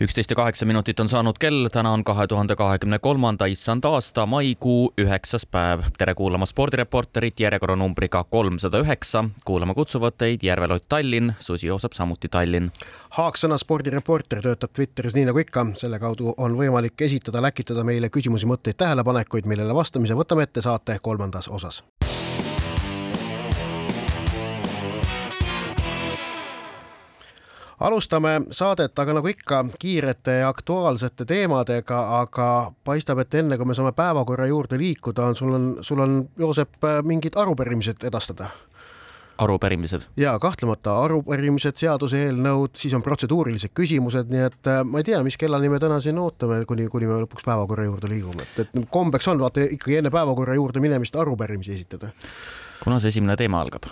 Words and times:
üksteist 0.00 0.30
ja 0.30 0.36
kaheksa 0.36 0.66
minutit 0.66 1.00
on 1.00 1.08
saanud 1.08 1.38
kell, 1.40 1.68
täna 1.72 1.92
on 1.92 2.04
kahe 2.04 2.26
tuhande 2.26 2.56
kahekümne 2.56 2.98
kolmanda 2.98 3.46
issand 3.48 3.84
aasta 3.84 4.26
maikuu 4.26 4.92
üheksas 5.00 5.46
päev. 5.50 5.80
tere 5.98 6.14
kuulama 6.14 6.46
spordireporterit 6.46 7.40
järjekorranumbriga 7.40 8.24
kolmsada 8.24 8.78
üheksa. 8.78 9.24
kuulama 9.44 9.74
kutsuvad 9.74 10.12
teid 10.18 10.42
Järvelott 10.42 10.84
Tallinn, 10.88 11.32
Susi 11.38 11.66
Joosep 11.66 11.92
samuti 11.92 12.28
Tallinn. 12.28 12.70
Haaksõna 13.10 13.58
spordireporter 13.58 14.42
töötab 14.42 14.70
Twitteris 14.72 15.14
nii 15.14 15.24
nagu 15.24 15.38
ikka, 15.38 15.66
selle 15.74 15.98
kaudu 15.98 16.34
on 16.36 16.56
võimalik 16.56 17.00
esitada, 17.00 17.42
läkitada 17.42 17.84
meile 17.84 18.08
küsimusi, 18.08 18.46
mõtteid, 18.46 18.76
tähelepanekuid, 18.76 19.46
millele 19.46 19.74
vastamise 19.74 20.14
võtame 20.14 20.42
ette 20.42 20.60
saate 20.60 20.98
kolmandas 21.02 21.48
osas 21.48 21.82
alustame 27.80 28.40
saadet, 28.50 28.98
aga 28.98 29.18
nagu 29.18 29.28
ikka, 29.28 29.64
kiirete 29.78 30.38
ja 30.40 30.48
aktuaalsete 30.48 31.24
teemadega, 31.28 31.98
aga 32.20 32.72
paistab, 32.84 33.20
et 33.24 33.34
enne 33.34 33.58
kui 33.58 33.68
me 33.68 33.76
saame 33.76 33.92
päevakorra 33.96 34.46
juurde 34.46 34.78
liikuda, 34.80 35.30
on 35.32 35.36
sul 35.36 35.52
on, 35.54 35.66
sul 35.80 36.00
on, 36.00 36.22
Joosep, 36.38 36.78
mingid 37.04 37.36
arupärimised 37.36 38.04
edastada 38.04 38.50
arupärimised? 39.38 40.00
ja 40.16 40.38
kahtlemata 40.38 40.94
arupärimised, 41.04 41.76
seaduseelnõud, 41.76 42.76
siis 42.80 42.94
on 42.96 43.04
protseduurilised 43.04 43.74
küsimused, 43.76 44.30
nii 44.32 44.46
et 44.48 44.70
äh, 44.72 44.80
ma 44.84 45.02
ei 45.02 45.08
tea, 45.10 45.20
mis 45.26 45.36
kellani 45.40 45.68
me 45.72 45.80
täna 45.82 46.00
siin 46.00 46.18
ootame, 46.22 46.62
kuni, 46.68 46.88
kuni 46.92 47.08
me 47.10 47.20
lõpuks 47.24 47.44
päevakorra 47.46 47.84
juurde 47.88 48.10
liigume, 48.12 48.48
et, 48.48 48.64
et 48.64 48.90
kombeks 48.90 49.28
on 49.32 49.42
vaata 49.42 49.68
ikkagi 49.76 50.00
enne 50.00 50.12
päevakorra 50.14 50.56
juurde 50.56 50.80
minemist 50.80 51.16
arupärimisi 51.16 51.76
esitada. 51.76 52.12
kuna 52.84 53.00
see 53.00 53.12
esimene 53.12 53.36
teema 53.36 53.60
algab? 53.60 53.90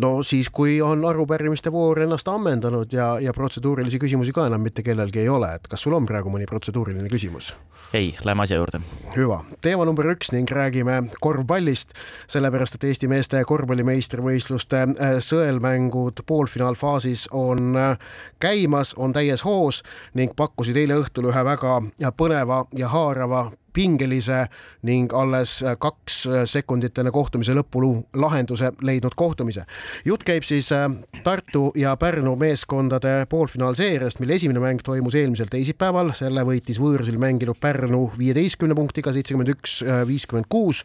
No 0.00 0.22
siis, 0.22 0.50
kui 0.50 0.80
on 0.82 1.04
arupärimiste 1.04 1.72
voor 1.72 2.02
ennast 2.04 2.28
ammendanud 2.28 2.92
ja, 2.92 3.14
ja 3.20 3.32
protseduurilisi 3.32 3.98
küsimusi 4.02 4.32
ka 4.32 4.46
enam 4.46 4.64
mitte 4.64 4.82
kellelgi 4.82 5.24
ei 5.24 5.28
ole, 5.28 5.54
et 5.54 5.68
kas 5.68 5.84
sul 5.84 5.96
on 5.96 6.06
praegu 6.06 6.32
mõni 6.32 6.48
protseduuriline 6.50 7.08
küsimus? 7.12 7.54
ei, 7.94 8.16
lähme 8.24 8.42
asja 8.42 8.56
juurde. 8.56 8.80
hüva, 9.16 9.44
teema 9.60 9.84
number 9.84 10.06
üks 10.10 10.32
ning 10.34 10.50
räägime 10.50 10.96
korvpallist, 11.20 11.94
sellepärast 12.30 12.74
et 12.78 12.86
Eesti 12.90 13.08
meeste 13.08 13.42
korvpallimeistrivõistluste 13.46 14.80
äh, 14.82 15.16
sõelmängud 15.22 16.24
poolfinaalfaasis 16.26 17.28
on 17.32 17.76
äh, 17.78 17.98
käimas, 18.42 18.94
on 18.98 19.14
täies 19.14 19.44
hoos 19.46 19.82
ning 20.14 20.34
pakkusid 20.36 20.76
eile 20.76 20.98
õhtul 21.04 21.30
ühe 21.30 21.44
väga 21.46 21.80
põneva 22.18 22.64
ja 22.74 22.90
haarava 22.90 23.50
pingelise 23.74 24.46
ning 24.82 25.12
alles 25.12 25.58
kaks 25.80 26.22
sekundit 26.50 26.98
enne 26.98 27.10
kohtumise 27.14 27.54
lõppu 27.56 27.82
lahenduse 28.14 28.70
leidnud 28.82 29.14
kohtumise. 29.16 29.64
jutt 30.04 30.24
käib 30.24 30.44
siis 30.46 30.70
äh, 30.72 30.88
Tartu 31.24 31.72
ja 31.76 31.96
Pärnu 31.96 32.36
meeskondade 32.36 33.26
poolfinaalseeriast, 33.28 34.20
mille 34.20 34.38
esimene 34.38 34.60
mäng 34.60 34.82
toimus 34.84 35.14
eelmisel 35.14 35.50
teisipäeval, 35.50 36.12
selle 36.14 36.44
võitis 36.46 36.80
võõrsil 36.80 37.18
mänginud 37.18 37.58
Pärnu 37.60 38.10
viieteistkümne 38.18 38.74
punktiga, 38.74 39.12
seitsekümmend 39.12 39.54
üks, 39.56 39.80
äh, 39.82 40.04
viiskümmend 40.08 40.48
kuus 40.48 40.84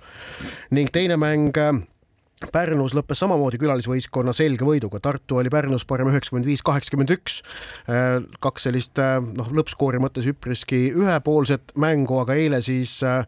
ning 0.72 0.92
teine 0.94 1.18
mäng 1.18 1.58
äh, 1.58 1.82
Pärnus 2.48 2.94
lõppes 2.96 3.20
samamoodi 3.20 3.58
külalisvõistkonna 3.60 4.32
selge 4.32 4.64
võiduga, 4.64 5.02
Tartu 5.04 5.42
oli 5.42 5.52
Pärnus 5.52 5.84
parem 5.88 6.08
üheksakümmend 6.08 6.48
viis, 6.48 6.64
kaheksakümmend 6.64 7.12
üks. 7.18 7.42
Äh, 7.92 8.22
kaks 8.40 8.70
sellist 8.70 9.02
äh, 9.04 9.18
noh, 9.20 9.50
lõppskoori 9.52 10.00
mõttes 10.00 10.30
üpriski 10.32 10.86
ühepoolset 10.96 11.76
mängu, 11.76 12.22
aga 12.24 12.38
eile 12.40 12.62
siis 12.64 12.96
äh, 13.04 13.28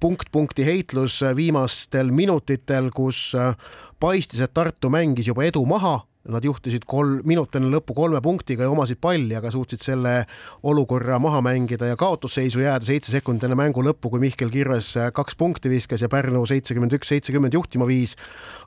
punkt 0.00 0.28
punkti 0.32 0.66
heitlus 0.68 1.22
viimastel 1.36 2.12
minutitel, 2.12 2.92
kus 2.92 3.30
paistis, 4.00 4.44
et 4.44 4.52
Tartu 4.56 4.92
mängis 4.92 5.28
juba 5.32 5.48
edu 5.48 5.64
maha 5.68 6.02
Nad 6.28 6.44
juhtisid 6.44 6.84
kolm, 6.84 7.22
minut 7.24 7.54
enne 7.56 7.70
lõppu 7.72 7.94
kolme 7.96 8.20
punktiga 8.20 8.66
ja 8.66 8.72
omasid 8.72 8.98
palli, 9.00 9.32
aga 9.38 9.48
suutsid 9.54 9.80
selle 9.80 10.26
olukorra 10.68 11.16
maha 11.22 11.40
mängida 11.40 11.88
ja 11.88 11.96
kaotusseisu 11.96 12.60
jääda 12.60 12.84
seitse 12.84 13.14
sekundit 13.14 13.46
enne 13.48 13.56
mängu 13.56 13.80
lõppu, 13.86 14.10
kui 14.12 14.20
Mihkel 14.20 14.52
Kirves 14.52 14.92
kaks 15.16 15.38
punkti 15.40 15.72
viskas 15.72 16.04
ja 16.04 16.10
Pärnu 16.12 16.44
seitsekümmend 16.44 16.92
üks, 16.98 17.08
seitsekümmend 17.08 17.56
juhtima 17.56 17.88
viis. 17.88 18.18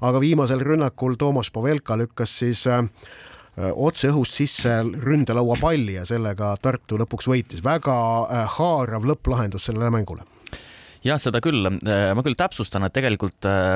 aga 0.01 0.19
viimasel 0.19 0.65
rünnakul 0.65 1.13
Toomas 1.21 1.51
Pavelka 1.53 1.97
lükkas 1.97 2.33
siis 2.39 2.65
äh, 2.65 2.81
otse 3.73 4.09
õhust 4.09 4.33
sisse 4.33 4.81
ründelaua 4.81 5.59
palli 5.61 5.99
ja 5.99 6.05
sellega 6.09 6.55
Tartu 6.61 6.97
lõpuks 6.97 7.29
võitis. 7.29 7.63
väga 7.63 7.95
äh, 8.23 8.47
haarav 8.57 9.05
lõpplahendus 9.05 9.69
sellele 9.69 9.93
mängule 9.93 10.25
jah, 11.03 11.19
seda 11.21 11.41
küll. 11.43 11.67
Äh, 11.67 12.11
ma 12.15 12.23
küll 12.25 12.37
täpsustan, 12.39 12.85
et 12.87 12.95
tegelikult 12.95 13.47
äh, 13.47 13.75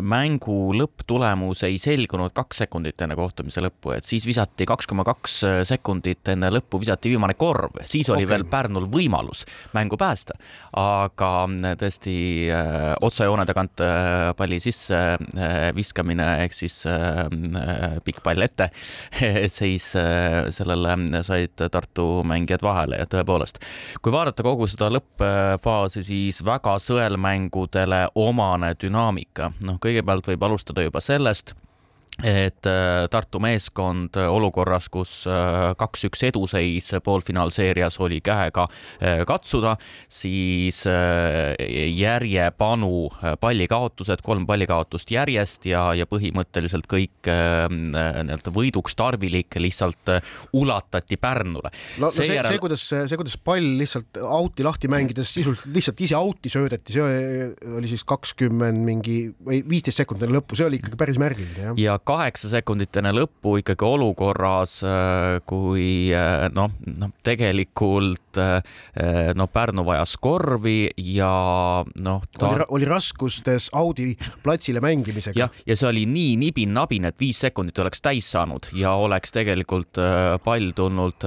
mängu 0.00 0.56
lõpptulemus 0.76 1.64
ei 1.68 1.78
selgunud 1.82 2.34
kaks 2.36 2.62
sekundit 2.64 3.04
enne 3.04 3.16
kohtumise 3.18 3.62
lõppu, 3.64 3.94
et 3.96 4.08
siis 4.08 4.26
visati 4.28 4.66
kaks 4.68 4.88
koma 4.90 5.04
kaks 5.06 5.38
sekundit 5.68 6.32
enne 6.32 6.52
lõppu 6.52 6.80
visati 6.82 7.12
viimane 7.12 7.36
korv, 7.38 7.82
siis 7.88 8.10
oli 8.12 8.24
okay. 8.24 8.32
veel 8.32 8.46
Pärnul 8.52 8.88
võimalus 8.92 9.44
mängu 9.76 9.98
päästa. 10.00 10.36
aga 10.78 11.30
äh, 11.48 11.76
tõesti 11.80 12.16
otsajoone 13.02 13.46
tagant 13.48 13.80
palli 14.36 14.58
sisse 14.62 14.98
viskamine 15.76 16.26
ehk 16.44 16.54
siis 16.54 16.74
pikk 18.04 18.20
pall 18.24 18.44
ette, 18.44 18.68
siis 19.58 19.90
sellele 19.92 21.22
said 21.26 21.64
Tartu 21.72 22.06
mängijad 22.26 22.64
vahele 22.64 23.00
ja 23.02 23.08
tõepoolest, 23.10 23.60
kui 24.02 24.14
vaadata 24.14 24.44
kogu 24.46 24.68
seda 24.70 24.90
lõppfaasi, 24.92 26.04
siis 26.06 26.21
siis 26.22 26.44
väga 26.44 26.76
sõelmängudele 26.78 28.06
omane 28.14 28.74
dünaamika. 28.82 29.50
noh, 29.66 29.78
kõigepealt 29.82 30.26
võib 30.30 30.42
alustada 30.46 30.84
juba 30.86 31.00
sellest 31.00 31.54
et 32.20 32.68
äh, 32.68 33.06
Tartu 33.10 33.40
meeskond 33.42 34.16
olukorras, 34.20 34.88
kus 34.92 35.22
äh, 35.30 35.72
kaks-üks 35.80 36.26
eduseis 36.28 36.90
poolfinaalseerias 37.04 37.96
oli 38.04 38.20
käega 38.24 38.66
äh, 38.68 39.22
katsuda, 39.26 39.74
siis 40.12 40.82
järjepanu 40.82 43.08
pallikaotused, 43.40 44.20
kolm 44.24 44.44
pallikaotust 44.46 45.10
järjest 45.14 45.66
ja, 45.70 45.84
ja 45.96 46.06
põhimõtteliselt 46.10 46.86
kõik 46.90 47.30
nii-öelda 47.72 48.52
võiduks 48.54 48.96
tarvilik 48.98 49.56
lihtsalt 49.62 50.12
ulatati 50.58 51.16
Pärnule. 51.22 51.70
no, 51.98 52.08
no 52.08 52.10
see, 52.12 52.26
see, 52.28 52.42
see, 52.46 52.60
kuidas, 52.62 52.84
see, 52.90 53.18
kuidas 53.18 53.38
pall 53.40 53.78
lihtsalt 53.80 54.20
out'i 54.22 54.66
lahti 54.66 54.90
mängides 54.92 55.32
sisuliselt 55.34 55.74
lihtsalt 55.74 56.04
ise 56.04 56.18
out'i 56.18 56.52
söödeti, 56.52 56.96
see 56.96 57.48
oli 57.78 57.90
siis 57.90 58.04
kakskümmend 58.08 58.84
mingi 58.86 59.18
või 59.44 59.62
viisteist 59.68 60.02
sekundit 60.02 60.32
lõppu, 60.32 60.58
see 60.58 60.68
oli 60.68 60.82
ikkagi 60.82 61.00
päris 61.00 61.20
märgiline, 61.22 61.70
jah. 61.70 61.80
ja 61.80 61.98
kaheksa 62.06 62.50
sekundit 62.52 62.96
enne 62.98 63.12
lõppu 63.14 63.56
ikkagi 63.60 63.86
olukorras, 63.86 64.78
äh, 64.86 65.38
kui 65.48 66.10
äh, 66.14 66.48
noh, 66.54 66.72
noh, 66.98 67.12
tegelikult 67.24 68.18
noh, 68.32 69.48
Pärnu 69.52 69.82
vajas 69.84 70.14
korvi 70.24 70.88
ja 70.96 71.32
noh 72.00 72.22
ta.... 72.32 72.48
oli, 72.48 72.64
oli 72.78 72.86
raskustes 72.88 73.66
Audi 73.76 74.14
platsile 74.42 74.80
mängimisega. 74.80 75.36
jah, 75.36 75.58
ja 75.68 75.76
see 75.76 75.88
oli 75.90 76.06
nii 76.08 76.38
nibin-nabin, 76.40 77.04
et 77.10 77.18
viis 77.20 77.42
sekundit 77.44 77.76
oleks 77.84 78.00
täis 78.00 78.30
saanud 78.32 78.70
ja 78.72 78.94
oleks 78.96 79.34
tegelikult 79.36 80.00
pall 80.44 80.72
tulnud 80.76 81.26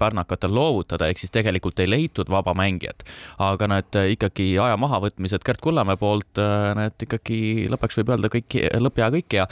pärnakatel 0.00 0.54
loovutada, 0.56 1.10
ehk 1.12 1.20
siis 1.20 1.34
tegelikult 1.34 1.82
ei 1.84 1.90
leitud 1.90 2.32
vaba 2.32 2.54
mängijat. 2.56 3.04
aga 3.36 3.68
need 3.74 4.00
ikkagi 4.16 4.54
aja 4.56 4.80
mahavõtmised 4.80 5.44
Gerd 5.44 5.60
Kullamäe 5.60 6.00
poolt, 6.00 6.40
need 6.80 7.04
ikkagi 7.04 7.68
lõpuks 7.68 8.00
võib 8.00 8.14
öelda 8.16 8.32
kõik 8.32 8.56
lõpp 8.80 9.04
ja 9.04 9.12
kõik 9.12 9.38
ja 9.42 9.48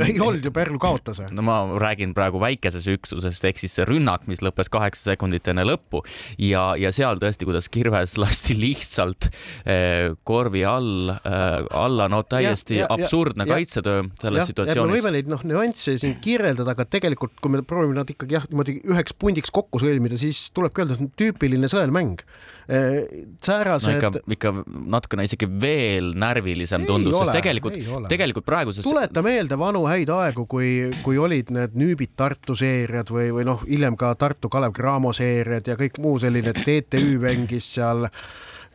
ei 0.00 0.18
olnud 0.20 0.44
ju, 0.44 0.52
Pärnu 0.54 0.80
kaotas. 0.82 1.20
no 1.32 1.44
ma 1.46 1.58
räägin 1.80 2.14
praegu 2.16 2.40
väikesest 2.42 2.90
üksusest 2.94 3.44
ehk 3.48 3.60
siis 3.62 3.76
see 3.78 3.86
rünnak, 3.88 4.26
mis 4.30 4.42
lõppes 4.44 4.70
kaheksa 4.72 5.12
sekundit 5.12 5.48
enne 5.52 5.64
lõppu 5.68 6.02
ja, 6.40 6.72
ja 6.80 6.92
seal 6.94 7.20
tõesti, 7.22 7.48
kuidas 7.48 7.68
Kirves 7.72 8.16
lasti 8.20 8.56
lihtsalt 8.58 9.28
eh, 9.64 10.12
korvi 10.28 10.64
all 10.68 11.12
eh, 11.14 11.66
alla, 11.70 12.08
no 12.12 12.22
täiesti 12.26 12.78
ja, 12.80 12.86
ja, 12.86 12.90
absurdne 12.96 13.46
ja, 13.46 13.56
kaitsetöö 13.56 14.06
selles 14.20 14.44
ja, 14.44 14.48
situatsioonis. 14.52 14.92
me 14.92 15.00
võime 15.00 15.14
neid 15.16 15.30
noh, 15.32 15.44
nüansse 15.48 15.96
siin 16.00 16.18
kirjeldada, 16.22 16.76
aga 16.76 16.86
tegelikult, 16.88 17.36
kui 17.42 17.54
me 17.54 17.62
proovime 17.66 17.98
nad 17.98 18.10
ikkagi 18.12 18.38
jah, 18.38 18.48
niimoodi 18.50 18.78
üheks 18.92 19.16
pundiks 19.18 19.52
kokku 19.54 19.82
sõlmida, 19.82 20.18
siis 20.20 20.48
tulebki 20.56 20.84
öelda, 20.84 20.98
et 20.98 21.14
tüüpiline 21.20 21.70
sõelmäng 21.70 22.22
eh, 22.68 23.02
säärased 23.44 23.90
no. 23.90 23.98
ikka, 23.98 24.22
ikka 24.36 24.54
natukene 24.96 25.26
isegi 25.28 25.48
veel 25.48 26.12
närvilisem 26.18 26.86
tundus, 26.88 27.16
sest 27.20 27.34
tegelikult, 27.36 27.78
tegelikult 28.10 28.46
praeguses. 28.48 28.86
tuleta 28.86 29.24
meelde 29.24 29.58
vanu 29.60 29.81
häid 29.90 30.10
aegu, 30.12 30.46
kui, 30.50 30.90
kui 31.04 31.18
olid 31.18 31.50
need 31.54 31.76
Nüübid 31.78 32.14
Tartu 32.16 32.56
seeriad 32.58 33.10
või, 33.12 33.30
või 33.34 33.46
noh, 33.48 33.62
hiljem 33.68 33.96
ka 34.00 34.14
Tartu 34.18 34.50
Kalev 34.52 34.74
Cramo 34.76 35.12
seeriad 35.16 35.68
ja 35.68 35.76
kõik 35.78 36.00
muu 36.02 36.18
selline, 36.22 36.54
TTÜ 36.56 37.18
mängis 37.22 37.68
seal 37.74 38.08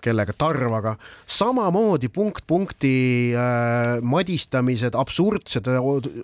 kellega, 0.03 0.33
Tarvaga, 0.38 0.95
samamoodi 1.27 2.09
punkt 2.13 2.45
punkti 2.47 3.33
äh, 3.35 3.97
madistamised, 4.01 4.95
absurdsed 4.97 5.69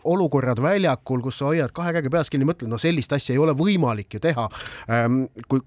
olukorrad 0.03 0.61
väljakul, 0.63 1.23
kus 1.25 1.41
sa 1.41 1.49
hoiad 1.51 1.73
kahe 1.75 1.95
käega 1.95 2.13
peas 2.13 2.31
kinni, 2.33 2.47
mõtled, 2.49 2.71
no 2.71 2.79
sellist 2.81 3.13
asja 3.15 3.35
ei 3.35 3.41
ole 3.41 3.55
võimalik 3.57 4.17
ju 4.17 4.23
teha 4.23 4.47
ähm,. 4.89 5.25
kui 5.49 5.61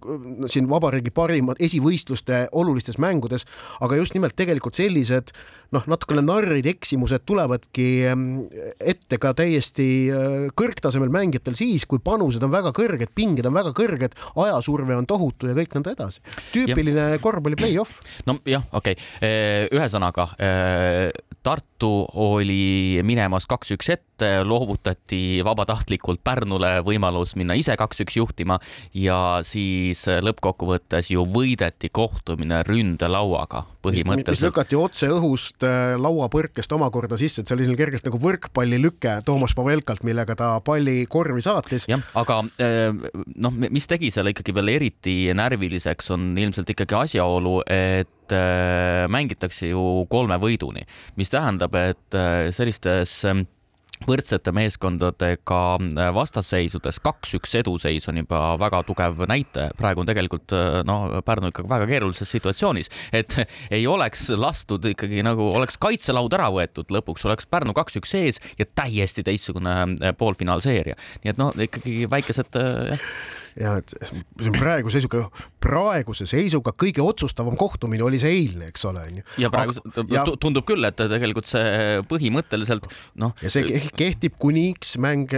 siin 0.52 0.68
vabariigi 0.70 1.12
parimad 1.14 1.60
esivõistluste 1.62 2.46
olulistes 2.56 3.00
mängudes, 3.02 3.46
aga 3.80 3.98
just 4.00 4.16
nimelt 4.16 4.36
tegelikult 4.38 4.78
sellised 4.78 5.32
noh, 5.74 5.84
natukene 5.90 6.22
narrid 6.24 6.66
eksimused 6.70 7.24
tulevadki 7.26 7.86
ähm, 8.10 8.26
ette 8.78 9.18
ka 9.22 9.32
täiesti 9.36 9.88
äh, 10.12 10.36
kõrgtasemel 10.58 11.10
mängijatel 11.12 11.56
siis, 11.58 11.86
kui 11.88 12.02
panused 12.02 12.42
on 12.46 12.52
väga 12.52 12.72
kõrged, 12.76 13.12
pinged 13.16 13.46
on 13.48 13.56
väga 13.56 13.72
kõrged, 13.76 14.16
ajasurve 14.38 14.96
on 14.96 15.08
tohutu 15.08 15.50
ja 15.50 15.56
kõik 15.58 15.76
nõnda 15.76 15.96
edasi. 15.96 16.22
tüüpiline 16.54 17.08
korvpalli 17.24 17.58
play-off. 17.58 17.95
Nojah, 18.28 18.64
okei 18.72 18.96
okay., 18.96 19.68
ühesõnaga 19.74 20.28
Tartu 21.46 21.90
oli 22.18 22.98
minemas 23.06 23.44
kaks-üks 23.46 23.90
ette, 23.94 24.30
loovutati 24.42 25.44
vabatahtlikult 25.46 26.18
Pärnule 26.26 26.80
võimalus 26.82 27.36
minna 27.38 27.54
ise 27.54 27.76
kaks-üks 27.78 28.16
juhtima 28.18 28.56
ja 28.96 29.44
siis 29.46 30.02
lõppkokkuvõttes 30.26 31.12
ju 31.12 31.22
võideti 31.30 31.92
kohtumine 31.94 32.64
ründelauaga 32.66 33.62
põhimõtteliselt. 33.86 34.40
mis 34.40 34.42
lükati 34.48 34.80
otse 34.80 35.10
õhust 35.14 35.62
äh, 35.68 35.94
lauapõrkest 36.00 36.74
omakorda 36.74 37.18
sisse, 37.20 37.44
et 37.44 37.46
see 37.46 37.54
oli 37.54 37.68
selline 37.68 37.78
kergelt 37.78 38.08
nagu 38.08 38.20
võrkpallilüke 38.26 39.20
Toomas 39.28 39.54
Pavelkalt, 39.54 40.02
millega 40.08 40.34
ta 40.38 40.50
palli 40.66 41.04
korvi 41.10 41.44
saatis. 41.46 41.86
jah, 41.90 42.02
aga 42.18 42.40
äh, 42.58 42.90
noh, 43.36 43.54
mis 43.54 43.86
tegi 43.86 44.10
selle 44.14 44.34
ikkagi 44.34 44.56
veel 44.56 44.74
eriti 44.74 45.16
närviliseks, 45.36 46.10
on 46.16 46.32
ilmselt 46.34 46.74
ikkagi 46.74 46.98
asjaolu, 47.04 47.60
et 47.70 48.10
et 48.26 48.36
äh, 48.36 49.06
mängitakse 49.10 49.70
ju 49.70 50.06
kolme 50.10 50.38
võiduni, 50.42 50.86
mis 51.16 51.30
tähendab, 51.30 51.74
et 51.78 52.16
äh, 52.16 52.48
sellistes 52.54 53.20
ähm, 53.28 53.46
võrdsete 54.06 54.52
meeskondadega 54.52 55.60
äh, 55.78 56.10
vastasseisudes 56.14 56.98
kaks-üks 57.04 57.54
eduseis 57.62 58.08
on 58.10 58.18
juba 58.20 58.40
väga 58.60 58.82
tugev 58.88 59.22
näitaja. 59.30 59.70
praegu 59.78 60.02
on 60.02 60.10
tegelikult 60.10 60.52
no 60.84 61.22
Pärnu 61.24 61.52
ikkagi 61.52 61.70
väga 61.70 61.88
keerulises 61.88 62.30
situatsioonis, 62.34 62.90
et 63.12 63.38
ei 63.76 63.86
oleks 63.86 64.28
lastud 64.36 64.84
ikkagi 64.90 65.22
nagu 65.26 65.48
oleks 65.54 65.78
kaitselaud 65.78 66.34
ära 66.36 66.50
võetud, 66.52 66.90
lõpuks 66.90 67.24
oleks 67.30 67.46
Pärnu 67.46 67.76
kaks-üks 67.76 68.14
ees 68.18 68.42
ja 68.58 68.66
täiesti 68.66 69.24
teistsugune 69.24 70.12
poolfinaalseeria. 70.18 70.98
nii 71.24 71.34
et 71.34 71.42
noh, 71.42 71.54
ikkagi 71.68 72.04
väikesed 72.10 72.62
jah 72.92 73.10
ja 73.56 73.76
et 73.80 73.92
see 74.04 74.50
on 74.50 74.56
praeguse 74.56 75.00
seisuga, 75.00 75.26
praeguse 75.62 76.26
seisuga 76.28 76.72
kõige 76.76 77.02
otsustavam 77.04 77.56
kohtumine 77.58 78.04
oli 78.04 78.20
see 78.20 78.34
eilne, 78.36 78.68
eks 78.70 78.84
ole, 78.88 79.04
onju. 79.08 79.24
ja 79.40 79.50
praegu 79.52 79.76
ja, 80.12 80.24
tundub 80.42 80.66
küll, 80.68 80.84
et 80.86 80.98
tegelikult 80.98 81.48
see 81.48 82.02
põhimõtteliselt 82.10 82.88
noh. 83.22 83.32
ja 83.42 83.52
see 83.52 83.80
kehtib 83.96 84.36
kuniks 84.42 84.96
mäng, 85.02 85.32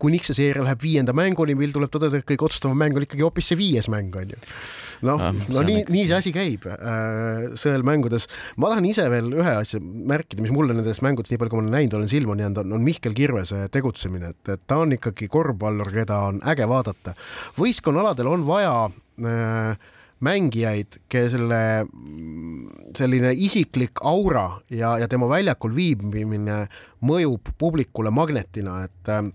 kuniks 0.00 0.32
see 0.32 0.40
seeria 0.40 0.64
läheb 0.64 0.82
viienda 0.82 1.14
mänguni, 1.16 1.56
mil 1.58 1.74
tuleb 1.74 1.92
tõdeda, 1.92 2.22
et 2.22 2.28
kõige 2.28 2.48
otsustavam 2.48 2.78
mäng 2.80 2.96
oli 2.96 3.08
ikkagi 3.08 3.26
hoopis 3.26 3.52
see 3.52 3.60
viies 3.60 3.90
mäng, 3.92 4.16
onju. 4.16 4.40
noh 5.08 5.26
ah,, 5.28 5.36
no 5.52 5.64
nii, 5.66 5.84
nii 5.92 6.06
see 6.08 6.18
asi 6.18 6.34
käib 6.34 6.64
äh, 6.72 7.52
sõelmängudes. 7.60 8.28
ma 8.56 8.72
tahan 8.72 8.88
ise 8.88 9.06
veel 9.12 9.30
ühe 9.36 9.54
asja 9.60 9.82
märkida, 9.82 10.42
mis 10.44 10.54
mulle 10.54 10.76
nendest 10.78 11.04
mängudest, 11.04 11.34
nii 11.34 11.42
palju 11.42 11.52
kui 11.52 11.60
ma 11.60 11.66
olen 11.66 11.76
näinud, 11.76 11.98
olen 12.00 12.10
silma 12.10 12.38
jäänud, 12.38 12.64
on, 12.64 12.78
on 12.78 12.88
Mihkel 12.88 13.16
Kirvese 13.18 13.66
tegutsemine, 13.74 14.32
et, 14.32 14.54
et 14.56 14.64
ta 14.66 14.80
on 14.80 14.96
ikkagi 14.96 15.28
korvpallur, 15.30 15.92
keda 15.92 16.22
on 16.32 16.40
äge 16.48 16.66
vaadata 16.70 17.14
võistkonnaaladel 17.58 18.30
on 18.30 18.46
vaja 18.46 18.74
äh, 18.88 19.88
mängijaid, 20.24 20.98
kelle 21.10 21.60
selline 22.98 23.32
isiklik 23.38 24.02
aura 24.02 24.60
ja, 24.70 24.96
ja 24.98 25.08
tema 25.10 25.28
väljakul 25.30 25.74
viibimine 25.76 26.64
mõjub 27.06 27.52
publikule 27.58 28.10
magnetina, 28.14 28.82
et 28.88 29.12
äh, 29.12 29.28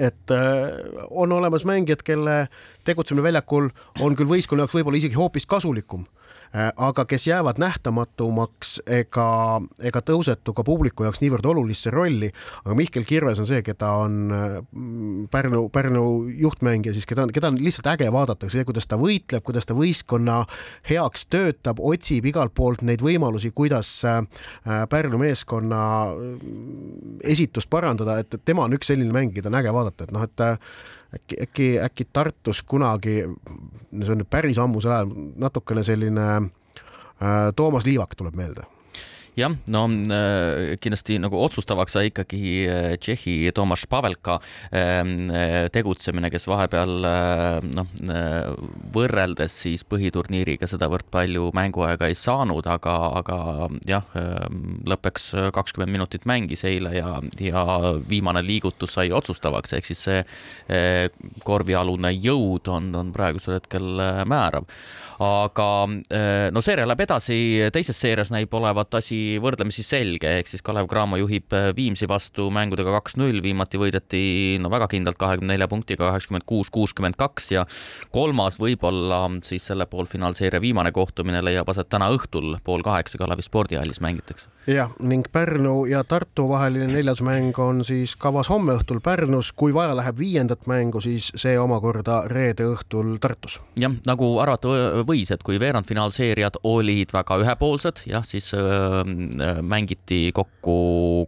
et 0.00 0.32
äh, 0.32 0.70
on 1.10 1.32
olemas 1.32 1.66
mängijad, 1.68 2.00
kelle 2.06 2.46
tegutsemine 2.88 3.26
väljakul 3.26 3.68
on 4.00 4.16
küll 4.16 4.30
võistkonna 4.30 4.64
jaoks 4.64 4.78
võib-olla 4.78 5.00
isegi 5.00 5.18
hoopis 5.18 5.46
kasulikum 5.50 6.06
aga 6.52 7.04
kes 7.04 7.26
jäävad 7.26 7.60
nähtamatumaks 7.62 8.80
ega, 8.90 9.60
ega 9.86 10.02
tõusetu 10.02 10.54
ka 10.56 10.64
publiku 10.66 11.06
jaoks 11.06 11.20
niivõrd 11.22 11.46
olulisse 11.46 11.92
rolli. 11.94 12.32
aga 12.64 12.74
Mihkel 12.74 13.06
Kirves 13.06 13.38
on 13.38 13.46
see, 13.46 13.62
keda 13.62 13.92
on 14.02 14.16
mm, 14.32 15.28
Pärnu, 15.30 15.68
Pärnu 15.70 16.04
juhtmängija 16.42 16.94
siis, 16.94 17.06
keda 17.06 17.28
on, 17.28 17.32
keda 17.34 17.52
on 17.52 17.60
lihtsalt 17.62 17.92
äge 17.94 18.10
vaadata, 18.12 18.50
see, 18.50 18.64
kuidas 18.66 18.90
ta 18.90 18.98
võitleb, 18.98 19.44
kuidas 19.46 19.68
ta 19.68 19.78
võistkonna 19.78 20.42
heaks 20.90 21.26
töötab, 21.30 21.78
otsib 21.78 22.26
igalt 22.26 22.54
poolt 22.54 22.82
neid 22.82 23.04
võimalusi, 23.04 23.52
kuidas 23.54 23.92
äh, 24.08 24.22
Pärnu 24.90 25.22
meeskonna 25.22 25.82
mm, 26.10 27.20
esitust 27.30 27.70
parandada, 27.70 28.18
et 28.24 28.40
tema 28.44 28.66
on 28.66 28.74
üks 28.74 28.90
selline 28.90 29.14
mäng, 29.14 29.36
keda 29.36 29.52
on 29.52 29.60
äge 29.62 29.74
vaadata, 29.74 30.08
et 30.08 30.16
noh, 30.16 30.26
et 30.26 30.48
äkki, 31.14 31.36
äkki, 31.42 31.68
äkki 31.82 32.06
Tartus 32.12 32.62
kunagi, 32.62 33.22
see 33.24 34.12
on 34.12 34.22
nüüd 34.22 34.30
päris 34.30 34.58
ammusel 34.62 34.94
ajal, 34.94 35.14
natukene 35.40 35.84
selline 35.86 36.26
äh, 36.36 37.48
Toomas 37.56 37.86
Liivak 37.88 38.16
tuleb 38.18 38.38
meelde 38.38 38.66
jah, 39.38 39.54
no 39.70 39.84
äh, 39.86 40.76
kindlasti 40.82 41.18
nagu 41.22 41.38
otsustavaks 41.40 41.94
sai 41.96 42.10
ikkagi 42.10 42.42
äh, 42.66 42.94
Tšehhi 43.00 43.52
Tomaš 43.54 43.86
Pavelka 43.90 44.38
ähm, 44.72 45.30
äh, 45.30 45.68
tegutsemine, 45.72 46.30
kes 46.32 46.46
vahepeal 46.50 46.92
noh, 47.70 47.90
võrreldes 48.94 49.54
siis 49.64 49.84
põhiturniiriga 49.88 50.68
sedavõrd 50.70 51.08
palju 51.12 51.50
mänguaega 51.56 52.10
ei 52.10 52.16
saanud, 52.18 52.66
aga, 52.70 52.94
aga 53.20 53.38
jah, 53.88 54.06
lõppeks 54.88 55.30
kakskümmend 55.54 55.94
minutit 55.94 56.26
mängis 56.28 56.64
eile 56.68 56.94
ja, 56.96 57.16
ja 57.40 57.64
viimane 58.08 58.42
liigutus 58.44 58.96
sai 58.96 59.10
otsustavaks, 59.14 59.74
ehk 59.76 59.90
siis 59.90 60.04
see 60.08 60.24
korvialune 61.46 62.12
jõud 62.16 62.70
on, 62.72 62.90
on 62.98 63.14
praegusel 63.14 63.58
hetkel 63.58 64.02
määrav 64.28 64.68
aga 65.20 65.68
no 66.52 66.62
seeria 66.64 66.86
läheb 66.88 67.04
edasi, 67.04 67.36
teises 67.72 67.98
seerias 68.00 68.30
näib 68.32 68.52
olevat 68.56 68.94
asi 68.98 69.36
võrdlemisi 69.42 69.84
selge, 69.84 70.30
ehk 70.40 70.48
siis 70.48 70.64
Kalev 70.64 70.88
Cramo 70.90 71.18
juhib 71.20 71.52
äh, 71.56 71.70
Viimsi 71.76 72.08
vastu 72.08 72.48
mängudega 72.54 72.92
kaks-null, 72.96 73.42
viimati 73.44 73.78
võideti 73.80 74.22
no 74.62 74.70
väga 74.72 74.88
kindlalt 74.90 75.18
kahekümne 75.20 75.54
nelja 75.54 75.68
punktiga 75.70 76.08
kaheksakümmend 76.08 76.46
kuus, 76.48 76.70
kuuskümmend 76.72 77.18
kaks. 77.20 77.50
Ja 77.54 77.66
kolmas 78.14 78.58
võib-olla 78.60 79.22
siis 79.46 79.66
selle 79.70 79.86
poolfinaalseeria 79.90 80.60
viimane 80.62 80.92
kohtumine 80.92 81.42
leiab 81.44 81.68
aset 81.70 81.90
täna 81.92 82.10
õhtul 82.14 82.58
pool 82.64 82.84
kaheksa 82.86 83.18
Kalevi 83.20 83.44
spordihallis 83.46 84.00
mängitakse. 84.00 84.48
jah, 84.66 84.90
ning 85.00 85.26
Pärnu 85.32 85.86
ja 85.90 86.04
Tartu 86.04 86.48
vaheline 86.48 86.86
neljas 86.92 87.22
mäng 87.26 87.58
on 87.58 87.84
siis 87.84 88.16
kavas 88.16 88.48
homme 88.48 88.76
õhtul 88.78 89.00
Pärnus, 89.04 89.52
kui 89.52 89.74
vaja 89.74 89.96
läheb 89.96 90.18
viiendat 90.18 90.66
mängu, 90.70 91.00
siis 91.00 91.30
see 91.36 91.58
omakorda 91.58 92.22
reede 92.30 92.68
õhtul 92.70 93.18
Tartus. 93.20 93.60
jah, 93.80 93.92
nagu 94.06 94.32
arvata 94.38 95.04
võis, 95.10 95.32
et 95.34 95.42
kui 95.46 95.58
veerandfinaalseeriad 95.62 96.62
olid 96.70 97.12
väga 97.14 97.40
ühepoolsed, 97.42 98.04
jah, 98.10 98.24
siis 98.26 98.52
äh, 98.56 99.02
mängiti 99.62 100.30
kokku 100.36 100.78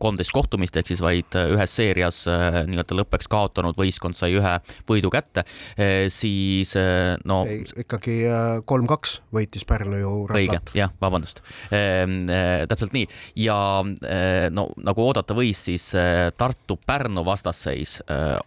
kolmteist 0.03 0.33
kohtumist, 0.35 0.77
ehk 0.77 0.91
siis 0.93 1.03
vaid 1.03 1.37
ühes 1.37 1.75
seerias 1.77 2.23
äh, 2.31 2.63
nii-öelda 2.69 2.97
lõppeks 2.99 3.29
kaotanud 3.33 3.79
võistkond 3.79 4.17
sai 4.19 4.37
ühe 4.39 4.55
võidu 4.89 5.11
kätte, 5.13 5.45
äh, 5.77 6.07
siis 6.13 6.75
äh, 6.79 7.15
no. 7.29 7.43
ikkagi 7.83 8.21
kolm-kaks 8.69 9.19
võitis 9.35 9.67
Pärnu 9.69 10.01
ju. 10.01 10.13
õige, 10.33 10.61
jah, 10.77 10.93
vabandust 11.03 11.41
täpselt 11.71 12.93
nii 12.95 13.07
ja 13.41 13.57
no 14.53 14.65
nagu 14.85 15.05
oodata 15.05 15.35
võis, 15.37 15.61
siis 15.67 15.85
Tartu-Pärnu 16.39 17.25
vastasseis 17.27 17.99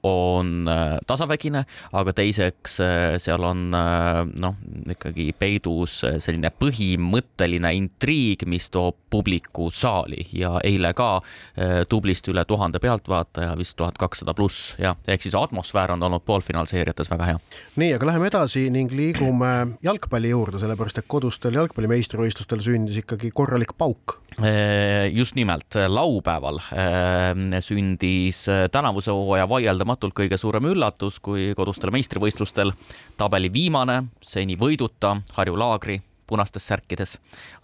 on 0.05 0.69
tasavägine, 1.07 1.63
aga 1.95 2.13
teiseks 2.15 2.77
seal 3.23 3.47
on 3.47 3.67
noh, 3.71 4.59
ikkagi 4.95 5.24
peidus 5.33 6.01
selline 6.19 6.51
põhimõtteline 6.53 7.71
intriig, 7.77 8.45
mis 8.49 8.69
toob 8.73 8.97
publiku 9.15 9.69
saali 9.71 10.27
ja 10.35 10.57
eile 10.63 10.91
ka 10.97 11.09
eh, 11.19 11.83
tublisti 11.89 12.33
üle 12.33 12.45
tuhande 12.45 12.81
pealtvaataja, 12.83 13.55
vist 13.57 13.77
tuhat 13.79 13.97
kakssada 14.01 14.35
pluss 14.37 14.75
jah, 14.81 14.97
ehk 15.07 15.23
siis 15.23 15.37
atmosfäär 15.39 15.95
on 15.95 16.03
olnud 16.03 16.25
poolfinaalseeriates 16.25 17.11
väga 17.11 17.31
hea. 17.31 17.39
nii, 17.75 17.93
aga 17.95 18.11
läheme 18.11 18.29
edasi 18.31 18.67
ning 18.73 18.91
liigume 18.91 19.53
jalgpalli 19.85 20.33
juurde, 20.33 20.59
sellepärast 20.61 21.01
et 21.01 21.09
kodustel 21.11 21.55
jalgpalli 21.55 21.91
meistrivõistlustel 21.95 22.63
sündis 22.65 23.01
ikkagi 23.03 23.31
korralik 23.35 23.75
pauk. 23.77 24.19
Eh, 24.43 25.13
just 25.15 25.35
nimelt 25.35 25.77
laupäeval 25.87 26.57
eh, 26.75 27.59
sündis 27.63 28.41
tänavuse 28.71 29.13
hooaja 29.15 29.45
vaieldamatult 29.47 30.15
kõige 30.17 30.37
suurem 30.37 30.67
üllatus, 30.73 31.21
kui 31.23 31.53
kodustel 31.55 31.93
meistrivõistlustel 31.95 32.73
tabeli 33.15 33.47
viimane, 33.53 34.01
seni 34.19 34.57
võiduta 34.59 35.15
Harju 35.37 35.55
Laagri 35.55 36.01
punastes 36.27 36.67
särkides 36.67 37.15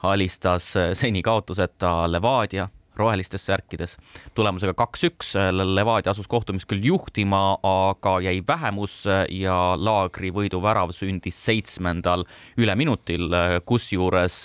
alistas 0.08 0.70
seni 0.96 1.24
kaotuseta 1.26 2.06
Levadia 2.08 2.70
rohelistes 3.02 3.46
särkides. 3.50 3.98
tulemusega 4.38 4.74
kaks-üks 4.78 5.34
Levadia 5.52 6.14
asus 6.14 6.30
kohtumist 6.30 6.70
küll 6.70 6.86
juhtima, 6.86 7.58
aga 7.66 8.20
jäi 8.24 8.40
vähemusse 8.48 9.26
ja 9.34 9.58
Laagri 9.78 10.32
võiduvärav 10.36 10.94
sündis 10.96 11.38
seitsmendal 11.46 12.26
üleminutil, 12.62 13.28
kusjuures 13.66 14.44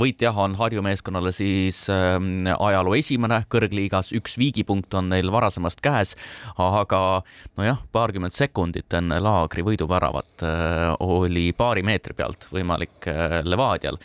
võit 0.00 0.22
jah, 0.22 0.38
on 0.46 0.56
Harju 0.58 0.82
meeskonnale 0.84 1.32
siis 1.36 1.84
ajaloo 1.90 2.96
esimene 2.98 3.42
kõrgliigas, 3.52 4.12
üks 4.16 4.36
viigipunkt 4.40 4.94
on 4.96 5.10
neil 5.12 5.30
varasemast 5.32 5.82
käes, 5.84 6.14
aga 6.56 7.22
nojah, 7.58 7.82
paarkümmend 7.92 8.34
sekundit 8.34 8.92
enne 8.96 9.20
Laagri 9.22 9.64
võiduväravat 9.66 10.46
oli 11.04 11.50
paari 11.56 11.84
meetri 11.86 12.16
pealt 12.16 12.48
võimalik 12.52 13.08
Levadial 13.44 13.98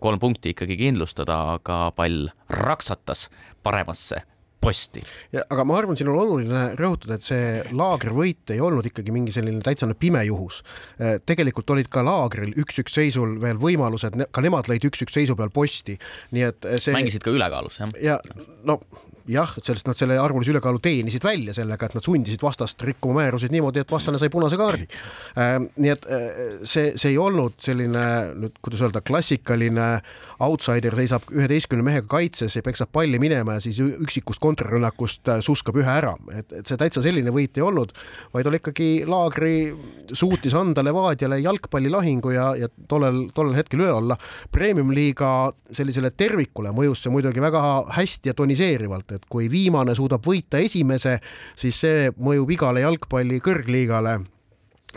kolm 0.00 0.20
punkti 0.22 0.54
ikkagi 0.54 0.76
kindlustada, 0.80 1.38
aga 1.56 1.90
pall 1.96 2.28
raksatas 2.48 3.28
paremasse 3.62 4.22
posti. 4.66 5.02
aga 5.50 5.64
ma 5.68 5.78
arvan, 5.78 5.98
siin 5.98 6.10
on 6.10 6.18
oluline 6.20 6.62
rõhutada, 6.78 7.18
et 7.18 7.26
see 7.26 7.62
laagrivõit 7.76 8.54
ei 8.54 8.62
olnud 8.62 8.88
ikkagi 8.88 9.14
mingi 9.14 9.34
selline 9.34 9.62
täitsa 9.64 9.88
pime 9.98 10.24
juhus. 10.26 10.62
Äh, 10.98 11.18
tegelikult 11.26 11.70
olid 11.76 11.90
ka 11.92 12.04
laagril 12.06 12.54
üks-üks 12.58 12.96
seisul 12.98 13.36
veel 13.42 13.60
võimalused, 13.62 14.18
ka 14.32 14.44
nemad 14.44 14.70
lõid 14.70 14.88
üks-üks 14.90 15.14
seisu 15.16 15.38
peal 15.38 15.52
posti, 15.54 15.98
nii 16.34 16.46
et 16.50 16.70
see. 16.78 16.96
mängisid 16.96 17.26
ka 17.26 17.34
ülekaalus, 17.34 17.80
jah? 17.82 17.92
ja 18.02 18.18
no 18.66 18.80
jah, 19.30 19.50
sellest 19.64 19.88
nad 19.88 19.98
selle 19.98 20.18
arvulise 20.22 20.52
ülekaalu 20.54 20.80
teenisid 20.82 21.24
välja 21.26 21.54
sellega, 21.56 21.88
et 21.88 21.96
nad 21.98 22.04
sundisid 22.06 22.42
vastast 22.42 22.82
rikkuma 22.86 23.22
määruseid 23.22 23.54
niimoodi, 23.54 23.82
et 23.82 23.90
vastane 23.92 24.20
sai 24.22 24.30
punase 24.32 24.58
kaardi 24.60 24.86
äh,. 24.86 25.56
nii 25.74 25.92
et 25.92 26.06
äh, 26.06 26.28
see, 26.62 26.92
see 26.98 27.14
ei 27.14 27.18
olnud 27.20 27.58
selline 27.62 28.06
nüüd, 28.38 28.58
kuidas 28.64 28.84
öelda, 28.86 29.02
klassikaline 29.06 29.88
outsider 30.42 30.94
seisab 30.98 31.24
üheteistkümne 31.32 31.84
mehega 31.86 32.06
kaitses 32.10 32.56
ja 32.56 32.62
peksab 32.64 32.90
palli 32.92 33.18
minema 33.22 33.56
ja 33.56 33.64
siis 33.64 33.78
üksikust 33.80 34.40
kontrarünnakust 34.42 35.28
äh, 35.32 35.40
suskab 35.44 35.78
ühe 35.80 35.90
ära, 35.90 36.14
et, 36.36 36.52
et 36.52 36.68
see 36.68 36.78
täitsa 36.80 37.02
selline 37.04 37.32
võit 37.34 37.56
ei 37.56 37.64
olnud, 37.64 37.94
vaid 38.34 38.50
oli 38.50 38.60
ikkagi 38.60 38.90
Laagri 39.08 39.54
suutis 40.12 40.54
anda 40.56 40.84
Levadiale 40.84 41.40
jalgpallilahingu 41.44 42.34
ja, 42.34 42.50
ja 42.58 42.70
tollel, 42.88 43.26
tollel 43.36 43.56
hetkel 43.58 43.84
üle 43.84 43.92
olla. 43.96 44.16
Premium-liiga 44.52 45.32
sellisele 45.76 46.12
tervikule 46.16 46.72
mõjus 46.76 47.04
see 47.04 47.12
muidugi 47.14 47.42
väga 47.42 47.62
hästi 47.96 48.32
ja 48.32 48.36
toniseerivalt, 48.36 49.16
et 49.16 49.28
kui 49.30 49.50
viimane 49.52 49.96
suudab 49.96 50.24
võita 50.26 50.60
esimese, 50.62 51.18
siis 51.58 51.80
see 51.84 52.08
mõjub 52.16 52.56
igale 52.56 52.84
jalgpalli 52.84 53.40
kõrgliigale 53.44 54.18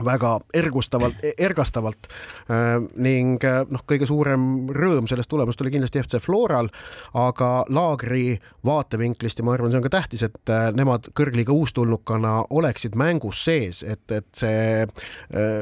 väga 0.06 0.36
ergustavalt, 0.56 1.20
ergastavalt 1.38 2.10
äh, 2.50 2.78
ning 3.02 3.44
äh, 3.46 3.64
noh, 3.70 3.84
kõige 3.88 4.08
suurem 4.10 4.70
rõõm 4.76 5.08
sellest 5.10 5.30
tulemust 5.32 5.62
oli 5.64 5.74
kindlasti 5.74 6.02
FC 6.02 6.22
Floral, 6.24 6.70
aga 7.18 7.52
Laagri 7.70 8.40
vaatevinklist 8.66 9.40
ja 9.40 9.48
ma 9.48 9.56
arvan, 9.56 9.74
see 9.74 9.82
on 9.82 9.86
ka 9.86 9.94
tähtis, 9.98 10.24
et 10.28 10.54
äh, 10.54 10.70
nemad 10.76 11.10
kõrgliiga 11.18 11.54
uustulnukana 11.56 12.36
oleksid 12.50 12.98
mängus 13.00 13.44
sees, 13.46 13.82
et, 13.84 14.04
et 14.14 14.28
see 14.36 14.86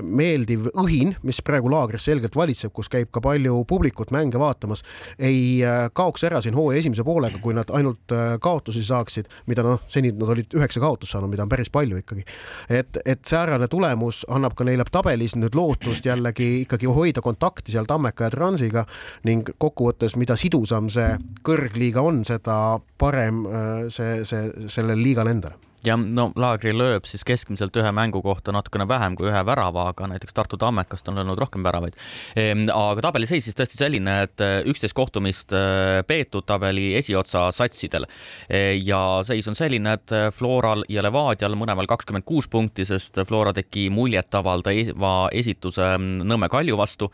meeldiv 0.03 0.67
õhin, 0.77 1.13
mis 1.25 1.39
praegu 1.45 1.69
Laagris 1.71 2.05
selgelt 2.07 2.35
valitseb, 2.37 2.71
kus 2.75 2.89
käib 2.91 3.09
ka 3.13 3.21
palju 3.23 3.59
publikut 3.69 4.11
mänge 4.15 4.39
vaatamas, 4.39 4.83
ei 5.19 5.61
kaoks 5.97 6.23
ära 6.27 6.41
siin 6.43 6.55
hooaja 6.57 6.81
esimese 6.81 7.05
poolega, 7.07 7.39
kui 7.43 7.55
nad 7.57 7.71
ainult 7.75 8.13
kaotusi 8.43 8.83
saaksid, 8.87 9.29
mida 9.49 9.65
noh, 9.65 9.81
seni 9.91 10.11
nad 10.15 10.31
olid 10.33 10.55
üheksa 10.57 10.81
kaotust 10.83 11.15
saanud, 11.15 11.31
mida 11.31 11.45
on 11.45 11.51
päris 11.51 11.71
palju 11.73 12.01
ikkagi. 12.01 12.25
et, 12.69 12.99
et 13.05 13.25
säärane 13.25 13.67
tulemus 13.67 14.25
annab 14.27 14.55
ka 14.57 14.65
neile 14.67 14.85
tabelis 14.91 15.35
nüüd 15.35 15.55
lootust 15.57 16.05
jällegi 16.05 16.63
ikkagi 16.63 16.89
hoida 16.91 17.23
kontakti 17.25 17.71
seal 17.75 17.87
Tammeka 17.89 18.27
ja 18.27 18.33
Transiga 18.33 18.85
ning 19.27 19.49
kokkuvõttes, 19.57 20.17
mida 20.19 20.37
sidusam 20.39 20.91
see 20.93 21.15
kõrgliiga 21.47 22.03
on, 22.03 22.23
seda 22.27 22.79
parem 22.97 23.45
äh, 23.45 23.87
see, 23.93 24.21
see 24.27 24.51
sellele 24.67 25.01
liigale 25.01 25.35
endale 25.35 25.66
ja 25.87 25.95
no 25.97 26.29
Laagri 26.35 26.73
lööb 26.75 27.07
siis 27.07 27.23
keskmiselt 27.27 27.75
ühe 27.79 27.91
mängu 27.95 28.21
kohta 28.25 28.53
natukene 28.55 28.87
vähem 28.89 29.15
kui 29.17 29.29
ühe 29.29 29.41
värava, 29.47 29.87
aga 29.91 30.09
näiteks 30.11 30.35
Tartu 30.35 30.59
Tammekast 30.59 31.07
on 31.09 31.17
löönud 31.19 31.39
rohkem 31.39 31.63
väravaid. 31.65 31.95
Ehm, 32.35 32.67
aga 32.73 33.03
tabeliseis 33.07 33.47
siis 33.47 33.57
tõesti 33.57 33.79
selline, 33.79 34.17
et 34.27 34.43
äh, 34.43 34.59
üksteist 34.67 34.95
kohtumist 34.97 35.53
äh, 35.55 36.01
peetud 36.07 36.45
tabeli 36.47 36.89
esiotsa 36.99 37.47
satsidel 37.55 38.07
e, 38.49 38.77
ja 38.83 38.99
seis 39.27 39.47
on 39.47 39.57
selline, 39.57 39.97
et 39.97 40.15
Floral 40.35 40.83
ja 40.91 41.03
Levadial 41.05 41.55
mõlemal 41.59 41.87
kakskümmend 41.89 42.25
kuus 42.27 42.49
punkti, 42.51 42.85
sest 42.87 43.19
Flora 43.27 43.53
tegi 43.55 43.87
muljetavaldava 43.93 45.15
esituse 45.35 45.93
mm, 45.97 46.25
Nõmme 46.27 46.49
Kalju 46.51 46.77
vastu 46.79 47.11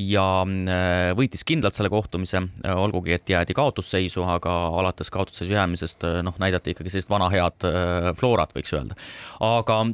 ja 0.00 0.26
mm, 0.46 1.16
võitis 1.18 1.44
kindlalt 1.46 1.76
selle 1.76 1.92
kohtumise, 1.92 2.40
olgugi 2.74 3.14
et 3.16 3.34
jäädi 3.34 3.56
kaotusseisu, 3.56 4.24
aga 4.36 4.54
alates 4.80 5.10
kaotusseisu 5.12 5.52
jäämisest 5.52 6.06
noh, 6.24 6.36
näidati 6.40 6.74
ikkagi 6.74 6.92
sellist 6.92 7.12
vana 7.12 7.28
head 7.32 7.68
Florat, 8.18 8.54
võiks 8.56 8.74
öelda. 8.76 8.96
aga 9.40 9.84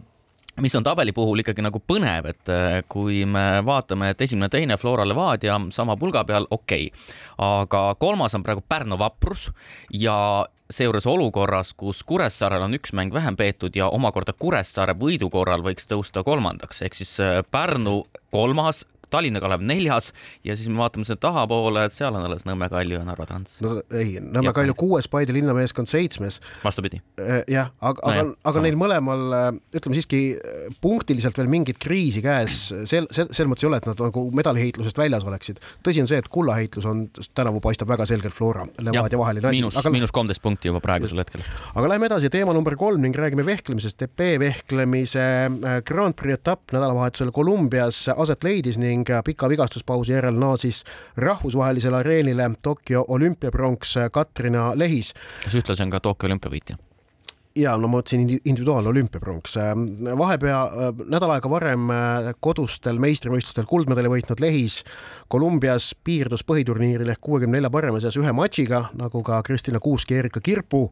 mis 0.61 0.75
on 0.77 0.85
tabeli 0.85 1.13
puhul 1.17 1.43
ikkagi 1.43 1.63
nagu 1.65 1.81
põnev, 1.81 2.29
et 2.31 2.53
äh, 2.53 2.81
kui 2.91 3.25
me 3.29 3.63
vaatame, 3.67 4.13
et 4.13 4.25
esimene, 4.27 4.51
teine 4.53 4.77
Flora 4.81 5.07
Levadia 5.09 5.57
sama 5.75 5.97
pulga 6.01 6.25
peal, 6.29 6.49
okei 6.51 6.89
okay., 6.91 7.15
aga 7.41 7.85
kolmas 8.01 8.35
on 8.37 8.45
praegu 8.47 8.65
Pärnu 8.69 8.99
Vaprus 9.01 9.49
ja 9.95 10.47
seejuures 10.71 11.07
olukorras, 11.11 11.73
kus 11.75 12.03
Kuressaarel 12.07 12.63
on 12.67 12.77
üks 12.79 12.95
mäng 12.95 13.15
vähem 13.15 13.37
peetud 13.37 13.75
ja 13.77 13.89
omakorda 13.91 14.35
Kuressaare 14.39 14.95
võidu 14.99 15.31
korral 15.33 15.65
võiks 15.67 15.89
tõusta 15.91 16.25
kolmandaks, 16.27 16.83
ehk 16.87 16.99
siis 16.99 17.17
äh, 17.23 17.41
Pärnu 17.51 18.05
kolmas, 18.35 18.85
Tallinna 19.11 19.41
Kalev 19.43 19.65
neljas 19.67 20.11
ja 20.47 20.57
siis 20.57 20.69
me 20.71 20.81
vaatame 20.81 21.07
selle 21.09 21.21
tahapoole, 21.23 21.85
et 21.89 21.95
seal 21.95 22.15
on 22.15 22.27
alles 22.27 22.47
Nõmme 22.49 22.71
Kalju 22.73 22.99
ja 22.99 23.05
Narva 23.07 23.27
Trans. 23.29 23.57
no 23.65 23.77
ei, 23.91 24.19
Nõmme 24.23 24.53
Kalju 24.57 24.77
kuues, 24.79 25.09
Paide 25.11 25.35
linnameeskond 25.37 25.91
seitsmes. 25.91 26.41
vastupidi. 26.65 27.01
Äh, 27.21 27.43
jah, 27.51 27.73
aga 27.81 28.01
no, 28.07 28.13
aga, 28.13 28.37
aga 28.53 28.65
neil 28.65 28.79
mõlemal 28.81 29.37
äh, 29.37 29.49
ütleme 29.77 29.99
siiski 29.99 30.23
äh, 30.37 30.67
punktiliselt 30.83 31.39
veel 31.39 31.51
mingit 31.53 31.81
kriisi 31.83 32.23
käes, 32.25 32.63
sel, 32.71 33.09
sel, 33.11 33.31
selles 33.31 33.51
mõttes 33.51 33.67
ei 33.67 33.71
ole, 33.71 33.81
et 33.83 33.89
nad 33.91 34.03
nagu 34.07 34.27
medaliheitlusest 34.37 35.01
väljas 35.01 35.27
oleksid. 35.27 35.61
tõsi 35.87 36.05
on 36.05 36.11
see, 36.11 36.21
et 36.21 36.31
kullaheitlus 36.33 36.89
on, 36.89 37.07
tänavu 37.35 37.63
paistab 37.65 37.91
väga 37.91 38.07
selgelt 38.09 38.37
Flora, 38.37 38.67
Levadia 38.81 39.19
vaheline 39.21 39.51
asi. 39.51 39.61
miinus 39.61 39.79
aga..., 39.81 39.93
miinus 39.95 40.15
kolmteist 40.15 40.43
punkti 40.43 40.71
juba 40.71 40.83
praegusel 40.85 41.23
hetkel. 41.23 41.45
aga 41.75 41.93
lähme 41.95 42.11
edasi, 42.11 42.31
teema 42.33 42.55
number 42.57 42.77
kolm 42.81 43.03
ning 43.05 43.17
räägime 43.17 43.47
vehklemisest. 43.47 44.03
epee 44.07 44.39
vehklemise 44.41 45.27
Grand 45.87 46.17
Prix 46.19 46.39
etapp 46.39 46.73
nädalavahetusel 46.75 47.33
Kolumbias 47.35 48.07
aset 48.15 48.45
leidis 48.45 48.79
ning 48.81 49.00
ning 49.01 49.25
pika 49.25 49.49
vigastuspausi 49.49 50.13
järel 50.13 50.37
naasis 50.39 50.85
rahvusvahelisele 51.17 51.97
areenile 51.97 52.51
Tokyo 52.63 53.05
olümpiapronks 53.09 53.95
Katrina 54.13 54.73
Lehis. 54.75 55.15
kes 55.45 55.55
ühtlasi 55.55 55.83
on 55.83 55.91
ka 55.91 56.01
Tokyo 56.01 56.29
olümpiavõitja 56.29 56.77
ja 57.57 57.75
no 57.77 57.89
ma 57.89 57.99
mõtlesin 57.99 58.29
individuaalne 58.45 58.89
olümpiapronks. 58.93 59.57
vahepea 60.19 60.61
nädal 61.11 61.35
aega 61.35 61.51
varem 61.51 61.89
kodustel 62.41 62.99
meistrivõistlustel 63.03 63.67
kuldmedali 63.67 64.09
võitnud 64.09 64.41
Lehis 64.41 64.85
Kolumbias 65.31 65.93
piirdus 66.03 66.43
põhiturniiril 66.43 67.13
ehk 67.13 67.21
kuuekümne 67.23 67.61
nelja 67.61 67.69
parema 67.71 68.01
seas 68.03 68.17
ühe 68.19 68.33
matšiga, 68.35 68.81
nagu 68.99 69.21
ka 69.23 69.37
Kristina 69.47 69.79
Kuusk 69.79 70.11
ja 70.11 70.19
Erika 70.19 70.41
Kirpu. 70.43 70.89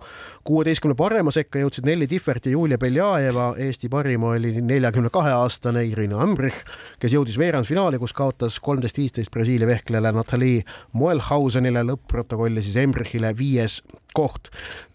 kuueteistkümne 0.47 0.95
parema 0.95 1.33
sekka 1.35 1.59
jõudsid 1.59 1.88
Nelli 1.88 2.07
Tihvert 2.07 2.47
ja 2.47 2.52
Julia 2.52 2.78
Beljajeva, 2.78 3.49
Eesti 3.59 3.90
parim 3.90 4.23
oli 4.30 4.52
neljakümne 4.62 5.11
kahe 5.11 5.33
aastane 5.35 5.83
Irina 5.85 6.23
Ambrich, 6.23 6.62
kes 7.02 7.18
jõudis 7.18 7.38
veerandfinaali, 7.38 7.99
kus 7.99 8.14
kaotas 8.14 8.61
kolmteist, 8.62 9.02
viisteist 9.02 9.35
Brasiilia 9.35 9.66
vehklejale 9.66 10.14
Natalii 10.14 10.62
Moelhausenile, 10.92 11.83
lõpp-protokolli 11.90 12.62
siis 12.62 12.78
Embrichile 12.78 13.35
viies 13.38 13.83
koht. 14.14 14.49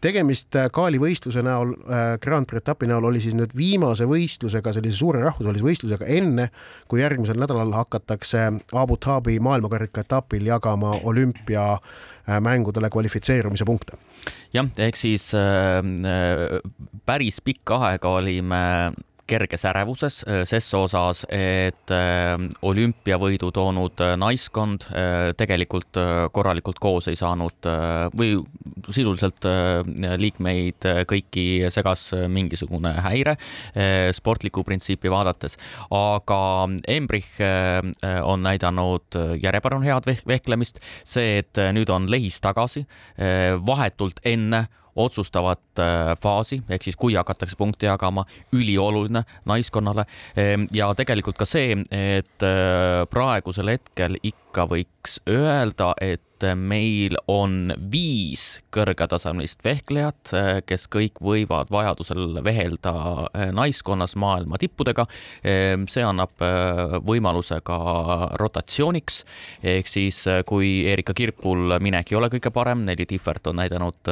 tegemist 0.04 0.56
Kaali 0.74 1.00
võistluse 1.00 1.44
näol, 1.46 1.76
äh, 1.88 2.18
Grand 2.20 2.48
Prix 2.50 2.64
etapi 2.64 2.90
näol 2.90 3.06
oli 3.08 3.22
siis 3.24 3.36
nüüd 3.38 3.54
viimase 3.56 4.08
võistlusega, 4.10 4.74
sellise 4.76 4.98
suure 4.98 5.22
rahvusvahelise 5.24 5.64
võistlusega 5.64 6.10
enne, 6.12 6.50
kui 6.92 7.00
järgmisel 7.00 7.40
nädalal 7.40 7.72
hakatakse 7.78 8.50
Abu 8.74 8.98
Dhabi 9.00 9.33
Dhabi 9.34 9.42
maailmakarika 9.42 10.02
etapil 10.02 10.46
jagama 10.46 11.00
olümpiamängudele 11.04 12.90
kvalifitseerumise 12.90 13.66
punkte. 13.66 13.98
jah, 14.54 14.70
ehk 14.78 14.96
siis 14.96 15.34
äh, 15.34 15.80
äh 15.82 16.62
päris 17.06 17.42
pikka 17.42 17.78
aega 17.90 18.10
olime 18.10 18.94
kerges 19.34 19.66
ärevuses 19.70 20.22
äh, 20.28 20.44
ses 20.48 20.68
osas, 20.78 21.24
et 21.34 21.94
äh, 21.94 22.36
olümpiavõidu 22.66 23.50
toonud 23.56 24.04
äh, 24.04 24.16
naiskond 24.20 24.86
tegelikult 25.38 25.98
korralikult 26.36 26.80
koos 26.82 27.08
ei 27.10 27.18
saanud 27.18 27.66
või 28.18 28.36
sisuliselt 28.94 29.46
liikmeid 30.20 30.86
kõiki 31.10 31.46
segas 31.74 32.06
mingisugune 32.32 32.92
häire 33.06 33.36
sportlikku 34.16 34.64
printsiipi 34.68 35.12
vaadates, 35.12 35.58
aga 35.94 36.40
Embrich 36.90 37.40
on 38.24 38.46
näidanud 38.46 39.18
järjepanu 39.42 39.82
head 39.86 40.10
vehklemist, 40.30 40.82
see, 41.08 41.40
et 41.44 41.62
nüüd 41.76 41.92
on 41.94 42.10
lehis 42.12 42.40
tagasi 42.44 42.86
vahetult 43.66 44.22
enne 44.28 44.66
otsustavat 44.96 45.80
äh, 45.80 46.14
faasi, 46.22 46.62
ehk 46.70 46.86
siis 46.86 46.98
kui 47.00 47.16
hakatakse 47.18 47.58
punkte 47.58 47.88
jagama, 47.90 48.26
ülioluline 48.54 49.24
naiskonnale 49.50 50.06
ehm, 50.38 50.68
ja 50.74 50.92
tegelikult 50.98 51.40
ka 51.40 51.48
see, 51.50 51.78
et 51.90 52.46
äh, 52.46 53.04
praegusel 53.10 53.74
hetkel 53.74 54.20
ikka 54.24 54.68
võiks 54.70 55.20
öelda, 55.30 55.94
et 56.02 56.22
meil 56.60 57.16
on 57.32 57.72
viis 57.92 58.60
kõrgetasemelist 58.76 59.62
vehklejat, 59.64 60.34
kes 60.68 60.90
kõik 60.92 61.22
võivad 61.24 61.72
vajadusel 61.72 62.42
vehelda 62.44 62.92
naiskonnas 63.56 64.18
maailma 64.20 64.60
tippudega. 64.60 65.06
see 65.44 66.04
annab 66.04 66.44
võimaluse 67.08 67.62
ka 67.64 67.78
rotatsiooniks 68.40 69.24
ehk 69.64 69.88
siis 69.88 70.20
kui 70.46 70.84
Erika 70.92 71.14
Kirpul 71.16 71.78
minek 71.80 72.12
ei 72.12 72.20
ole 72.20 72.28
kõige 72.34 72.52
parem, 72.52 72.84
Nelli 72.84 73.08
Tihvert 73.08 73.48
on 73.48 73.62
näidanud 73.62 74.12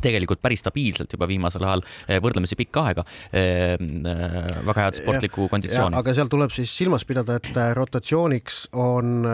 tegelikult 0.00 0.40
päris 0.42 0.62
stabiilselt 0.62 1.12
juba 1.12 1.28
viimasel 1.28 1.64
ajal 1.66 1.82
eh, 2.08 2.20
võrdlemisi 2.22 2.56
pikka 2.58 2.86
aega. 2.88 3.04
Eh, 3.32 3.74
eh, 3.76 4.48
väga 4.66 4.86
head 4.86 4.98
sportlikku 5.00 5.48
konditsiooni. 5.52 5.96
aga 5.98 6.14
seal 6.16 6.30
tuleb 6.32 6.54
siis 6.54 6.72
silmas 6.76 7.04
pidada, 7.08 7.38
et 7.40 7.60
rotatsiooniks 7.76 8.62
on 8.78 9.26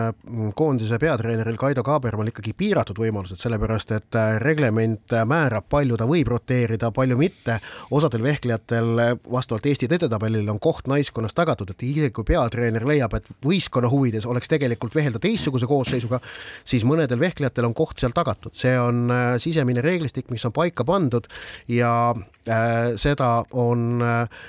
koondise 0.55 0.99
peatreeneril 0.99 1.57
Kaido 1.59 1.83
Kaabermal 1.85 2.31
ikkagi 2.31 2.53
piiratud 2.57 2.99
võimalused, 2.99 3.39
sellepärast 3.41 3.93
et 3.95 4.19
reglement 4.43 5.15
määrab, 5.29 5.67
palju 5.69 5.97
ta 5.99 6.07
võib 6.09 6.31
roteerida, 6.33 6.91
palju 6.95 7.17
mitte. 7.19 7.59
osadel 7.91 8.23
vehklejatel 8.23 9.19
vastavalt 9.31 9.65
Eesti 9.65 9.87
edetabelile 9.89 10.51
on 10.51 10.59
koht 10.59 10.87
naiskonnas 10.87 11.33
tagatud, 11.33 11.69
et 11.71 11.83
isegi 11.83 12.11
kui 12.15 12.27
peatreener 12.27 12.85
leiab, 12.87 13.13
et 13.17 13.27
võistkonna 13.45 13.89
huvides 13.91 14.25
oleks 14.25 14.49
tegelikult 14.51 14.95
vehelda 14.95 15.19
teistsuguse 15.19 15.67
koosseisuga, 15.69 16.19
siis 16.63 16.85
mõnedel 16.87 17.19
vehklejatel 17.19 17.69
on 17.69 17.75
koht 17.77 17.99
seal 17.99 18.13
tagatud, 18.15 18.55
see 18.57 18.75
on 18.79 19.09
sisemine 19.41 19.81
reeglistik, 19.81 20.29
mis 20.33 20.45
on 20.45 20.48
on 20.49 20.55
paika 20.55 20.85
pandud 20.87 21.27
ja 21.71 21.91
äh, 22.49 22.95
seda 22.99 23.29
on 23.51 24.01
äh, 24.05 24.41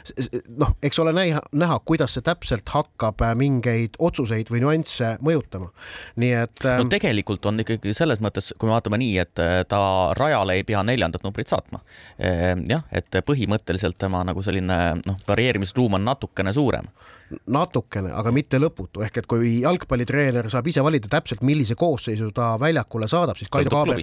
noh, 0.61 0.75
eks 0.83 0.99
ole 1.03 1.15
näha, 1.17 1.43
näha, 1.53 1.79
kuidas 1.85 2.17
see 2.17 2.27
täpselt 2.27 2.69
hakkab 2.75 3.23
äh, 3.25 3.35
mingeid 3.39 3.99
otsuseid 3.99 4.51
või 4.53 4.65
nüansse 4.65 5.15
mõjutama. 5.25 5.71
nii 6.21 6.33
et 6.45 6.67
no 6.67 6.89
tegelikult 6.91 7.47
on 7.51 7.63
ikkagi 7.65 7.95
selles 7.97 8.23
mõttes, 8.25 8.53
kui 8.57 8.71
me 8.71 8.77
vaatame 8.77 9.01
nii, 9.01 9.15
et 9.23 9.45
ta 9.69 9.83
rajale 10.19 10.59
ei 10.59 10.67
pea 10.67 10.83
neljandat 10.87 11.25
numbrit 11.25 11.51
saatma. 11.51 11.81
Ehm, 12.19 12.65
jah, 12.71 12.85
et 12.93 13.21
põhimõtteliselt 13.27 13.99
tema 14.01 14.23
nagu 14.27 14.43
selline 14.45 14.81
noh, 15.05 15.23
varieerimisruum 15.29 15.99
on 15.99 16.07
natukene 16.09 16.55
suurem 16.57 16.89
natukene, 17.47 18.13
aga 18.17 18.33
mitte 18.35 18.59
lõputu, 18.59 19.05
ehk 19.07 19.23
et 19.23 19.29
kui 19.31 19.61
jalgpallitreener 19.63 20.51
saab 20.51 20.67
ise 20.71 20.83
valida 20.85 21.11
täpselt, 21.11 21.45
millise 21.47 21.77
koosseisu 21.79 22.33
ta 22.35 22.53
väljakule 22.61 23.09
saadab, 23.09 23.39
siis 23.39 23.51
Kaido 23.53 23.71
Kaaber, 23.75 24.03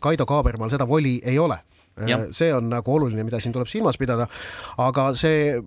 Kaido 0.00 0.26
Kaabermaal 0.28 0.72
seda 0.72 0.88
voli 0.88 1.18
ei 1.24 1.38
ole 1.38 1.58
see 2.36 2.52
on 2.54 2.68
nagu 2.70 2.94
oluline, 2.94 3.24
mida 3.26 3.40
siin 3.42 3.54
tuleb 3.54 3.68
silmas 3.70 3.98
pidada. 3.98 4.28
aga 4.78 5.08
see, 5.18 5.58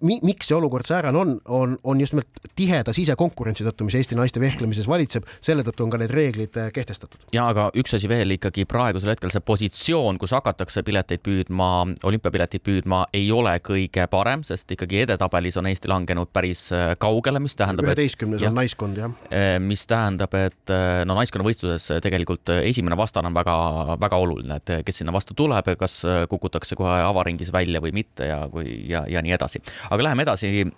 miks 0.00 0.50
see 0.50 0.56
olukord 0.56 0.88
säärane 0.88 1.18
on, 1.18 1.36
on, 1.48 1.76
on 1.84 2.00
just 2.00 2.14
nimelt 2.14 2.50
tiheda 2.58 2.94
sisekonkurentsi 2.96 3.64
tõttu, 3.66 3.86
mis 3.86 3.96
Eesti 3.98 4.18
naiste 4.18 4.40
vehklemises 4.42 4.88
valitseb, 4.90 5.26
selle 5.44 5.64
tõttu 5.66 5.84
on 5.84 5.92
ka 5.92 6.00
need 6.00 6.12
reeglid 6.14 6.56
äh, 6.60 6.70
kehtestatud. 6.74 7.26
ja 7.34 7.48
aga 7.52 7.68
üks 7.78 7.94
asi 7.96 8.08
veel 8.10 8.36
ikkagi 8.36 8.66
praegusel 8.68 9.12
hetkel 9.14 9.32
see 9.34 9.44
positsioon, 9.44 10.18
kus 10.20 10.34
hakatakse 10.36 10.84
pileteid 10.86 11.22
püüdma, 11.26 11.70
olümpiapileteid 12.06 12.64
püüdma, 12.66 13.04
ei 13.16 13.30
ole 13.32 13.56
kõige 13.64 14.06
parem, 14.10 14.44
sest 14.46 14.70
ikkagi 14.76 15.04
edetabelis 15.06 15.58
on 15.60 15.70
Eesti 15.70 15.90
langenud 15.90 16.32
päris 16.32 16.66
äh, 16.76 16.94
kaugele, 17.00 17.42
mis 17.42 17.56
tähendab. 17.58 17.88
üheteistkümnes 17.90 18.44
on 18.48 18.58
naiskond 18.60 19.00
jah. 19.00 19.14
mis 19.60 19.86
tähendab, 19.90 20.34
et 20.38 20.74
no 21.06 21.16
naiskonnavõistluses 21.18 22.00
tegelikult 22.02 22.52
esimene 22.60 22.96
vastane 22.98 23.30
on 23.30 23.36
väga-väga 23.36 24.20
oluline, 24.20 24.60
et 24.60 24.84
kes 24.86 25.00
sinna 25.02 25.14
vastu 25.14 25.34
tuleb 25.38 25.70
kas 25.80 26.00
äh, 26.04 26.22
kukutakse 26.30 26.78
kohe 26.78 27.00
avaringis 27.06 27.52
välja 27.54 27.82
või 27.82 27.94
mitte 27.96 28.28
ja 28.30 28.44
kui 28.52 28.68
ja, 28.90 29.04
ja 29.08 29.24
nii 29.24 29.36
edasi. 29.36 29.62
aga 29.90 30.10
läheme 30.10 30.28
edasi 30.28 30.68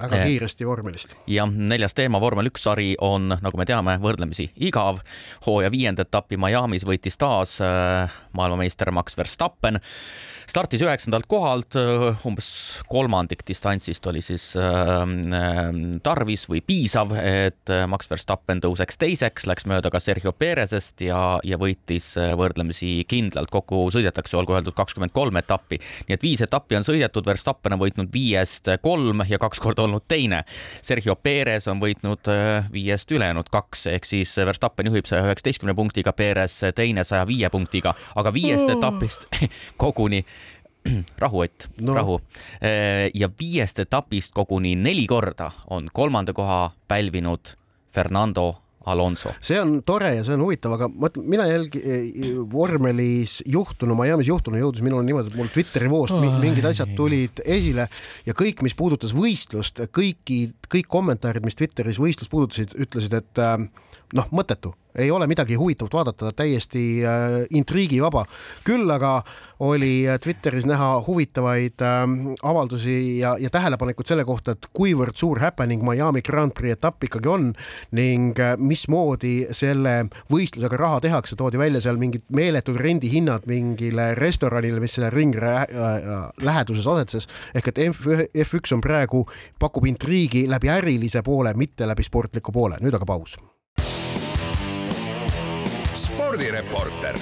väga 0.00 0.16
äh, 0.16 0.26
kiiresti 0.26 0.66
vormelist. 0.66 1.14
jah, 1.28 1.50
neljas 1.52 1.94
teema, 1.96 2.20
vormel 2.22 2.50
üks 2.50 2.64
sari 2.66 2.92
on, 3.02 3.32
nagu 3.42 3.60
me 3.60 3.68
teame, 3.68 3.98
võrdlemisi 4.02 4.50
igav. 4.68 5.02
hooaja 5.46 5.72
viienda 5.72 6.06
etapi 6.06 6.40
Miami's 6.40 6.86
võitis 6.88 7.18
taas 7.20 7.58
äh, 7.60 8.12
maailmameister 8.36 8.92
Max 8.94 9.16
Verstappen 9.18 9.80
startis 10.52 10.82
üheksandalt 10.82 11.28
kohalt, 11.30 11.76
umbes 12.26 12.48
kolmandik 12.90 13.44
distantsist 13.46 14.04
oli 14.10 14.20
siis 14.20 14.48
tarvis 16.02 16.42
või 16.50 16.60
piisav, 16.66 17.14
et 17.16 17.72
Max 17.88 18.10
Verstappen 18.10 18.60
tõuseks 18.60 18.98
teiseks, 19.00 19.46
läks 19.48 19.64
mööda 19.70 19.88
ka 19.94 20.00
Sergio 20.02 20.34
Perezest 20.36 21.00
ja, 21.06 21.38
ja 21.46 21.56
võitis 21.62 22.10
võrdlemisi 22.36 22.90
kindlalt. 23.08 23.52
kokku 23.54 23.86
sõidetakse, 23.94 24.36
olgu 24.36 24.58
öeldud, 24.58 24.74
kakskümmend 24.76 25.14
kolm 25.14 25.38
etappi, 25.40 25.78
nii 26.10 26.18
et 26.18 26.26
viis 26.26 26.42
etappi 26.44 26.76
on 26.76 26.84
sõidetud, 26.90 27.24
Verstappen 27.30 27.78
on 27.78 27.84
võitnud 27.86 28.12
viiest 28.12 28.68
kolm 28.82 29.22
ja 29.30 29.38
kaks 29.40 29.62
korda 29.62 29.81
olnud 29.82 30.06
teine. 30.08 30.42
Sergio 30.82 31.16
Perez 31.16 31.68
on 31.70 31.82
võitnud 31.82 32.30
viiest 32.72 33.10
ülejäänud 33.12 33.50
kaks, 33.52 33.86
ehk 33.92 34.08
siis 34.08 34.32
Verstappen 34.36 34.88
juhib 34.90 35.06
saja 35.10 35.26
üheksateistkümne 35.26 35.74
punktiga, 35.78 36.12
Perez 36.16 36.58
teine 36.74 37.04
saja 37.04 37.26
viie 37.28 37.50
punktiga, 37.50 37.94
aga 38.16 38.32
viiest 38.34 38.70
etapist 38.76 39.28
koguni 39.82 40.24
rahu, 41.18 41.40
Ott 41.40 41.68
no., 41.80 41.94
rahu. 41.94 42.20
Äh, 42.62 43.10
ja 43.14 43.28
viiest 43.40 43.78
etapist 43.78 44.34
koguni 44.34 44.74
neli 44.74 45.06
korda 45.06 45.50
on 45.70 45.88
kolmanda 45.92 46.32
koha 46.32 46.70
pälvinud 46.88 47.54
Fernando 47.94 48.54
Alonso. 48.86 49.34
see 49.40 49.60
on 49.60 49.76
tore 49.86 50.10
ja 50.16 50.24
see 50.26 50.34
on 50.34 50.44
huvitav, 50.46 50.74
aga 50.76 50.88
ma 50.90 51.10
ütlen, 51.10 51.26
mina 51.30 51.46
jälgi-, 51.50 51.82
vormelis 52.52 53.38
juhtunu, 53.46 53.96
Miami's 53.98 54.30
juhtunu 54.30 54.58
jõudis 54.60 54.84
minule 54.84 55.06
niimoodi, 55.06 55.32
et 55.32 55.38
mul 55.38 55.50
Twitteri 55.52 55.90
voost 55.92 56.16
mingid 56.16 56.66
asjad 56.68 56.94
tulid 56.98 57.42
esile 57.44 57.88
ja 58.26 58.36
kõik, 58.38 58.64
mis 58.66 58.76
puudutas 58.78 59.14
võistlust, 59.16 59.82
kõiki, 59.94 60.40
kõik 60.72 60.90
kommentaarid, 60.90 61.46
mis 61.46 61.58
Twitteris 61.58 62.00
võistlust 62.02 62.32
puudutasid, 62.32 62.76
ütlesid, 62.82 63.14
et 63.18 63.42
äh, 63.42 63.66
noh, 64.16 64.28
mõttetu, 64.30 64.74
ei 64.98 65.10
ole 65.10 65.26
midagi 65.26 65.56
huvitavat 65.56 65.94
vaadata, 65.94 66.32
täiesti 66.36 67.04
äh, 67.04 67.46
intriigivaba. 67.50 68.24
küll 68.64 68.90
aga 68.90 69.22
oli 69.62 70.08
äh, 70.08 70.18
Twitteris 70.20 70.66
näha 70.66 71.02
huvitavaid 71.06 71.80
äh, 71.80 72.02
avaldusi 72.42 73.18
ja, 73.18 73.36
ja 73.38 73.50
tähelepanekuid 73.50 74.06
selle 74.06 74.24
kohta, 74.24 74.52
et 74.52 74.66
kuivõrd 74.76 75.16
suur 75.16 75.40
happening 75.40 75.84
Miami 75.86 76.22
Grand 76.22 76.52
Prix 76.52 76.76
etapp 76.76 77.04
ikkagi 77.04 77.28
on 77.28 77.52
ning 77.96 78.40
äh, 78.40 78.56
mismoodi 78.58 79.48
selle 79.56 79.94
võistlusega 80.32 80.80
raha 80.80 81.00
tehakse, 81.06 81.36
toodi 81.36 81.60
välja 81.60 81.80
seal 81.84 82.00
mingid 82.00 82.26
meeletud 82.28 82.76
rendihinnad 82.76 83.48
mingile 83.48 84.12
restoranile, 84.18 84.80
mis 84.82 84.98
selle 84.98 85.10
ringi 85.14 85.40
äh, 85.40 85.64
läheduses 86.42 86.86
asetses. 86.86 87.28
ehk 87.54 87.72
et 87.72 87.78
F1 88.44 88.76
on 88.76 88.84
praegu, 88.84 89.24
pakub 89.58 89.86
intriigi 89.86 90.44
läbi 90.50 90.68
ärilise 90.68 91.22
poole, 91.22 91.54
mitte 91.54 91.88
läbi 91.88 92.04
sportliku 92.04 92.52
poole. 92.52 92.76
nüüd 92.82 92.94
aga 92.94 93.06
paus 93.08 93.38
spordireporter. 96.32 97.16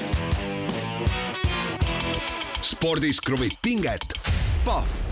spordis 2.62 3.20
kruvib 3.20 3.52
pinget, 3.62 4.06
Pahv 4.64 5.10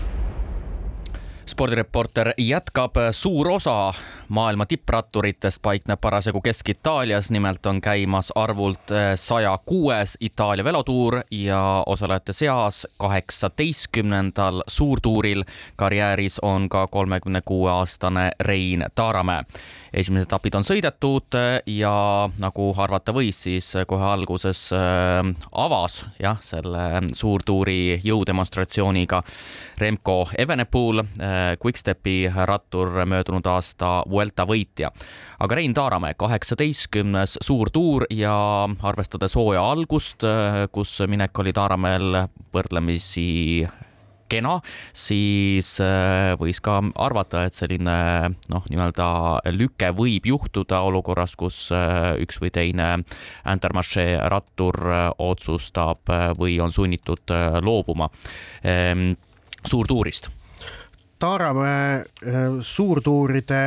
spordireporter 1.45 2.31
jätkab, 2.37 2.95
suur 3.11 3.49
osa 3.49 3.93
maailma 4.27 4.65
tippratturitest 4.65 5.61
paikneb 5.61 5.99
parasjagu 6.01 6.41
Kesk-Itaalias, 6.41 7.31
nimelt 7.31 7.65
on 7.65 7.81
käimas 7.81 8.31
arvult 8.35 8.93
saja 9.15 9.57
kuues 9.65 10.15
Itaalia 10.19 10.63
velotuur 10.63 11.19
ja 11.31 11.83
osalejate 11.85 12.33
seas 12.33 12.87
kaheksateistkümnendal 12.97 14.63
suurtuuril. 14.67 15.43
Karjääris 15.75 16.39
on 16.39 16.69
ka 16.69 16.87
kolmekümne 16.87 17.41
kuue 17.45 17.71
aastane 17.71 18.31
Rein 18.39 18.85
Taaramäe 18.95 19.43
esimesed 19.93 20.27
etapid 20.27 20.55
on 20.59 20.65
sõidetud 20.67 21.37
ja 21.69 21.93
nagu 22.41 22.67
arvata 22.77 23.13
võis, 23.15 23.39
siis 23.47 23.71
kohe 23.89 24.05
alguses 24.05 24.67
äh, 24.75 25.21
avas 25.51 26.03
jah, 26.21 26.39
selle 26.43 27.11
suurtuuri 27.17 27.99
jõudemonstratsiooniga 28.05 29.21
Remco 29.79 30.17
Evenepoel, 30.37 31.03
äh, 31.03 31.39
Quickstepi 31.63 32.29
rattur, 32.45 32.91
möödunud 33.05 33.45
aasta 33.49 34.03
Vuelta 34.09 34.45
võitja. 34.49 34.91
aga 35.39 35.55
Rein 35.55 35.73
Taaramäe, 35.73 36.13
kaheksateistkümnes 36.17 37.37
suurtuur 37.41 38.05
ja 38.09 38.67
arvestades 38.83 39.35
hooaja 39.35 39.63
algust, 39.71 40.23
äh, 40.23 40.67
kus 40.71 40.99
minek 41.07 41.39
oli 41.39 41.53
Taaramäel 41.53 42.27
võrdlemisi 42.53 43.67
kena, 44.29 44.59
siis 44.95 45.75
äh, 45.83 46.33
võis 46.39 46.61
ka 46.63 46.79
arvata, 47.01 47.45
et 47.47 47.57
selline 47.57 47.97
noh, 48.51 48.67
nii-öelda 48.69 49.09
lüke 49.55 49.91
võib 49.97 50.29
juhtuda 50.29 50.83
olukorras, 50.87 51.35
kus 51.39 51.67
äh, 51.75 52.13
üks 52.23 52.39
või 52.41 52.53
teine 52.53 52.91
Intermarché 53.49 54.11
rattur 54.31 54.79
äh, 54.85 55.09
otsustab 55.17 56.09
või 56.39 56.59
on 56.63 56.73
sunnitud 56.75 57.31
loobuma 57.65 58.09
ehm, 58.63 59.11
suurtuurist. 59.65 60.29
Taaramäe 61.19 62.05
suurtuuride 62.63 63.61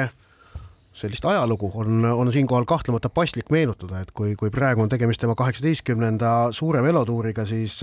sellist 0.96 1.24
ajalugu 1.28 1.70
on, 1.74 2.04
on 2.04 2.32
siinkohal 2.32 2.64
kahtlemata 2.68 3.10
paslik 3.12 3.50
meenutada, 3.52 4.02
et 4.02 4.12
kui, 4.16 4.34
kui 4.40 4.52
praegu 4.52 4.84
on 4.84 4.92
tegemist 4.92 5.20
tema 5.20 5.36
kaheksateistkümnenda 5.36 6.52
suure 6.56 6.82
velotuuriga, 6.84 7.44
siis 7.48 7.78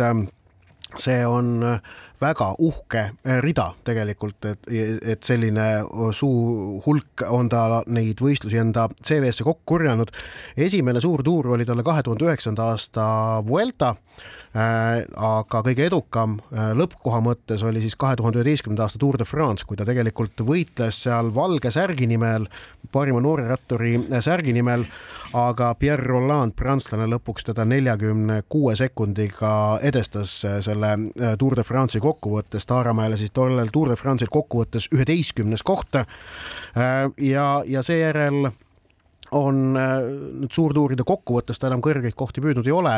see 0.97 1.19
on 1.25 1.51
väga 2.21 2.49
uhke 2.59 3.03
rida 3.43 3.69
tegelikult, 3.87 4.45
et, 4.45 4.67
et 4.69 5.23
selline 5.23 5.67
suur 6.15 6.81
hulk 6.85 7.23
on 7.29 7.49
ta 7.51 7.83
neid 7.87 8.21
võistlusi 8.23 8.59
enda 8.59 8.87
CV-sse 8.99 9.45
kokku 9.47 9.75
korjanud. 9.75 10.11
esimene 10.57 11.01
suur 11.01 11.23
tuur 11.23 11.53
oli 11.55 11.65
talle 11.65 11.83
kahe 11.83 12.03
tuhande 12.03 12.25
üheksanda 12.25 12.71
aasta 12.73 13.05
Vuelta 13.47 13.95
Äh, 14.49 15.03
aga 15.13 15.59
kõige 15.61 15.83
edukam 15.85 16.39
äh, 16.49 16.71
lõppkoha 16.73 17.19
mõttes 17.21 17.61
oli 17.61 17.83
siis 17.83 17.93
kahe 18.01 18.15
tuhande 18.17 18.39
üheteistkümnenda 18.41 18.87
aasta 18.87 18.97
Tour 18.97 19.19
de 19.21 19.27
France, 19.29 19.61
kui 19.69 19.77
ta 19.77 19.85
tegelikult 19.85 20.41
võitles 20.41 21.03
seal 21.03 21.29
valge 21.35 21.69
särgi 21.69 22.07
nimel, 22.09 22.47
parima 22.89 23.21
noore 23.21 23.45
ratturi 23.45 23.93
äh, 23.99 24.23
särgi 24.25 24.55
nimel, 24.57 24.87
aga 25.37 25.69
Pierre 25.77 26.01
Rolland, 26.01 26.55
prantslane, 26.57 27.05
lõpuks 27.13 27.45
teda 27.51 27.67
neljakümne 27.69 28.39
kuue 28.49 28.73
sekundiga 28.79 29.51
edestas 29.85 30.39
selle 30.65 30.95
Tour 31.37 31.53
de 31.59 31.67
France'i 31.67 32.01
kokkuvõttes, 32.09 32.67
Taaramäele 32.69 33.17
siis 33.17 33.33
tollel 33.35 33.71
Tour 33.73 33.93
de 33.93 33.99
France'il 33.99 34.33
kokkuvõttes 34.33 34.89
üheteistkümnes 34.95 35.63
koht. 35.63 36.01
ja, 37.17 37.47
ja 37.65 37.83
seejärel 37.85 38.51
on 39.31 39.59
nüüd 39.73 40.53
suurtuuride 40.53 41.05
kokkuvõttes 41.05 41.61
ta 41.61 41.69
enam 41.69 41.83
kõrgeid 41.85 42.17
kohti 42.17 42.41
püüdnud 42.41 42.67
ei 42.67 42.73
ole 42.73 42.95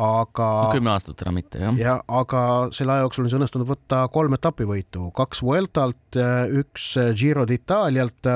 aga 0.00 0.46
kümme 0.72 0.92
aastat 0.94 1.20
enam 1.24 1.36
mitte, 1.36 1.60
jah? 1.60 1.76
jah, 1.76 1.98
aga 2.08 2.42
selle 2.72 2.94
aja 2.94 3.04
jooksul 3.04 3.26
on 3.26 3.28
siis 3.28 3.38
õnnestunud 3.38 3.68
võtta 3.68 4.00
kolm 4.12 4.36
etapivõitu, 4.38 5.10
kaks 5.16 5.42
Vueltalt, 5.44 6.18
üks 6.62 6.86
Giro 7.18 7.44
d'Italialt. 7.48 8.30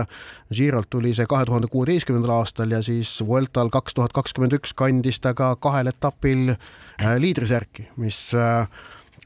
Girolt 0.53 0.91
tuli 0.93 1.15
see 1.17 1.29
kahe 1.29 1.47
tuhande 1.49 1.71
kuueteistkümnendal 1.73 2.37
aastal 2.37 2.77
ja 2.77 2.83
siis 2.85 3.15
Vueltal 3.25 3.73
kaks 3.73 3.97
tuhat 3.97 4.13
kakskümmend 4.17 4.59
üks 4.59 4.77
kandis 4.77 5.21
ta 5.25 5.33
ka 5.37 5.55
kahel 5.61 5.89
etapil 5.93 6.53
äh, 6.53 7.17
liidrisärki, 7.23 7.89
mis 7.97 8.21
äh, 8.37 8.69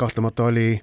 kahtlemata 0.01 0.49
oli 0.51 0.81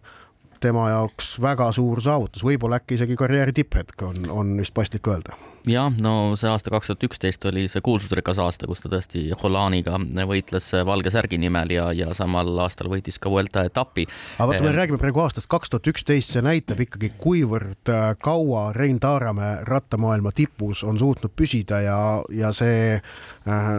tema 0.61 0.89
jaoks 0.89 1.35
väga 1.41 1.69
suur 1.75 2.01
saavutus, 2.01 2.45
võib-olla 2.45 2.81
äkki 2.81 2.97
isegi 2.97 3.17
karjääri 3.19 3.53
tipphetk 3.53 4.07
on, 4.07 4.25
on 4.33 4.57
vist 4.61 4.73
paslik 4.77 5.07
öelda. 5.09 5.37
Jah, 5.67 5.91
no 5.99 6.37
see 6.39 6.47
aasta 6.47 6.71
kaks 6.71 6.87
tuhat 6.87 7.03
üksteist 7.09 7.43
oli 7.49 7.65
see 7.67 7.81
kuulsusrikas 7.83 8.39
aasta, 8.39 8.69
kus 8.69 8.79
ta 8.79 8.91
tõesti 8.93 9.25
Holaniga 9.41 9.97
võitles 10.29 10.69
valge 10.87 11.11
särgi 11.11 11.39
nimel 11.41 11.73
ja, 11.75 11.89
ja 11.95 12.13
samal 12.15 12.53
aastal 12.63 12.87
võitis 12.93 13.19
ka 13.19 13.31
Vuelta 13.33 13.65
etapi. 13.67 14.07
aga 14.37 14.47
vaata, 14.47 14.63
me 14.63 14.71
räägime 14.77 15.01
praegu 15.01 15.25
aastast 15.25 15.51
kaks 15.51 15.73
tuhat 15.73 15.91
üksteist, 15.91 16.31
see 16.31 16.45
näitab 16.45 16.79
ikkagi, 16.85 17.11
kuivõrd 17.19 17.91
äh, 17.91 18.07
kaua 18.23 18.69
Rein 18.77 19.01
Taaramäe 19.03 19.65
rattamaailma 19.67 20.31
tipus 20.31 20.85
on 20.87 20.99
suutnud 21.01 21.35
püsida 21.35 21.83
ja, 21.83 21.99
ja 22.31 22.55
see 22.55 22.95
äh, 22.95 23.71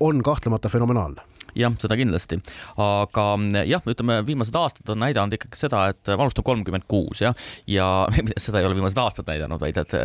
on 0.00 0.26
kahtlemata 0.26 0.72
fenomenaalne 0.74 1.22
jah, 1.58 1.74
seda 1.80 1.96
kindlasti, 1.98 2.40
aga 2.82 3.26
jah, 3.68 3.84
ütleme 3.88 4.20
viimased 4.26 4.56
aastad 4.58 4.92
on 4.92 5.02
näidanud 5.02 5.36
ikkagi 5.38 5.60
seda, 5.60 5.86
et 5.92 6.12
vanust 6.18 6.40
on 6.40 6.46
kolmkümmend 6.48 6.88
kuus 6.90 7.22
jah, 7.24 7.36
ja 7.70 7.88
seda 8.44 8.60
ei 8.62 8.68
ole 8.68 8.78
viimased 8.78 9.00
aastad 9.02 9.28
näidanud, 9.30 9.60
vaid 9.62 9.80
et, 9.80 9.96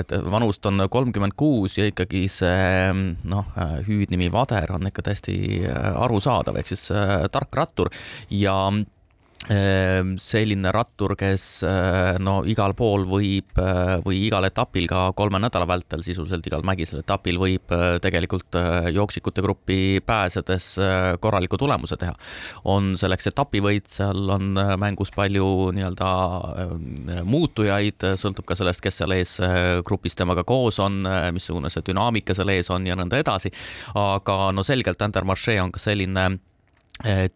et 0.00 0.16
vanust 0.30 0.66
on 0.70 0.86
kolmkümmend 0.90 1.36
kuus 1.38 1.78
ja 1.78 1.88
ikkagi 1.90 2.26
see 2.32 2.90
noh, 3.28 3.54
hüüdnimi 3.86 4.30
Vader 4.32 4.76
on 4.76 4.90
ikka 4.90 5.06
täiesti 5.10 5.38
arusaadav, 5.66 6.60
ehk 6.60 6.72
siis 6.72 6.88
tark 7.32 7.56
rattur. 7.56 7.92
Ja 8.30 8.56
selline 9.46 10.72
rattur, 10.74 11.14
kes 11.18 11.42
eh, 11.66 12.16
no 12.18 12.40
igal 12.48 12.72
pool 12.74 13.04
võib 13.06 13.58
eh, 13.60 13.92
või 14.02 14.24
igal 14.26 14.46
etapil 14.48 14.88
ka 14.90 15.12
kolme 15.16 15.38
nädala 15.38 15.68
vältel 15.68 16.02
sisuliselt 16.02 16.46
igal 16.48 16.64
mägisel 16.66 17.02
etapil 17.02 17.38
võib 17.38 17.74
eh, 17.74 17.98
tegelikult 18.02 18.58
jooksikute 18.92 19.44
gruppi 19.44 20.00
pääsedes 20.06 20.72
korraliku 21.20 21.58
tulemuse 21.60 21.96
teha. 22.00 22.14
on 22.64 22.94
selleks 22.98 23.30
etapivõit, 23.30 23.86
seal 23.92 24.30
on 24.34 24.56
mängus 24.80 25.12
palju 25.14 25.70
nii-öelda 25.76 26.10
muutujaid, 27.28 28.08
sõltub 28.18 28.48
ka 28.48 28.56
sellest, 28.58 28.82
kes 28.82 29.00
seal 29.02 29.14
ees 29.14 29.36
grupis 29.86 30.16
temaga 30.18 30.44
koos 30.44 30.80
on, 30.82 31.04
missugune 31.36 31.70
see 31.70 31.86
dünaamika 31.86 32.34
seal 32.34 32.50
ees 32.56 32.70
on 32.74 32.86
ja 32.88 32.98
nõnda 32.98 33.20
edasi. 33.20 33.52
aga 33.94 34.50
no 34.52 34.64
selgelt 34.66 35.02
Intermarché 35.06 35.60
on 35.60 35.72
ka 35.72 35.82
selline 35.82 36.28
Äh, 36.30 36.55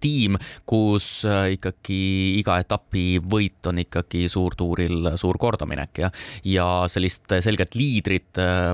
tiim, 0.01 0.38
kus 0.68 1.25
äh, 1.29 1.53
ikkagi 1.57 2.01
iga 2.40 2.57
etapi 2.62 3.20
võit 3.20 3.66
on 3.68 3.81
ikkagi 3.83 4.25
suurtuuril 4.33 5.11
suur 5.20 5.37
kordaminek 5.40 6.01
ja, 6.01 6.11
ja 6.49 6.66
sellist 6.88 7.29
selget 7.44 7.77
liidrit 7.77 8.40
äh, 8.40 8.73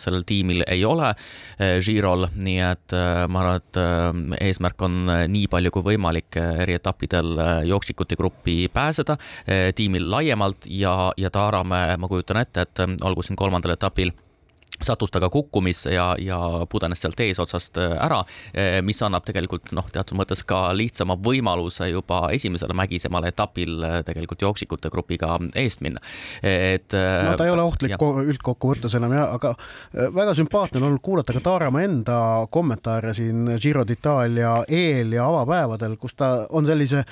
sellel 0.00 0.24
tiimil 0.28 0.64
ei 0.68 0.84
ole 0.88 1.12
Girol, 1.58 2.28
nii 2.38 2.58
et 2.62 2.94
ma 3.28 3.40
arvan, 3.42 3.58
et 3.58 4.38
eesmärk 4.46 4.82
on 4.86 5.10
nii 5.30 5.48
palju 5.50 5.72
kui 5.74 5.84
võimalik 5.90 6.38
eri 6.38 6.76
etappidel 6.78 7.34
jooksikute 7.66 8.16
gruppi 8.18 8.68
pääseda 8.72 9.16
tiimil 9.76 10.06
laiemalt 10.10 10.68
ja, 10.70 11.10
ja 11.18 11.32
Taaramäe, 11.34 11.96
ma 11.98 12.10
kujutan 12.10 12.40
ette, 12.44 12.64
et 12.68 12.84
olgu 13.02 13.26
siin 13.26 13.38
kolmandal 13.38 13.74
etapil 13.74 14.14
sattus 14.82 15.10
ta 15.10 15.20
ka 15.20 15.30
kukkumisse 15.30 15.92
ja, 15.94 16.12
ja 16.18 16.38
pudenes 16.70 17.00
sealt 17.02 17.20
eesotsast 17.20 17.78
äh, 17.80 17.96
ära, 18.04 18.20
äh, 18.52 18.78
mis 18.84 19.00
annab 19.02 19.26
tegelikult 19.26 19.72
noh, 19.76 19.86
teatud 19.92 20.18
mõttes 20.18 20.44
ka 20.46 20.68
lihtsama 20.76 21.18
võimaluse 21.24 21.90
juba 21.90 22.28
esimesel 22.34 22.74
mägisemal 22.78 23.26
etapil 23.28 23.82
äh, 23.82 23.98
tegelikult 24.06 24.42
jooksikute 24.46 24.90
grupiga 24.94 25.36
eest 25.58 25.82
minna. 25.84 26.00
et 26.42 26.92
no 26.92 27.34
ta 27.38 27.46
ei 27.46 27.52
ole 27.52 27.62
ohtlik 27.62 27.98
üldkokkuvõttes 27.98 28.94
enam 28.98 29.14
ja, 29.16 29.26
aga 29.34 29.54
väga 30.14 30.34
sümpaatne 30.38 30.80
on 30.80 30.88
olnud 30.90 31.02
kuulata 31.02 31.34
ka 31.34 31.42
Taaramäe 31.44 31.88
enda 31.88 32.18
kommentaare 32.50 33.14
siin 33.16 33.56
Giro 33.62 33.84
d'Itaalia 33.86 34.52
eel 34.68 35.12
ja 35.16 35.26
avapäevadel, 35.28 35.96
kus 36.00 36.14
ta 36.18 36.46
on 36.50 36.66
sellise, 36.68 37.04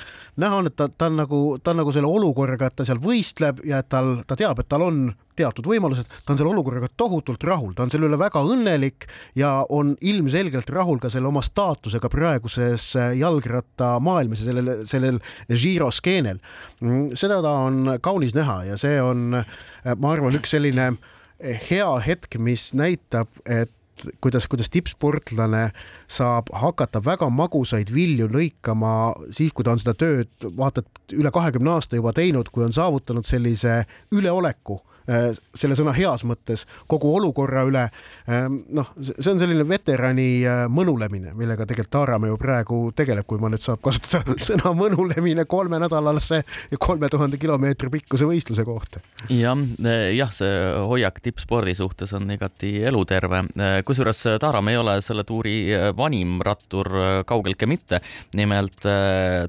näha 0.42 0.62
on, 0.62 0.70
et 0.70 0.76
ta, 0.76 0.88
ta 0.88 1.10
on 1.10 1.20
nagu, 1.22 1.42
ta 1.62 1.72
on 1.72 1.82
nagu 1.82 1.94
selle 1.94 2.10
olukorraga, 2.10 2.70
et 2.70 2.78
ta 2.78 2.86
seal 2.88 3.00
võistleb 3.02 3.62
ja 3.66 3.82
et 3.82 3.88
tal, 3.92 4.20
ta 4.26 4.38
teab, 4.38 4.60
et 4.62 4.68
tal 4.70 4.86
on 4.86 5.06
teatud 5.36 5.68
võimalused, 5.68 6.08
ta 6.24 6.34
on 6.34 6.40
selle 6.40 6.52
olukorraga 6.52 6.90
tohutult 6.96 7.44
rahul, 7.46 7.74
ta 7.76 7.86
on 7.86 7.92
selle 7.92 8.08
üle 8.08 8.18
väga 8.20 8.42
õnnelik 8.46 9.08
ja 9.38 9.52
on 9.72 9.94
ilmselgelt 10.00 10.70
rahul 10.72 11.00
ka 11.02 11.10
selle 11.12 11.30
oma 11.30 11.42
staatusega 11.44 12.10
praeguses 12.12 12.88
äh, 12.98 13.12
jalgrattamaailmas 13.20 14.42
ja 14.42 14.50
sellel, 14.50 14.72
sellel 14.88 15.20
Giro 15.52 15.90
skeenel. 15.94 16.40
Mm, 16.80 17.12
seda 17.18 17.40
on 17.42 17.96
kaunis 18.04 18.34
näha 18.36 18.62
ja 18.72 18.80
see 18.80 18.98
on, 19.02 19.42
äh, 19.42 19.94
ma 19.94 20.14
arvan, 20.16 20.36
üks 20.38 20.56
selline 20.56 20.92
äh, 20.92 21.60
hea 21.70 21.90
hetk, 22.06 22.38
mis 22.42 22.70
näitab, 22.76 23.30
et 23.44 23.72
kuidas, 24.20 24.46
kuidas 24.46 24.70
tippsportlane 24.70 25.70
saab 26.08 26.50
hakata 26.52 27.00
väga 27.04 27.28
magusaid 27.32 27.90
vilju 27.94 28.28
lõikama 28.32 28.92
siis, 29.30 29.52
kui 29.52 29.64
ta 29.64 29.74
on 29.74 29.80
seda 29.82 29.96
tööd 29.98 30.48
vaata 30.58 30.84
et 30.84 31.16
üle 31.16 31.32
kahekümne 31.32 31.76
aasta 31.76 31.98
juba 31.98 32.12
teinud, 32.16 32.50
kui 32.52 32.66
on 32.66 32.76
saavutanud 32.76 33.26
sellise 33.28 33.84
üleoleku 34.12 34.80
selle 35.06 35.76
sõna 35.78 35.92
heas 35.96 36.24
mõttes 36.26 36.64
kogu 36.90 37.12
olukorra 37.16 37.64
üle. 37.68 37.84
Ähm, 38.30 38.60
noh, 38.74 38.88
see 38.98 39.30
on 39.32 39.40
selline 39.40 39.66
veterani 39.68 40.28
äh, 40.46 40.62
mõnulemine, 40.72 41.34
millega 41.38 41.66
tegelikult 41.66 41.92
Taaramäe 41.96 42.32
ju 42.32 42.38
praegu 42.40 42.78
tegeleb, 42.96 43.26
kui 43.28 43.40
ma 43.40 43.50
nüüd 43.52 43.62
saab 43.62 43.80
kasutada 43.84 44.36
sõna 44.48 44.72
mõnulemine 44.76 45.46
kolmenädalase 45.48 46.42
ja 46.72 46.80
kolme 46.82 47.10
tuhande 47.12 47.38
kilomeetri 47.40 47.90
pikkuse 47.92 48.28
võistluse 48.28 48.66
kohta. 48.66 49.02
jah, 49.30 49.56
äh, 49.86 50.10
jah, 50.16 50.32
see 50.34 50.52
hoiak 50.90 51.20
tippspordi 51.24 51.76
suhtes 51.78 52.12
on 52.16 52.30
igati 52.34 52.76
eluterve, 52.86 53.44
kusjuures 53.86 54.24
Taaramäe 54.42 54.76
ei 54.76 54.80
ole 54.80 54.96
selle 55.04 55.24
tuuri 55.26 55.56
vanim 55.96 56.40
rattur 56.44 56.90
kaugeltki 57.26 57.66
mitte. 57.70 58.00
nimelt 58.34 58.84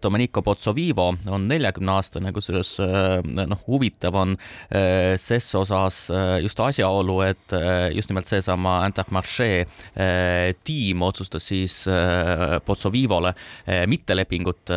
Domenico 0.04 0.42
Pozzovivo 0.42 1.10
on 1.34 1.48
neljakümne 1.50 1.92
aastane, 1.92 2.32
kusjuures 2.36 2.76
noh, 3.26 3.64
huvitav 3.68 4.16
on 4.16 4.38
ses 5.18 5.47
ses 5.48 5.56
osas 5.62 6.00
äh, 6.12 6.40
just 6.44 6.60
asjaolu, 6.60 7.22
et 7.26 7.56
äh, 7.56 7.90
just 7.96 8.12
nimelt 8.12 8.28
seesama 8.30 8.80
Intermarché 8.88 9.50
äh, 9.64 10.54
tiim 10.64 11.02
otsustas 11.08 11.48
siis 11.48 11.78
Potsovivole 12.66 13.34
mittelepingut 13.88 14.70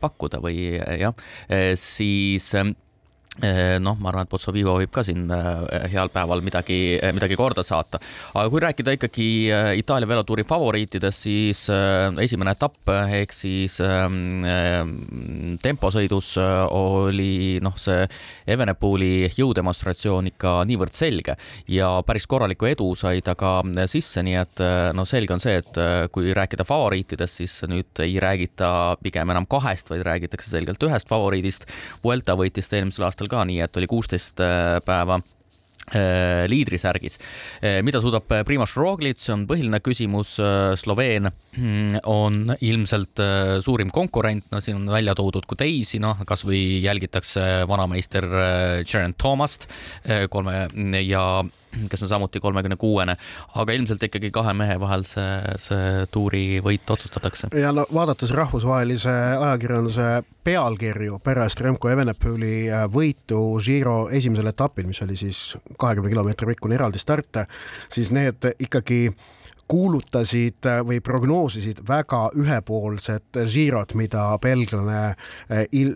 pakkuda 0.00 0.38
või 0.42 0.76
jah, 1.00 1.14
siis 1.76 2.52
Eh, 2.56 2.72
noh, 3.82 3.96
ma 4.00 4.08
arvan, 4.10 4.24
et 4.24 4.30
Pozzovivo 4.32 4.76
võib 4.80 4.92
ka 4.92 5.02
siin 5.04 5.26
eh, 5.32 5.86
heal 5.92 6.08
päeval 6.12 6.40
midagi, 6.44 6.96
eh, 6.96 7.12
midagi 7.12 7.36
korda 7.36 7.64
saata. 7.66 8.00
aga 8.34 8.48
kui 8.52 8.62
rääkida 8.64 8.94
ikkagi 8.96 9.26
Itaalia 9.76 10.08
velotuuri 10.08 10.44
favoriitidest, 10.48 11.26
siis 11.26 11.66
esimene 12.22 12.52
etapp 12.56 12.88
ehk 12.88 13.32
siis 13.34 13.76
temposõidus 15.62 16.36
oli 16.38 17.58
noh, 17.64 17.76
see 17.80 18.06
Evenepooli 18.46 19.30
jõudemonstratsioon 19.36 20.30
ikka 20.32 20.54
niivõrd 20.68 20.94
selge 20.96 21.36
ja 21.68 21.90
päris 22.06 22.26
korralikku 22.26 22.68
edu 22.70 22.92
sai 22.98 23.22
ta 23.24 23.34
ka 23.38 23.58
sisse, 23.90 24.22
nii 24.24 24.38
et 24.40 24.64
no 24.96 25.04
selge 25.08 25.34
on 25.36 25.42
see, 25.42 25.58
et 25.60 25.80
kui 26.14 26.32
rääkida 26.36 26.66
favoriitidest, 26.68 27.42
siis 27.42 27.58
nüüd 27.68 28.04
ei 28.04 28.18
räägita 28.22 28.96
pigem 29.02 29.30
enam 29.34 29.48
kahest, 29.50 29.90
vaid 29.90 30.04
räägitakse 30.06 30.50
selgelt 30.52 30.82
ühest 30.86 31.08
favoriidist. 31.10 31.66
Vuelta 32.04 32.36
võitis 32.38 32.70
ta 32.70 32.78
eelmisel 32.78 33.08
aastal 33.08 33.25
aastal 33.26 33.30
ka 33.30 33.46
nii, 33.46 33.62
et 33.64 33.76
oli 33.76 33.86
kuusteist 33.90 34.40
äh, 34.40 34.80
päeva 34.84 35.20
Äh, 35.94 36.48
liidrisärgis. 36.50 37.14
Äh, 37.62 37.80
mida 37.86 38.00
suudab 38.02 38.26
Primož 38.26 38.72
Roglic, 38.74 39.20
see 39.22 39.30
on 39.30 39.44
põhiline 39.46 39.78
küsimus. 39.78 40.32
Sloveen 40.80 41.28
mm, 41.30 42.00
on 42.10 42.56
ilmselt 42.58 43.22
suurim 43.62 43.92
konkurent, 43.94 44.48
no 44.50 44.58
siin 44.58 44.80
on 44.80 44.90
välja 44.90 45.14
toodud 45.14 45.46
ka 45.46 45.54
teisi, 45.60 46.00
noh, 46.02 46.18
kasvõi 46.26 46.82
jälgitakse 46.82 47.68
vanameister 47.70 48.26
Geraint 48.82 49.14
Thomast 49.14 49.68
kolme 50.34 50.66
ja 51.06 51.22
kes 51.90 52.02
on 52.06 52.08
samuti 52.08 52.40
kolmekümne 52.40 52.76
kuuene, 52.80 53.16
aga 53.54 53.76
ilmselt 53.76 54.02
ikkagi 54.08 54.30
kahe 54.34 54.54
mehe 54.56 54.78
vahel 54.80 55.04
see, 55.08 55.56
see 55.62 56.06
tuuri 56.12 56.60
võit 56.64 56.90
otsustatakse. 56.90 57.52
ja 57.60 57.72
no 57.76 57.86
vaadates 57.94 58.34
rahvusvahelise 58.36 59.14
ajakirjanduse 59.36 60.10
pealkirju 60.46 61.20
pärast 61.24 61.60
Remco 61.60 61.90
Evenepoeli 61.90 62.68
äh, 62.70 62.84
võitu 62.92 63.40
Giro 63.64 64.06
esimesel 64.08 64.52
etapil, 64.52 64.86
mis 64.86 65.02
oli 65.02 65.16
siis 65.18 65.56
kahekümne 65.78 66.12
kilomeetri 66.12 66.52
pikkune 66.52 66.78
eraldi 66.78 67.02
start, 67.02 67.44
siis 67.92 68.12
need 68.14 68.46
ikkagi 68.58 69.08
kuulutasid 69.68 70.66
äh, 70.70 70.80
või 70.86 71.00
prognoosisid 71.02 71.82
väga 71.88 72.28
ühepoolset 72.38 73.40
Girot, 73.52 73.96
mida 73.98 74.28
belglane 74.42 75.00
äh, 75.10 75.64
il, 75.72 75.92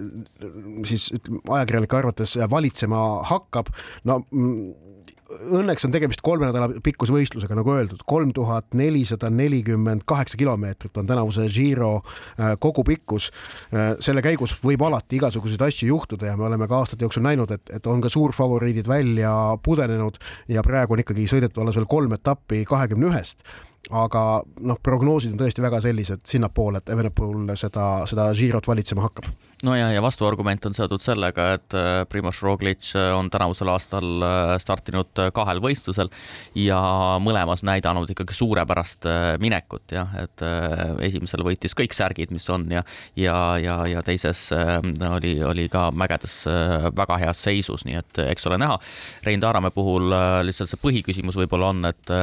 siis 0.88 1.10
ajakirjanike 1.14 2.00
arvates 2.00 2.36
valitsema 2.50 3.04
hakkab. 3.30 3.70
no 4.04 4.22
mm, 4.30 4.90
õnneks 5.30 5.84
on 5.86 5.92
tegemist 5.94 6.22
kolme 6.24 6.48
nädala 6.48 6.68
pikkuse 6.84 7.14
võistlusega, 7.14 7.56
nagu 7.58 7.72
öeldud, 7.74 8.02
kolm 8.08 8.32
tuhat 8.36 8.74
nelisada 8.76 9.30
nelikümmend 9.30 10.04
kaheksa 10.08 10.38
kilomeetrit 10.40 10.96
on 10.98 11.08
tänavuse 11.08 11.46
Giro 11.52 12.00
äh, 12.00 12.54
kogupikkus. 12.60 13.30
Äh, 13.74 13.94
selle 14.02 14.22
käigus 14.24 14.56
võib 14.64 14.82
alati 14.86 15.20
igasuguseid 15.20 15.62
asju 15.68 15.90
juhtuda 15.92 16.30
ja 16.30 16.36
me 16.38 16.48
oleme 16.48 16.68
ka 16.70 16.82
aastate 16.82 17.06
jooksul 17.06 17.24
näinud, 17.26 17.50
et, 17.54 17.74
et 17.76 17.86
on 17.90 18.02
ka 18.02 18.12
suurfavoriidid 18.12 18.88
välja 18.90 19.32
pudenenud 19.62 20.18
ja 20.48 20.64
praegu 20.66 20.96
on 20.96 21.04
ikkagi 21.04 21.28
sõidetud 21.30 21.62
alles 21.62 21.78
veel 21.78 21.90
kolm 21.90 22.16
etappi 22.18 22.64
kahekümne 22.68 23.12
ühest 23.12 23.46
aga 23.90 24.24
noh, 24.60 24.78
prognoosid 24.82 25.32
on 25.32 25.40
tõesti 25.40 25.62
väga 25.64 25.80
sellised 25.80 26.26
sinnapoole, 26.28 26.82
et 26.82 26.92
Evenepoel 26.92 27.54
seda, 27.56 28.04
seda 28.10 28.28
Girot 28.36 28.68
valitsema 28.68 29.06
hakkab 29.08 29.30
no 29.66 29.74
ja, 29.76 29.90
ja 29.92 30.02
vastuargument 30.02 30.64
on 30.68 30.74
seotud 30.76 31.02
sellega, 31.04 31.46
et 31.56 31.76
äh, 31.76 31.88
Primož 32.08 32.40
Roglic 32.44 32.92
äh, 32.96 33.10
on 33.16 33.30
tänavusel 33.32 33.68
aastal 33.72 34.24
äh, 34.24 34.54
startinud 34.62 35.22
kahel 35.36 35.60
võistlusel 35.62 36.10
ja 36.58 36.80
mõlemas 37.22 37.64
näidanud 37.66 38.10
ikkagi 38.10 38.36
suurepärast 38.36 39.08
minekut 39.42 39.92
jah, 39.94 40.12
et 40.20 40.42
esimesel 41.04 41.44
võitis 41.46 41.74
kõik 41.76 41.94
särgid, 41.96 42.32
mis 42.34 42.46
on 42.52 42.66
ja 42.72 42.84
ja, 43.16 43.34
ja, 43.60 43.76
ja 43.88 44.02
teises 44.06 44.48
oli, 45.10 45.34
oli 45.44 45.66
ka 45.72 45.88
mägedes 45.94 46.42
väga 46.96 47.18
heas 47.22 47.42
seisus, 47.42 47.84
nii 47.86 47.98
et 48.00 48.22
eks 48.30 48.46
ole 48.48 48.58
näha. 48.60 48.78
Rein 49.26 49.42
Taaramäe 49.42 49.74
puhul 49.74 50.12
lihtsalt 50.46 50.72
see 50.72 50.80
põhiküsimus 50.82 51.38
võib-olla 51.40 51.72
on, 51.74 51.84
et 51.90 52.14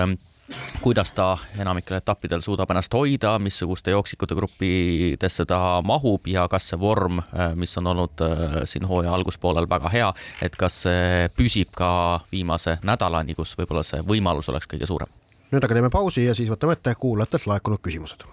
kuidas 0.82 1.12
ta 1.14 1.38
enamikel 1.60 1.98
etappidel 1.98 2.42
suudab 2.42 2.72
ennast 2.72 2.94
hoida, 2.94 3.40
missuguste 3.40 3.92
jooksikute 3.92 4.36
gruppidesse 4.36 5.46
ta 5.46 5.82
mahub 5.84 6.28
ja 6.28 6.48
kas 6.48 6.70
see 6.72 6.80
vorm, 6.80 7.20
äh, 7.20 7.56
mis 7.56 7.78
on 7.78 7.88
olnud 7.88 8.24
äh, 8.24 8.58
siin 8.66 8.88
hooaja 8.88 9.14
alguspoolel 9.14 9.70
väga 9.70 9.90
hea, 9.90 10.14
et 10.42 10.56
kas 10.56 10.82
see 10.88 11.30
püsib 11.36 11.74
ka 11.76 11.92
viimase 12.32 12.78
nädalani, 12.84 13.36
kus 13.36 13.56
võib-olla 13.60 13.84
see 13.84 14.02
võimalus 14.08 14.50
oleks 14.50 14.70
kõige 14.72 14.88
suurem. 14.88 15.12
nüüd 15.52 15.64
aga 15.64 15.74
teeme 15.74 15.90
pausi 15.90 16.26
ja 16.26 16.36
siis 16.36 16.50
võtame 16.50 16.78
ette 16.78 16.96
kuulajatelt 16.96 17.48
laekunud 17.48 17.84
küsimused. 17.84 18.24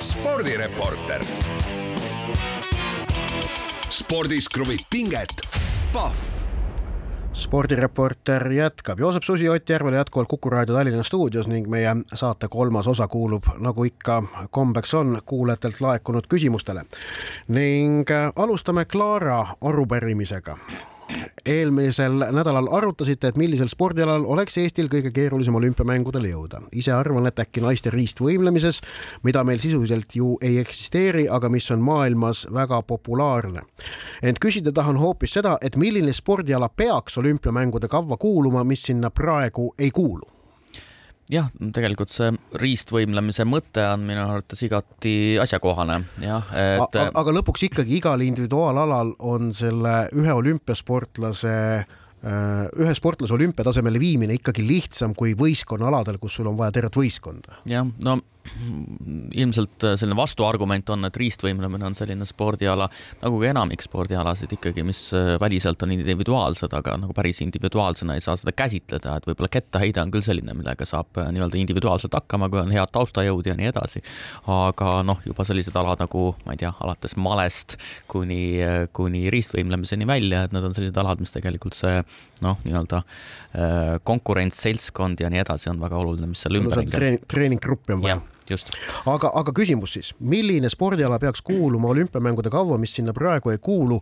spordireporter. 0.00 1.24
spordis 3.90 4.48
kruvib 4.48 4.84
pinget, 4.90 5.48
Pahv 5.92 6.37
spordireporter 7.38 8.52
jätkab. 8.52 9.00
Joosep 9.00 9.22
Susi 9.22 9.48
Ott 9.48 9.68
Järvel 9.68 9.94
jätkuvalt 9.94 10.28
Kuku 10.28 10.50
raadio 10.50 10.74
Tallinna 10.74 11.02
stuudios 11.02 11.46
ning 11.48 11.68
meie 11.68 11.96
saate 12.14 12.48
kolmas 12.48 12.86
osa 12.86 13.08
kuulub, 13.08 13.44
nagu 13.58 13.84
ikka 13.84 14.22
kombeks 14.50 14.94
on, 14.94 15.20
kuulajatelt 15.26 15.80
laekunud 15.80 16.26
küsimustele. 16.28 16.84
ning 17.48 18.08
alustame 18.36 18.84
Klaara 18.84 19.46
arupärimisega 19.60 20.58
eelmisel 21.46 22.24
nädalal 22.34 22.68
arutasite, 22.76 23.28
et 23.28 23.36
millisel 23.40 23.68
spordialal 23.68 24.24
oleks 24.26 24.58
Eestil 24.58 24.88
kõige 24.92 25.12
keerulisem 25.14 25.54
olümpiamängudele 25.54 26.32
jõuda. 26.32 26.62
ise 26.72 26.92
arvan, 26.92 27.26
et 27.26 27.38
äkki 27.38 27.60
naiste 27.60 27.90
riistvõimlemises, 27.90 28.80
mida 29.22 29.44
meil 29.44 29.58
sisuliselt 29.58 30.16
ju 30.16 30.36
ei 30.42 30.58
eksisteeri, 30.58 31.28
aga 31.28 31.48
mis 31.48 31.70
on 31.70 31.80
maailmas 31.80 32.46
väga 32.54 32.82
populaarne. 32.82 33.62
ent 34.22 34.38
küsida 34.38 34.72
tahan 34.72 34.96
hoopis 34.96 35.32
seda, 35.32 35.58
et 35.62 35.76
milline 35.76 36.12
spordiala 36.12 36.68
peaks 36.68 37.18
olümpiamängude 37.18 37.88
kavva 37.88 38.16
kuuluma, 38.16 38.64
mis 38.64 38.82
sinna 38.82 39.10
praegu 39.10 39.74
ei 39.78 39.90
kuulu 39.90 40.37
jah, 41.32 41.50
tegelikult 41.74 42.12
see 42.12 42.32
riistvõimlemise 42.60 43.46
mõte 43.48 43.84
on 43.92 44.04
minu 44.08 44.24
arvates 44.24 44.62
igati 44.66 45.14
asjakohane, 45.42 46.02
jah, 46.24 46.50
et. 46.56 46.98
aga 47.08 47.38
lõpuks 47.40 47.68
ikkagi 47.68 47.98
igal 48.00 48.24
individuaalalal 48.24 49.14
on 49.18 49.52
selle 49.56 49.96
ühe 50.16 50.36
olümpiasportlase 50.40 51.56
Äh, 52.18 52.64
ühe 52.82 52.90
sportlase 52.98 53.30
olümpiatasemele 53.36 54.00
viimine 54.02 54.34
ikkagi 54.34 54.64
lihtsam 54.66 55.12
kui 55.14 55.36
võistkonnaaladel, 55.38 56.16
kus 56.18 56.34
sul 56.34 56.48
on 56.50 56.56
vaja 56.58 56.74
tervet 56.74 56.96
võistkonda. 56.98 57.60
jah, 57.70 57.86
no 58.02 58.16
ilmselt 59.38 59.84
selline 59.96 60.16
vastuargument 60.18 60.90
on, 60.94 61.08
et 61.08 61.16
riistvõimlemine 61.20 61.88
on 61.88 61.96
selline 61.98 62.26
spordiala 62.28 62.88
nagu 63.22 63.40
ka 63.40 63.50
enamik 63.50 63.82
spordialasid 63.84 64.52
ikkagi, 64.56 64.84
mis 64.86 65.08
äh, 65.16 65.34
väliselt 65.40 65.82
on 65.84 65.92
individuaalsed, 65.94 66.72
aga 66.74 66.96
nagu 67.02 67.14
päris 67.16 67.40
individuaalsena 67.44 68.16
ei 68.16 68.24
saa 68.24 68.36
seda 68.38 68.54
käsitleda, 68.56 69.16
et 69.18 69.28
võib-olla 69.28 69.50
kettaheide 69.52 70.02
on 70.02 70.12
küll 70.14 70.24
selline, 70.26 70.54
millega 70.58 70.86
saab 70.88 71.20
äh, 71.20 71.30
nii-öelda 71.34 71.60
individuaalselt 71.60 72.14
hakkama, 72.18 72.50
kui 72.52 72.62
on 72.62 72.72
head 72.74 72.92
taustajõud 72.94 73.50
ja 73.50 73.56
nii 73.58 73.70
edasi. 73.72 74.02
aga 74.48 74.98
noh, 75.06 75.20
juba 75.26 75.44
sellised 75.48 75.76
alad 75.76 76.02
nagu 76.02 76.24
ma 76.46 76.54
ei 76.54 76.62
tea, 76.62 76.72
alates 76.84 77.16
malest 77.20 77.76
kuni, 78.10 78.58
kuni 78.96 79.28
riistvõimlemiseni 79.32 80.06
välja, 80.08 80.44
et 80.46 80.56
need 80.56 80.64
on 80.68 80.76
sellised 80.76 80.98
alad, 81.00 81.20
mis 81.22 81.34
tegelikult 81.34 81.76
see 81.78 82.00
noh, 82.44 82.58
nii-öelda 82.64 83.02
äh, 83.02 83.94
konkurents, 84.06 84.62
seltskond 84.64 85.20
ja 85.22 85.30
nii 85.32 85.42
edasi 85.44 85.72
on 85.72 85.82
väga 85.82 85.98
oluline, 86.00 86.30
mis 86.32 86.44
seal 86.44 86.60
ümberringi 86.60 86.94
treening, 86.94 87.30
treeninggruppi 87.30 87.96
on 87.96 88.04
vaja 88.04 88.20
just. 88.50 88.72
aga, 89.06 89.30
aga 89.34 89.54
küsimus 89.56 89.96
siis, 89.98 90.12
milline 90.20 90.70
spordiala 90.72 91.18
peaks 91.22 91.42
kuuluma 91.46 91.92
olümpiamängude 91.94 92.52
kavva, 92.52 92.78
mis 92.78 92.94
sinna 92.98 93.14
praegu 93.16 93.54
ei 93.54 93.62
kuulu? 93.62 94.00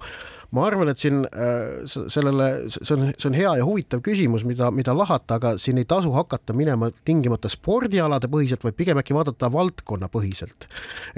ma 0.54 0.66
arvan, 0.68 0.90
et 0.90 1.00
siin 1.00 1.24
äh, 1.26 1.84
sellele, 1.90 2.46
see 2.70 2.94
on, 2.94 3.08
see 3.16 3.28
on 3.30 3.36
hea 3.36 3.52
ja 3.58 3.66
huvitav 3.66 4.02
küsimus, 4.06 4.44
mida, 4.46 4.70
mida 4.74 4.94
lahata, 4.96 5.40
aga 5.40 5.54
siin 5.60 5.80
ei 5.80 5.88
tasu 5.88 6.12
hakata 6.14 6.54
minema 6.56 6.92
tingimata 7.08 7.50
spordialade 7.52 8.30
põhiselt, 8.32 8.62
vaid 8.64 8.78
pigem 8.78 9.00
äkki 9.02 9.16
vaadata 9.16 9.50
valdkonnapõhiselt. 9.52 10.68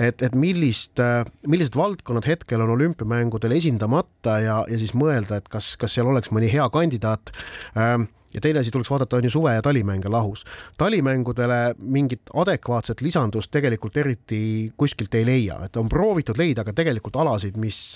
et, 0.00 0.22
et 0.24 0.36
millist, 0.38 0.96
äh, 1.02 1.22
millised 1.46 1.76
valdkonnad 1.78 2.28
hetkel 2.28 2.64
on 2.64 2.74
olümpiamängudel 2.76 3.56
esindamata 3.58 4.38
ja, 4.44 4.62
ja 4.68 4.80
siis 4.80 4.94
mõelda, 4.96 5.42
et 5.42 5.52
kas, 5.52 5.74
kas 5.80 5.98
seal 5.98 6.08
oleks 6.08 6.32
mõni 6.34 6.50
hea 6.52 6.66
kandidaat 6.72 7.32
ähm, 7.76 8.08
ja 8.38 8.44
teine 8.44 8.62
asi 8.62 8.70
tuleks 8.70 8.90
vaadata, 8.90 9.18
on 9.18 9.26
ju 9.26 9.30
suve- 9.30 9.54
ja 9.54 9.62
talimänge 9.62 10.08
lahus. 10.08 10.44
talimängudele 10.78 11.74
mingit 11.78 12.20
adekvaatset 12.34 13.00
lisandust 13.00 13.50
tegelikult 13.50 13.96
eriti 13.96 14.72
kuskilt 14.76 15.14
ei 15.14 15.26
leia, 15.26 15.58
et 15.64 15.76
on 15.76 15.88
proovitud 15.88 16.38
leida, 16.38 16.62
aga 16.62 16.72
tegelikult 16.72 17.16
alasid, 17.16 17.56
mis, 17.56 17.94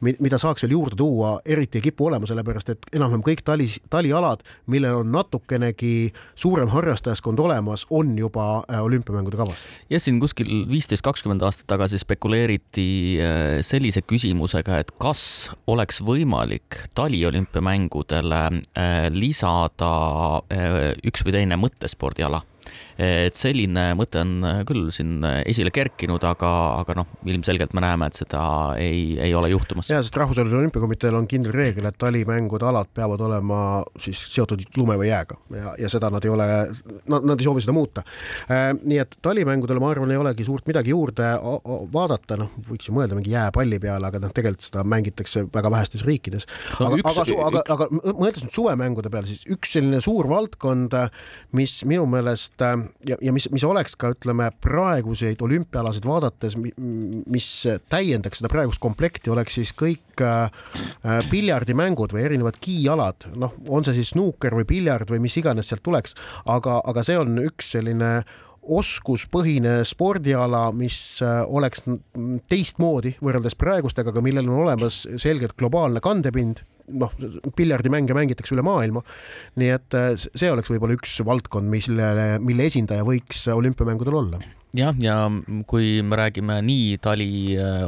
mida 0.00 0.38
saaks 0.38 0.64
veel 0.64 0.72
juurde 0.76 0.96
tuua, 0.96 1.38
eriti 1.44 1.78
ei 1.78 1.88
kipu 1.88 2.06
olema, 2.06 2.26
sellepärast 2.26 2.72
et 2.72 2.88
enam-vähem 2.92 3.24
kõik 3.26 3.44
tali, 3.44 3.68
talialad, 3.90 4.44
millel 4.66 5.02
on 5.02 5.12
natukenegi 5.12 6.12
suurem 6.34 6.68
harrastajaskond 6.72 7.38
olemas, 7.38 7.86
on 7.90 8.16
juba 8.18 8.64
äh, 8.70 8.82
olümpiamängude 8.82 9.36
kavas. 9.36 9.66
jah, 9.90 10.00
siin 10.00 10.20
kuskil 10.20 10.64
viisteist, 10.70 11.04
kakskümmend 11.04 11.44
aastat 11.44 11.66
tagasi 11.70 11.98
spekuleeriti 12.00 12.88
äh, 13.20 13.60
sellise 13.66 14.02
küsimusega, 14.02 14.80
et 14.80 14.94
kas 15.02 15.50
oleks 15.66 16.00
võimalik 16.04 16.80
taliolümpiamängudele 16.94 18.42
äh, 18.48 19.10
saada 19.78 20.44
eh, 20.50 20.94
üks 21.04 21.24
või 21.24 21.34
teine 21.34 21.56
mõttespordiala 21.58 22.42
et 22.98 23.34
selline 23.38 23.86
mõte 23.98 24.20
on 24.22 24.44
äh, 24.46 24.60
küll 24.68 24.86
siin 24.94 25.24
äh, 25.26 25.40
esile 25.50 25.72
kerkinud, 25.74 26.22
aga, 26.26 26.50
aga 26.82 26.96
noh, 27.00 27.10
ilmselgelt 27.26 27.74
me 27.74 27.82
näeme, 27.84 28.08
et 28.08 28.18
seda 28.20 28.42
ei, 28.80 29.16
ei 29.20 29.34
ole 29.34 29.50
juhtumas. 29.50 29.90
ja, 29.90 30.02
sest 30.04 30.16
Rahvusvahelisel 30.20 30.60
Olümpiakomiteel 30.60 31.18
on 31.18 31.26
kindel 31.30 31.54
reegel, 31.56 31.88
et 31.90 31.98
talimängude 31.98 32.68
alad 32.68 32.90
peavad 32.94 33.24
olema 33.26 33.58
siis 34.00 34.20
seotud 34.34 34.62
lume 34.78 34.96
või 35.00 35.10
jääga 35.10 35.38
ja, 35.58 35.74
ja 35.82 35.90
seda 35.90 36.10
nad 36.14 36.24
ei 36.24 36.32
ole, 36.34 36.48
nad, 37.10 37.26
nad 37.26 37.40
ei 37.40 37.48
soovi 37.48 37.64
seda 37.64 37.74
muuta. 37.76 38.04
Äh, 38.46 38.70
nii 38.78 39.00
et 39.02 39.18
talimängudele, 39.24 39.82
ma 39.82 39.90
arvan, 39.94 40.14
ei 40.14 40.20
olegi 40.20 40.46
suurt 40.46 40.68
midagi 40.70 40.94
juurde 40.94 41.34
vaadata, 41.94 42.38
noh, 42.38 42.54
võiks 42.68 42.88
ju 42.88 42.94
mõelda 42.94 43.18
mingi 43.18 43.34
jääpalli 43.34 43.80
peale, 43.82 44.10
aga 44.10 44.22
noh, 44.22 44.34
tegelikult 44.34 44.68
seda 44.68 44.86
mängitakse 44.86 45.46
väga 45.54 45.72
vähestes 45.74 46.06
riikides. 46.06 46.46
aga 46.78 46.94
no,, 46.94 47.02
aga, 47.10 47.26
aga, 47.26 47.42
aga, 47.48 47.64
aga 47.74 48.14
mõeldes 48.14 48.46
nüüd 48.46 48.54
suvemängude 48.54 49.10
peale, 49.10 49.30
siis 49.30 49.42
üks 49.50 49.74
selline 49.74 49.98
suur 50.04 50.28
valdkond, 50.30 50.94
mis 51.58 51.80
minu 51.88 52.06
meelest 52.10 52.62
äh, 52.62 52.83
ja, 53.08 53.16
ja 53.22 53.32
mis, 53.34 53.48
mis 53.52 53.64
oleks 53.66 53.96
ka 54.00 54.12
ütleme 54.14 54.50
praeguseid 54.64 55.42
olümpiaalasid 55.44 56.06
vaadates, 56.08 56.56
mis 56.58 57.48
täiendaks 57.92 58.40
seda 58.40 58.50
praegust 58.52 58.82
komplekti, 58.82 59.32
oleks 59.34 59.58
siis 59.58 59.74
kõik 59.76 60.22
äh, 60.24 60.48
piljardimängud 61.30 62.14
või 62.14 62.24
erinevad 62.28 62.58
kiialad, 62.62 63.28
noh, 63.38 63.54
on 63.68 63.86
see 63.86 63.98
siis 64.00 64.14
snuuker 64.14 64.56
või 64.60 64.68
piljard 64.68 65.10
või 65.10 65.22
mis 65.24 65.36
iganes 65.40 65.70
sealt 65.70 65.84
tuleks, 65.84 66.16
aga, 66.44 66.80
aga 66.84 67.06
see 67.06 67.18
on 67.20 67.38
üks 67.44 67.74
selline 67.76 68.16
oskuspõhine 68.64 69.82
spordiala, 69.84 70.70
mis 70.72 70.96
oleks 71.22 71.84
teistmoodi 72.48 73.12
võrreldes 73.20 73.58
praegustega, 73.60 74.08
aga 74.08 74.22
millel 74.24 74.48
on 74.48 74.62
olemas 74.64 75.02
selgelt 75.20 75.52
globaalne 75.60 76.00
kandepind 76.04 76.64
noh, 76.88 77.14
piljardimänge 77.56 78.16
mängitakse 78.16 78.56
üle 78.56 78.64
maailma. 78.66 79.04
nii 79.60 79.70
et 79.76 79.96
äh, 79.98 80.12
see 80.18 80.50
oleks 80.52 80.72
võib-olla 80.72 80.98
üks 80.98 81.16
valdkond, 81.24 81.70
millele, 81.70 82.34
mille 82.44 82.68
esindaja 82.70 83.06
võiks 83.06 83.46
olümpiamängudel 83.54 84.20
olla 84.20 84.42
jah, 84.74 84.94
ja 85.02 85.16
kui 85.70 86.02
me 86.02 86.18
räägime 86.18 86.58
nii 86.66 86.98
tali 87.02 87.28
äh, 87.58 87.84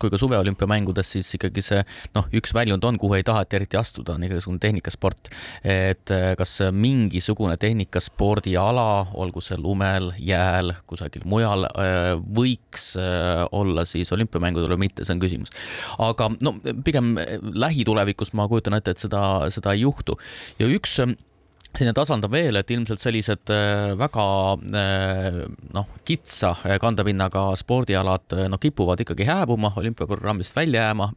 kui 0.00 0.10
ka 0.10 0.18
suveolümpiamängudest, 0.20 1.16
siis 1.16 1.34
ikkagi 1.36 1.62
see 1.64 1.82
noh, 2.16 2.28
üks 2.34 2.54
väljund 2.56 2.84
on, 2.84 2.98
kuhu 3.00 3.18
ei 3.18 3.26
taheta 3.26 3.58
eriti 3.58 3.78
astuda, 3.80 4.16
on 4.16 4.24
igasugune 4.24 4.60
tehnikasport. 4.62 5.30
et 5.62 6.10
äh, 6.10 6.32
kas 6.38 6.58
mingisugune 6.72 7.56
tehnikaspordiala, 7.60 9.14
olgu 9.14 9.42
see 9.44 9.58
lumel, 9.60 10.12
jääl, 10.18 10.74
kusagil 10.86 11.26
mujal, 11.28 11.68
äh, 11.70 12.14
võiks 12.18 12.94
olla 13.52 13.84
siis 13.88 14.12
olümpiamängudel 14.12 14.74
või 14.74 14.86
mitte, 14.86 15.04
see 15.04 15.14
on 15.16 15.22
küsimus. 15.22 15.52
aga 15.98 16.30
no 16.40 16.56
pigem 16.84 17.14
lähitulevikus 17.54 18.32
ma 18.34 18.48
kujutan 18.48 18.78
ette, 18.78 18.94
et 18.94 19.02
seda, 19.02 19.22
seda 19.54 19.74
ei 19.74 19.84
juhtu 19.84 20.18
ja 20.58 20.68
üks 20.70 21.00
selline 21.74 21.94
tasand 21.96 22.24
on 22.26 22.30
veel, 22.30 22.54
et 22.58 22.70
ilmselt 22.70 23.02
sellised 23.02 23.50
äh, 23.50 23.94
väga 23.98 24.24
äh, 24.78 25.38
noh, 25.74 25.88
kitsa 26.06 26.52
äh, 26.62 26.76
kandepinnaga 26.82 27.48
spordialad 27.58 28.34
noh, 28.50 28.60
kipuvad 28.62 29.02
ikkagi 29.02 29.26
hääbuma, 29.26 29.72
olümpiaprogrammist 29.80 30.54
välja 30.56 30.84
jääma 30.88 31.10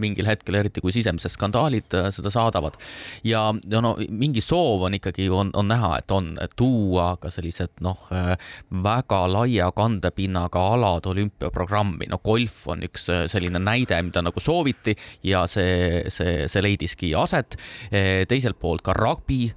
mingil 0.00 0.26
hetkel, 0.26 0.56
eriti 0.58 0.82
kui 0.82 0.92
sisemised 0.94 1.32
skandaalid 1.32 1.94
seda 2.14 2.30
saadavad. 2.32 2.76
ja 3.24 3.44
no 3.52 3.92
mingi 4.08 4.40
soov 4.42 4.86
on 4.88 4.96
ikkagi, 4.96 5.28
on, 5.30 5.50
on 5.58 5.68
näha, 5.70 5.96
et 6.00 6.10
on 6.14 6.32
et 6.42 6.54
tuua 6.56 7.12
ka 7.20 7.30
sellised 7.30 7.82
noh, 7.84 8.08
väga 8.84 9.20
laia 9.30 9.70
kandepinnaga 9.76 10.62
alad 10.74 11.06
olümpiaprogrammi, 11.12 12.08
no 12.10 12.18
golf 12.24 12.66
on 12.72 12.82
üks 12.86 13.06
selline 13.30 13.60
näide, 13.62 13.98
mida 14.02 14.22
nagu 14.24 14.42
sooviti 14.42 14.96
ja 15.28 15.44
see, 15.50 16.02
see, 16.10 16.48
see 16.50 16.64
leidiski 16.64 17.12
aset. 17.18 17.56
teiselt 18.28 18.58
poolt 18.60 18.82
ka 18.86 18.94
rugby 18.96 19.52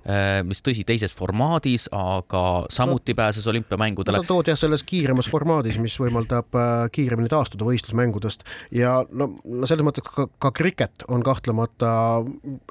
mis 0.48 0.62
tõsi, 0.66 0.84
teises 0.88 1.14
formaadis, 1.16 1.88
aga 1.96 2.66
samuti 2.74 3.14
no, 3.14 3.20
pääses 3.22 3.48
olümpiamängudele 3.48 4.22
no,. 4.22 4.28
toodi 4.28 4.54
jah 4.54 4.60
selles 4.60 4.84
kiiremas 4.88 5.30
formaadis, 5.32 5.80
mis 5.82 5.98
võimaldab 6.02 6.58
äh, 6.60 6.74
kiiremini 6.96 7.32
taastuda 7.32 7.68
võistlusmängudest 7.68 8.46
ja 8.76 8.98
no, 9.12 9.30
no 9.44 9.70
selles 9.70 9.86
mõttes 9.88 10.06
ka, 10.08 10.28
ka 10.42 10.52
kriket 10.56 11.06
on 11.08 11.24
kahtlemata 11.26 11.92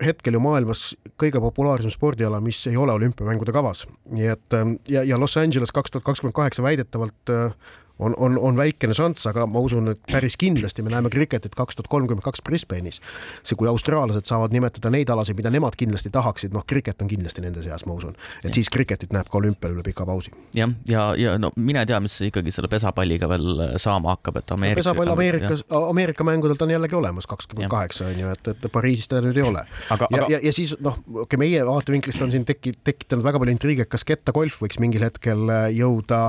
hetkel 0.05 0.39
ju 0.39 0.43
maailmas 0.45 0.87
kõige 1.21 1.43
populaarsem 1.43 1.93
spordiala, 1.95 2.43
mis 2.45 2.61
ei 2.71 2.77
ole 2.81 2.97
olümpiamängude 2.97 3.55
kavas. 3.55 3.87
nii 4.11 4.29
et 4.35 4.59
ähm, 4.59 4.77
ja, 4.89 5.05
ja 5.07 5.21
Los 5.21 5.37
Angeles 5.41 5.73
kaks 5.73 5.95
tuhat 5.95 6.05
kakskümmend 6.05 6.37
kaheksa 6.37 6.63
väidetavalt 6.63 7.33
äh, 7.33 7.55
on, 7.99 8.15
on, 8.19 8.39
on 8.39 8.57
väikene 8.57 8.95
šanss, 8.95 9.27
aga 9.31 9.47
ma 9.47 9.63
usun, 9.63 9.93
et 9.95 10.01
päris 10.11 10.37
kindlasti 10.41 10.83
me 10.83 10.91
näeme 10.91 11.11
kriketit 11.13 11.55
kaks 11.55 11.79
tuhat 11.79 11.89
kolmkümmend 11.93 12.25
kaks 12.25 12.43
Brisbane'is. 12.49 13.01
see, 13.45 13.57
kui 13.59 13.69
austraallased 13.71 14.27
saavad 14.27 14.55
nimetada 14.55 14.91
neid 14.91 15.11
alasid, 15.11 15.37
mida 15.39 15.53
nemad 15.55 15.77
kindlasti 15.79 16.11
tahaksid, 16.15 16.55
noh, 16.55 16.65
kriket 16.67 17.03
on 17.03 17.11
kindlasti 17.11 17.45
nende 17.45 17.63
seas, 17.63 17.87
ma 17.87 17.95
usun, 17.95 18.17
et 18.43 18.51
ja. 18.51 18.55
siis 18.59 18.71
kriketit 18.73 19.15
näeb 19.15 19.31
ka 19.31 19.39
olümpial 19.39 19.77
üle 19.77 19.85
pika 19.87 20.07
pausi. 20.09 20.33
jah, 20.57 20.73
ja, 20.89 21.07
ja, 21.15 21.35
ja 21.35 21.37
no 21.39 21.53
mine 21.57 21.85
tea, 21.87 22.01
mis 22.03 22.17
ikkagi 22.31 22.55
selle 22.55 22.71
pesapalliga 22.73 23.29
veel 23.31 23.79
saama 23.83 24.17
hakkab, 24.17 24.41
et 24.43 24.55
Ameerika. 24.57 24.83
pesapall 24.83 25.15
Ameerikas, 25.15 25.65
Ameerika 25.71 26.27
mängudelt 26.27 26.63
on 26.63 26.75
jällegi 26.75 26.99
olemas 26.99 27.31
kakskümmend 27.31 27.71
kaheksa 27.71 28.11
on 28.11 28.25
ju, 28.25 28.35
et, 28.35 28.53
et 28.55 28.69
Pariisis 28.75 29.11
ta 29.11 29.23
nüüd 29.23 29.39
ei 29.39 29.47
ole. 29.47 29.65
ja 29.91 29.95
aga..., 29.95 30.11
ja, 30.35 30.43
ja 30.43 30.53
siis 30.55 30.75
noh, 30.83 30.99
okei, 31.25 31.39
meie 31.39 31.63
vaatevinklist 31.67 32.23
on 32.27 32.35
siin 32.35 32.47
teki-, 32.49 32.75
tekitanud 32.85 33.25
väga 33.27 33.39
palju 33.43 33.55
intriige, 33.55 33.87
kas 33.91 34.07
kettagolf 34.09 34.59
võiks 34.65 34.83
mingil 34.83 35.07
hetkel 35.07 35.47
jõuda 35.75 36.25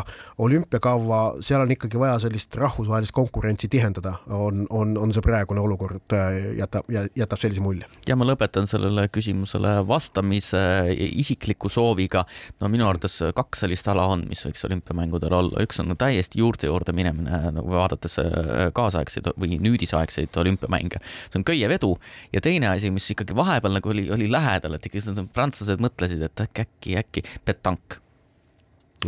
olümpiakavva, 0.46 1.22
seal 1.56 1.64
on 1.64 1.72
ikkagi 1.72 2.00
vaja 2.00 2.18
sellist 2.20 2.56
rahvusvahelist 2.60 3.14
konkurentsi 3.16 3.70
tihendada, 3.72 4.16
on, 4.34 4.66
on, 4.70 4.96
on 5.00 5.14
see 5.16 5.24
praegune 5.24 5.62
olukord, 5.64 6.04
äh, 6.16 6.52
jätab, 6.60 6.90
jätab 6.92 7.42
sellise 7.42 7.64
mulje. 7.64 7.88
ja 8.08 8.18
ma 8.20 8.28
lõpetan 8.28 8.68
sellele 8.70 9.08
küsimusele 9.14 9.78
vastamise 9.88 10.60
isikliku 10.92 11.70
sooviga. 11.72 12.26
no 12.60 12.70
minu 12.72 12.88
arvates 12.90 13.18
kaks 13.36 13.66
sellist 13.66 13.88
ala 13.92 14.08
on, 14.12 14.26
mis 14.30 14.44
võiks 14.46 14.66
olümpiamängudel 14.68 15.34
olla, 15.40 15.64
üks 15.64 15.80
on 15.84 15.96
täiesti 16.00 16.42
juurte 16.44 16.68
juurde 16.68 16.96
minemine, 16.96 17.56
nagu 17.56 17.76
vaadates 17.76 18.20
äh, 18.24 18.68
kaasaegseid 18.76 19.32
või 19.40 19.60
nüüdisaegseid 19.62 20.36
olümpiamänge. 20.44 21.02
see 21.30 21.40
on 21.40 21.48
köievedu 21.48 21.96
ja 22.34 22.44
teine 22.44 22.74
asi, 22.74 22.92
mis 22.92 23.08
ikkagi 23.16 23.36
vahepeal 23.36 23.80
nagu 23.80 23.94
oli, 23.94 24.10
oli 24.12 24.32
lähedal, 24.32 24.76
et 24.76 24.90
ikkagi 24.90 25.28
prantslased 25.34 25.84
mõtlesid, 25.84 26.26
et 26.26 26.48
äkki, 26.48 26.66
äkki, 26.66 26.98
äkki 27.00 27.24
petank 27.46 28.02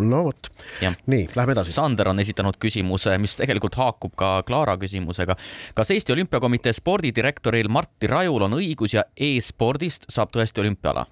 no 0.04 0.24
vot, 0.28 0.50
nii, 0.82 1.30
lähme 1.36 1.56
edasi. 1.56 1.74
Sander 1.76 2.12
on 2.12 2.20
esitanud 2.24 2.60
küsimuse, 2.62 3.16
mis 3.22 3.38
tegelikult 3.40 3.78
haakub 3.80 4.16
ka 4.20 4.42
Klaara 4.48 4.78
küsimusega. 4.82 5.38
kas 5.76 5.92
Eesti 5.96 6.14
Olümpiakomitee 6.14 6.74
spordidirektoril 6.74 7.70
Martti 7.70 8.08
Rajul 8.08 8.48
on 8.50 8.60
õigus 8.60 8.98
ja 8.98 9.08
e-spordist 9.16 10.10
saab 10.10 10.32
tõesti 10.36 10.64
olümpiaala? 10.64 11.08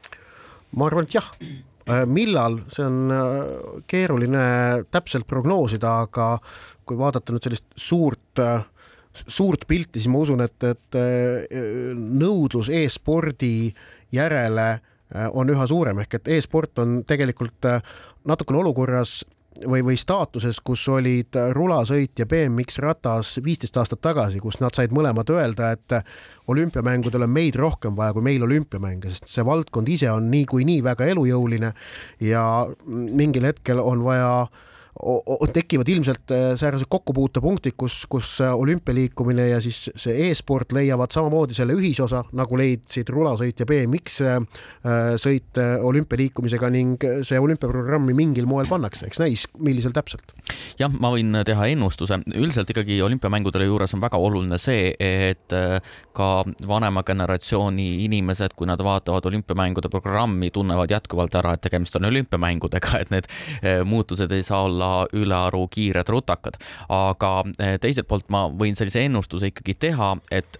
ma 0.75 0.89
arvan, 0.89 1.07
et 1.07 1.15
jah 1.15 1.27
äh, 1.39 2.05
millal, 2.09 2.61
see 2.73 2.85
on 2.85 3.11
äh, 3.13 3.35
keeruline 3.91 4.45
täpselt 4.93 5.27
prognoosida, 5.29 5.99
aga 6.05 6.35
kui 6.85 6.97
vaadata 6.99 7.33
nüüd 7.33 7.45
sellist 7.45 7.67
suurt, 7.79 8.41
äh, 8.41 8.65
suurt 9.25 9.67
pilti, 9.69 10.01
siis 10.01 10.11
ma 10.11 10.23
usun, 10.25 10.43
et, 10.45 10.67
et 10.67 10.97
nõudlus 11.95 12.69
e-spordi 12.73 13.71
järele 14.13 14.67
on 15.37 15.47
üha 15.53 15.67
suurem 15.69 16.01
ehk 16.01 16.17
et 16.17 16.27
e-sport 16.35 16.81
on 16.83 16.97
tegelikult 17.07 17.67
natukene 18.25 18.59
olukorras 18.59 19.23
või, 19.65 19.81
või 19.85 19.95
staatuses, 19.99 20.59
kus 20.63 20.83
olid 20.91 21.37
rulasõit 21.55 22.19
ja 22.19 22.27
BMX 22.29 22.79
ratas 22.83 23.35
viisteist 23.43 23.77
aastat 23.77 24.01
tagasi, 24.03 24.41
kus 24.43 24.59
nad 24.59 24.75
said 24.75 24.93
mõlemad 24.95 25.29
öelda, 25.31 25.71
et 25.75 25.97
olümpiamängudel 26.51 27.27
on 27.27 27.33
meid 27.33 27.55
rohkem 27.59 27.95
vaja 27.97 28.13
kui 28.13 28.25
meil 28.25 28.43
olümpiamänge, 28.43 29.13
sest 29.13 29.31
see 29.31 29.45
valdkond 29.45 29.89
ise 29.89 30.11
on 30.11 30.29
niikuinii 30.31 30.79
nii 30.79 30.85
väga 30.85 31.09
elujõuline 31.13 31.73
ja 32.25 32.45
mingil 32.85 33.47
hetkel 33.47 33.79
on 33.79 34.03
vaja 34.03 34.31
äh, 34.43 34.63
tekivad 35.53 35.89
ilmselt 35.89 36.31
äh, 36.31 36.55
säärased 36.55 36.87
kokkupuutepunktid, 36.89 37.73
kus, 37.77 38.05
kus 38.09 38.41
äh, 38.41 38.55
olümpialiikumine 38.55 39.47
ja 39.49 39.61
siis 39.61 39.89
see 39.99 40.29
e-sport 40.29 40.71
leiavad 40.71 41.11
samamoodi 41.11 41.55
selle 41.57 41.75
ühisosa, 41.75 42.23
nagu 42.35 42.57
leidsid 42.57 43.11
rulasõit 43.11 43.59
ja 43.59 43.67
BMX 43.67 44.21
äh, 44.23 44.39
sõit 45.19 45.59
olümpialiikumisega 45.59 46.69
ning 46.71 47.03
see 47.27 47.39
olümpiaprogrammi 47.39 48.15
mingil 48.15 48.47
moel 48.47 48.69
pannakse, 48.71 49.09
eks 49.09 49.19
näis, 49.19 49.43
millisel 49.59 49.91
täpselt. 49.95 50.31
jah, 50.79 50.91
ma 50.91 51.11
võin 51.11 51.41
teha 51.45 51.67
ennustuse, 51.73 52.21
üldiselt 52.35 52.71
ikkagi 52.71 53.01
olümpiamängudele 53.03 53.67
juures 53.67 53.93
on 53.97 54.03
väga 54.03 54.19
oluline 54.21 54.59
see, 54.61 54.93
et 54.99 55.51
ka 56.15 56.29
vanema 56.67 57.03
generatsiooni 57.03 58.05
inimesed, 58.05 58.55
kui 58.55 58.67
nad 58.69 58.79
vaatavad 58.83 59.27
olümpiamängude 59.27 59.91
programmi, 59.91 60.51
tunnevad 60.55 60.91
jätkuvalt 60.95 61.35
ära, 61.35 61.55
et 61.55 61.65
tegemist 61.67 61.99
on 61.99 62.07
olümpiamängudega, 62.11 63.03
et 63.03 63.11
need 63.13 63.29
muutused 63.85 64.31
ei 64.31 64.43
saa 64.45 64.63
olla 64.63 64.84
olla 64.85 65.07
ülearu 65.13 65.67
kiired 65.67 66.09
rutakad. 66.09 66.57
aga 66.89 67.43
eh, 67.59 67.77
teiselt 67.81 68.07
poolt 68.07 68.29
ma 68.29 68.47
võin 68.49 68.75
sellise 68.75 69.05
ennustuse 69.05 69.51
ikkagi 69.51 69.75
teha, 69.79 70.15
et 70.31 70.59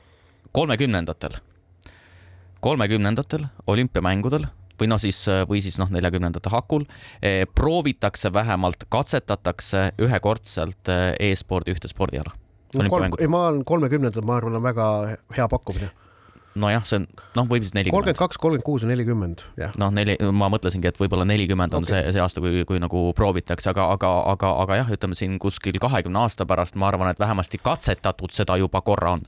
kolmekümnendatel, 0.56 1.38
kolmekümnendatel 2.60 3.48
olümpiamängudel 3.68 4.48
või 4.80 4.90
noh, 4.92 5.00
siis 5.00 5.22
või 5.50 5.62
siis 5.64 5.78
noh, 5.80 5.92
neljakümnendate 5.92 6.52
hakul 6.52 6.88
eh, 7.22 7.46
proovitakse 7.56 8.34
vähemalt, 8.34 8.88
katsetatakse 8.90 9.92
ühekordselt 10.02 10.92
eh, 10.92 11.14
e-spordi 11.32 11.76
ühte 11.76 11.92
spordiala. 11.92 12.36
No, 12.76 12.84
ei, 13.20 13.28
ma 13.32 13.46
olen 13.48 13.62
kolmekümnendad, 13.64 14.26
ma 14.28 14.36
arvan, 14.36 14.58
on 14.58 14.64
väga 14.66 14.86
hea 15.38 15.46
pakkumine 15.48 15.94
nojah, 16.60 16.86
see 16.88 17.02
on, 17.02 17.08
noh, 17.36 17.48
võib 17.50 17.66
siis 17.66 17.76
nelikümmend. 17.76 17.98
kolmkümmend 17.98 18.22
kaks, 18.22 18.40
kolmkümmend 18.42 18.66
kuus 18.68 18.86
ja 18.86 18.90
nelikümmend, 18.90 19.46
jah. 19.60 19.76
noh, 19.82 19.94
neli, 19.96 20.18
ma 20.36 20.50
mõtlesingi, 20.54 20.90
et 20.92 21.00
võib-olla 21.02 21.28
nelikümmend 21.28 21.76
on 21.78 21.88
okay. 21.88 22.06
see, 22.06 22.16
see 22.16 22.24
aasta, 22.24 22.44
kui, 22.44 22.64
kui 22.68 22.82
nagu 22.84 23.06
proovitakse, 23.18 23.72
aga, 23.74 23.90
aga, 23.98 24.12
aga, 24.34 24.52
aga 24.66 24.82
jah, 24.82 24.92
ütleme 24.98 25.18
siin 25.18 25.40
kuskil 25.42 25.80
kahekümne 25.84 26.26
aasta 26.26 26.48
pärast, 26.50 26.80
ma 26.80 26.90
arvan, 26.92 27.12
et 27.12 27.22
vähemasti 27.22 27.62
katsetatud 27.64 28.36
seda 28.36 28.60
juba 28.62 28.84
korra 28.86 29.18
on 29.18 29.26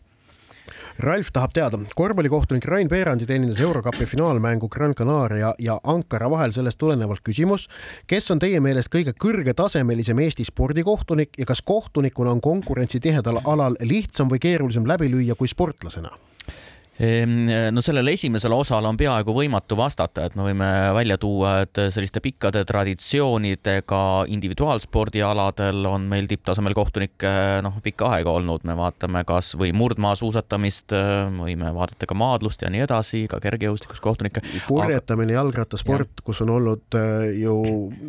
Ralf 0.99 1.29
tahab 1.29 1.51
teada, 1.53 1.77
korvpallikohtunik 1.95 2.65
Rain 2.65 2.89
Veerandi 2.89 3.25
teenindas 3.29 3.59
Eurokapi 3.61 4.05
finaalmängu 4.05 4.69
Gran 4.69 4.95
Canaria 4.95 5.53
ja 5.59 5.79
Ankara 5.83 6.29
vahel 6.29 6.51
sellest 6.51 6.77
tulenevalt 6.81 7.21
küsimus, 7.23 7.67
kes 8.07 8.31
on 8.33 8.41
teie 8.41 8.59
meelest 8.59 8.89
kõige 8.89 9.13
kõrgetasemelisem 9.13 10.19
Eesti 10.25 10.47
spordikohtunik 10.49 11.37
ja 11.37 11.45
kas 11.45 11.61
kohtunikuna 11.61 12.33
on 12.33 12.41
konkurentsi 12.41 12.99
tihedal 12.99 13.43
alal 13.45 13.77
lihtsam 13.81 14.33
või 14.33 14.41
keerulisem 14.41 14.89
läbi 14.89 15.11
lüüa 15.13 15.37
kui 15.37 15.47
sportlasena? 15.47 16.09
Ehm, 16.99 17.45
no 17.71 17.81
sellele 17.81 18.11
esimesele 18.17 18.55
osale 18.57 18.89
on 18.89 18.97
peaaegu 18.97 19.33
võimatu 19.35 19.77
vastata, 19.77 20.23
et 20.25 20.35
me 20.37 20.47
võime 20.47 20.67
välja 20.97 21.19
tuua, 21.21 21.59
et 21.67 21.77
selliste 21.93 22.23
pikkade 22.25 22.63
traditsioonidega 22.65 23.99
individuaalspordialadel 24.33 25.85
on 25.85 26.07
meil 26.09 26.25
tipptasemel 26.29 26.73
kohtunikke 26.77 27.33
noh, 27.61 27.75
pikka 27.85 28.09
aega 28.15 28.33
olnud, 28.39 28.65
me 28.65 28.73
vaatame 28.79 29.21
kas 29.29 29.51
või 29.59 29.75
murdmaasuusatamist, 29.77 30.95
võime 31.37 31.69
vaadata 31.75 32.09
ka 32.09 32.17
maadlust 32.17 32.65
ja 32.65 32.73
nii 32.73 32.81
edasi, 32.87 33.27
ka 33.29 33.37
kergejõustikus 33.45 34.01
kohtunikke. 34.01 34.41
purjetamine 34.65 35.35
aga..., 35.35 35.43
jalgrattasport, 35.43 36.25
kus 36.25 36.41
on 36.47 36.55
olnud 36.55 36.97
äh, 36.97 37.27
ju 37.43 37.59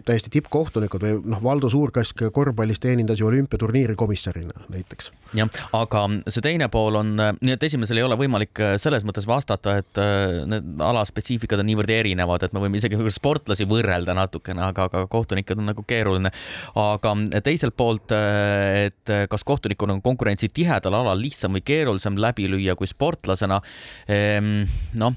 täiesti 0.09 0.33
tippkohtunikud 0.39 1.05
või 1.05 1.21
noh, 1.29 1.45
Valdo 1.45 1.69
Suurkask 1.69 2.25
korvpallis 2.33 2.81
teenindas 2.81 3.21
ju 3.21 3.29
olümpiaturniiri 3.29 3.99
komissarina 4.01 4.57
näiteks. 4.73 5.13
jah, 5.37 5.53
aga 5.77 6.07
see 6.25 6.41
teine 6.41 6.73
pool 6.73 7.03
on, 7.03 7.13
nii 7.19 7.53
et 7.53 7.69
esimesel 7.69 8.01
ei 8.01 8.09
ole 8.09 8.17
võimalik 8.17 8.65
selles 8.83 9.05
mõttes 9.07 9.27
vastata, 9.29 9.79
et 9.83 10.01
äh, 10.01 10.41
need 10.49 10.83
alaspetsiifikad 10.85 11.63
on 11.63 11.69
niivõrd 11.69 11.93
erinevad, 11.93 12.45
et 12.45 12.55
me 12.55 12.63
võime 12.63 12.81
isegi 12.81 12.99
sportlasi 13.15 13.67
võrrelda 13.69 14.15
natukene, 14.17 14.63
aga, 14.71 14.89
aga 14.89 15.05
kohtunikud 15.11 15.61
on 15.61 15.71
nagu 15.73 15.85
keeruline. 15.89 16.33
aga 16.79 17.15
teiselt 17.45 17.77
poolt, 17.77 18.13
äh, 18.15 18.89
et 18.89 19.15
kas 19.31 19.45
kohtunikul 19.47 19.95
on 19.95 20.03
konkurentsi 20.05 20.51
tihedal 20.55 20.95
alal 21.01 21.19
lihtsam 21.21 21.57
või 21.57 21.65
keerulisem 21.67 22.19
läbi 22.21 22.49
lüüa 22.51 22.77
kui 22.79 22.89
sportlasena. 22.89 23.61
Ehm, 24.09 24.69
noh, 24.99 25.15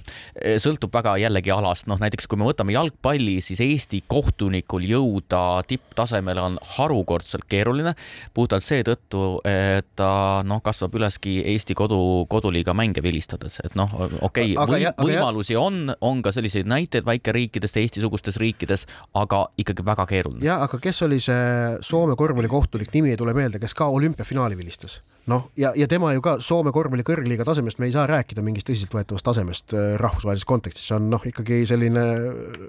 sõltub 0.61 0.93
väga 0.93 1.17
jällegi 1.21 1.51
alast, 1.53 1.87
noh 1.91 1.99
näiteks 2.01 2.27
kui 2.29 2.39
me 2.39 2.47
võtame 2.47 2.75
jalgpalli, 2.75 3.39
siis 3.43 3.61
Eesti 3.63 4.03
kohtunikul 4.09 4.85
jõuda 4.87 5.61
tipptasemele 5.67 6.41
on 6.41 6.57
harukordselt 6.77 7.45
keeruline 7.51 7.93
puhtalt 8.33 8.65
seetõttu, 8.65 9.39
et 9.47 9.87
ta 9.99 10.41
noh, 10.47 10.61
kasvab 10.63 10.95
üleski 10.99 11.39
Eesti 11.53 11.75
kodu, 11.77 12.01
koduliiga 12.31 12.75
mänge 12.77 13.03
vilistades 13.03 13.50
mõttes, 13.51 13.71
et 13.71 13.75
noh, 13.75 13.91
okei 14.21 14.55
okay, 14.55 14.85
või, 14.97 15.11
võimalusi 15.11 15.55
on, 15.59 15.93
on 16.01 16.21
ka 16.21 16.31
selliseid 16.31 16.67
näiteid 16.69 17.05
väikeriikidest, 17.05 17.77
Eesti-sugustes 17.77 18.37
riikides, 18.37 18.87
aga 19.13 19.47
ikkagi 19.57 19.85
väga 19.85 20.05
keeruline. 20.07 20.45
ja 20.45 20.61
aga 20.63 20.79
kes 20.79 21.01
oli 21.07 21.19
see 21.19 21.77
Soome 21.81 22.15
korvpallikohtunik, 22.15 22.91
nimi 22.93 23.11
ei 23.11 23.17
tule 23.17 23.33
meelde, 23.33 23.59
kes 23.59 23.73
ka 23.73 23.87
olümpiafinaali 23.91 24.57
vilistas? 24.57 25.01
noh, 25.27 25.49
ja, 25.57 25.71
ja 25.75 25.87
tema 25.87 26.13
ju 26.13 26.21
ka 26.21 26.39
Soome 26.41 26.71
korvpalli 26.71 27.05
kõrgliiga 27.07 27.45
tasemest, 27.45 27.79
me 27.79 27.89
ei 27.89 27.95
saa 27.95 28.07
rääkida 28.09 28.43
mingist 28.45 28.67
tõsiseltvõetavast 28.69 29.25
tasemest 29.25 29.75
äh, 29.75 29.95
rahvusvahelises 30.01 30.47
kontekstis, 30.49 30.87
see 30.87 30.97
on 30.97 31.09
noh, 31.11 31.23
ikkagi 31.25 31.63
selline 31.69 32.05
äh, 32.17 32.67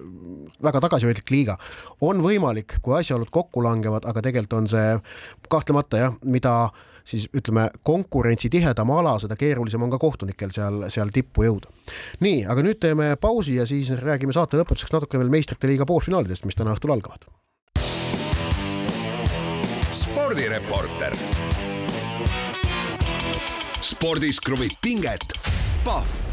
väga 0.62 0.82
tagasihoidlik 0.84 1.30
liiga. 1.32 1.58
on 2.00 2.22
võimalik, 2.24 2.78
kui 2.82 2.98
asjaolud 2.98 3.30
kokku 3.32 3.64
langevad, 3.64 4.06
aga 4.08 4.24
tegelikult 4.24 4.58
on 4.60 4.68
see 4.68 4.96
kahtlemata 5.52 6.06
jah, 6.06 6.18
mida 6.24 6.56
siis 7.04 7.28
ütleme, 7.34 7.68
konkurentsi 7.82 8.50
tihedam 8.52 8.90
ala, 8.94 9.16
seda 9.22 9.36
keerulisem 9.38 9.82
on 9.82 9.92
ka 9.94 10.00
kohtunikel 10.02 10.52
seal, 10.54 10.86
seal 10.92 11.12
tippu 11.14 11.46
jõuda. 11.46 11.70
nii, 12.24 12.44
aga 12.46 12.64
nüüd 12.66 12.80
teeme 12.82 13.12
pausi 13.20 13.58
ja 13.58 13.66
siis 13.66 13.90
räägime 14.02 14.34
saate 14.34 14.60
lõpetuseks 14.60 14.94
natuke 14.94 15.20
veel 15.20 15.32
meistrite 15.32 15.70
liiga 15.70 15.86
poolfinaalidest, 15.88 16.46
mis 16.48 16.58
täna 16.58 16.74
õhtul 16.76 16.94
algavad. 16.94 17.28
spordireporter. 19.92 21.16
spordis 23.82 24.40
kruvib 24.40 24.76
pinget, 24.82 25.38
Pahv 25.84 26.31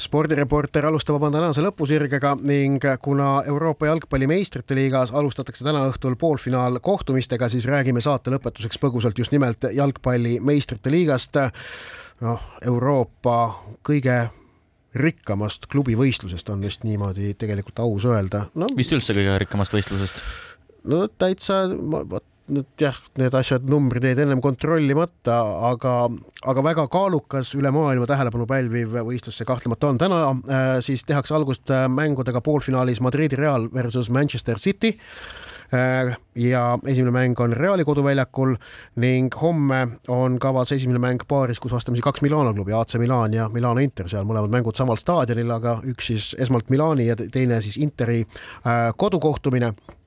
spordireporter 0.00 0.86
alustab 0.88 1.18
oma 1.18 1.30
tänase 1.34 1.62
lõpusirgega 1.64 2.34
ning 2.46 2.84
kuna 3.04 3.42
Euroopa 3.48 3.90
jalgpalli 3.90 4.28
meistrite 4.30 4.76
liigas 4.78 5.12
alustatakse 5.12 5.64
täna 5.66 5.84
õhtul 5.90 6.16
poolfinaalkohtumistega, 6.20 7.48
siis 7.52 7.68
räägime 7.68 8.02
saate 8.04 8.32
lõpetuseks 8.32 8.80
põgusalt 8.80 9.18
just 9.20 9.34
nimelt 9.34 9.68
jalgpalli 9.72 10.38
meistrite 10.40 10.92
liigast. 10.92 11.36
noh, 12.20 12.40
Euroopa 12.66 13.36
kõige 13.86 14.28
rikkamast 14.94 15.66
klubivõistlusest 15.70 16.48
on 16.50 16.64
vist 16.66 16.84
niimoodi 16.84 17.34
tegelikult 17.38 17.78
aus 17.78 18.04
öelda 18.04 18.46
no,. 18.54 18.66
vist 18.76 18.92
üldse 18.92 19.14
kõige 19.14 19.38
rikkamast 19.38 19.76
võistlusest? 19.76 20.22
no 20.90 21.06
täitsa, 21.08 21.62
vot 22.10 22.24
nüüd 22.50 22.68
jah, 22.80 22.96
need 23.20 23.34
asjad, 23.36 23.66
numbrid 23.70 24.04
jäid 24.04 24.20
ennem 24.24 24.42
kontrollimata, 24.44 25.38
aga, 25.70 25.94
aga 26.50 26.64
väga 26.66 26.86
kaalukas 26.92 27.54
üle 27.58 27.72
maailma 27.74 28.08
tähelepanu 28.10 28.46
pälviv 28.50 28.96
võistlus 29.06 29.38
see 29.40 29.48
kahtlemata 29.48 29.90
on. 29.90 30.00
täna 30.00 30.22
äh, 30.30 30.72
siis 30.84 31.04
tehakse 31.08 31.36
algust 31.36 31.70
äh, 31.70 31.86
mängudega 31.90 32.42
poolfinaalis 32.44 33.00
Madridi 33.04 33.38
Real 33.38 33.68
versus 33.74 34.10
Manchester 34.10 34.58
City 34.58 34.96
äh, 35.74 36.16
ja 36.34 36.64
esimene 36.84 37.14
mäng 37.14 37.40
on 37.40 37.54
Reali 37.56 37.86
koduväljakul 37.86 38.56
ning 39.02 39.34
homme 39.42 39.80
on 40.08 40.38
kavas 40.42 40.74
esimene 40.76 41.02
mäng 41.02 41.22
paaris, 41.28 41.62
kus 41.62 41.72
vastamisi 41.76 42.02
kaks 42.02 42.24
Milano 42.26 42.54
klubi, 42.56 42.74
AC 42.74 42.98
Milan 42.98 43.36
ja 43.36 43.48
Milano 43.48 43.80
Inter, 43.80 44.10
seal 44.10 44.26
mõlemad 44.28 44.52
mängud 44.52 44.78
samal 44.78 44.98
staadionil, 45.00 45.54
aga 45.54 45.78
üks 45.86 46.10
siis 46.12 46.34
esmalt 46.38 46.70
Milani 46.70 47.10
ja 47.12 47.16
teine 47.20 47.62
siis 47.62 47.78
Interi 47.80 48.24
kodukohtumine 48.96 49.74
Äh, 49.74 49.99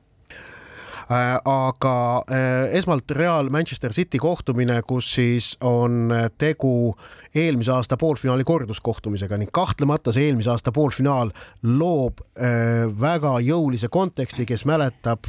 aga 1.10 2.24
äh, 2.32 2.78
esmalt 2.78 3.12
Real 3.12 3.50
Manchester 3.50 3.94
City 3.94 4.18
kohtumine, 4.18 4.82
kus 4.88 5.14
siis 5.16 5.54
on 5.62 6.14
tegu 6.38 6.96
eelmise 7.36 7.72
aasta 7.74 7.98
poolfinaali 7.98 8.44
korduskohtumisega 8.48 9.38
ning 9.42 9.52
kahtlemata 9.54 10.14
see 10.14 10.28
eelmise 10.30 10.52
aasta 10.54 10.72
poolfinaal 10.76 11.34
loob 11.64 12.22
äh, 12.38 12.86
väga 13.00 13.36
jõulise 13.44 13.90
konteksti, 13.94 14.46
kes 14.50 14.66
mäletab, 14.70 15.28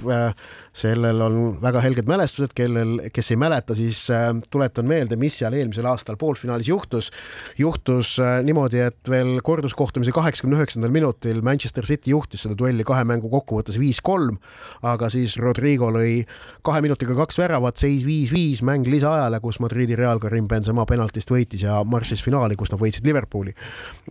sellel 0.74 1.20
on 1.24 1.36
väga 1.62 1.80
helged 1.84 2.08
mälestused, 2.08 2.52
kellel, 2.56 2.96
kes 3.14 3.30
ei 3.32 3.38
mäleta, 3.40 3.76
siis 3.78 4.04
tuletan 4.52 4.86
meelde, 4.88 5.16
mis 5.20 5.38
seal 5.40 5.54
eelmisel 5.56 5.86
aastal 5.88 6.18
poolfinaalis 6.20 6.68
juhtus. 6.68 7.10
juhtus 7.58 8.16
niimoodi, 8.44 8.80
et 8.88 9.10
veel 9.10 9.38
korduskohtumise 9.44 10.12
kaheksakümne 10.14 10.58
üheksandal 10.58 10.92
minutil 10.94 11.42
Manchester 11.42 11.86
City 11.86 12.10
juhtis 12.10 12.44
seda 12.44 12.56
duelli 12.58 12.84
kahe 12.86 13.04
mängu 13.04 13.30
kokkuvõttes 13.32 13.78
viis-kolm, 13.80 14.38
aga 14.82 15.10
siis 15.12 15.36
Rodrigo 15.40 15.90
lõi 15.94 16.24
kahe 16.66 16.82
minutiga 16.84 17.16
kaks 17.18 17.38
väravat, 17.38 17.78
seis 17.80 18.04
viis-viis, 18.06 18.62
mäng 18.66 18.88
lisaajale, 18.90 19.40
kus 19.44 19.60
Madridi 19.62 19.96
Real 19.98 20.20
Karim 20.22 20.48
Benzema 20.50 20.86
penaltist 20.88 21.30
võitis 21.30 21.64
ja 21.66 21.80
marssis 21.94 22.22
finaali, 22.24 22.58
kus 22.60 22.72
nad 22.74 22.82
võitsid 22.82 23.06
Liverpooli. 23.06 23.54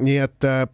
nii 0.02 0.20
et 0.24 0.50
äh, 0.50 0.66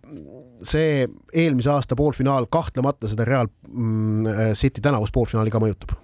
see 0.65 1.05
eelmise 1.33 1.71
aasta 1.73 1.97
poolfinaal 1.99 2.49
kahtlemata 2.51 3.09
seda 3.11 3.27
Real 3.27 3.47
mm, 3.67 4.53
City 4.59 4.83
tänavust 4.83 5.15
poolfinaali 5.15 5.53
ka 5.53 5.61
mõjutab 5.63 5.95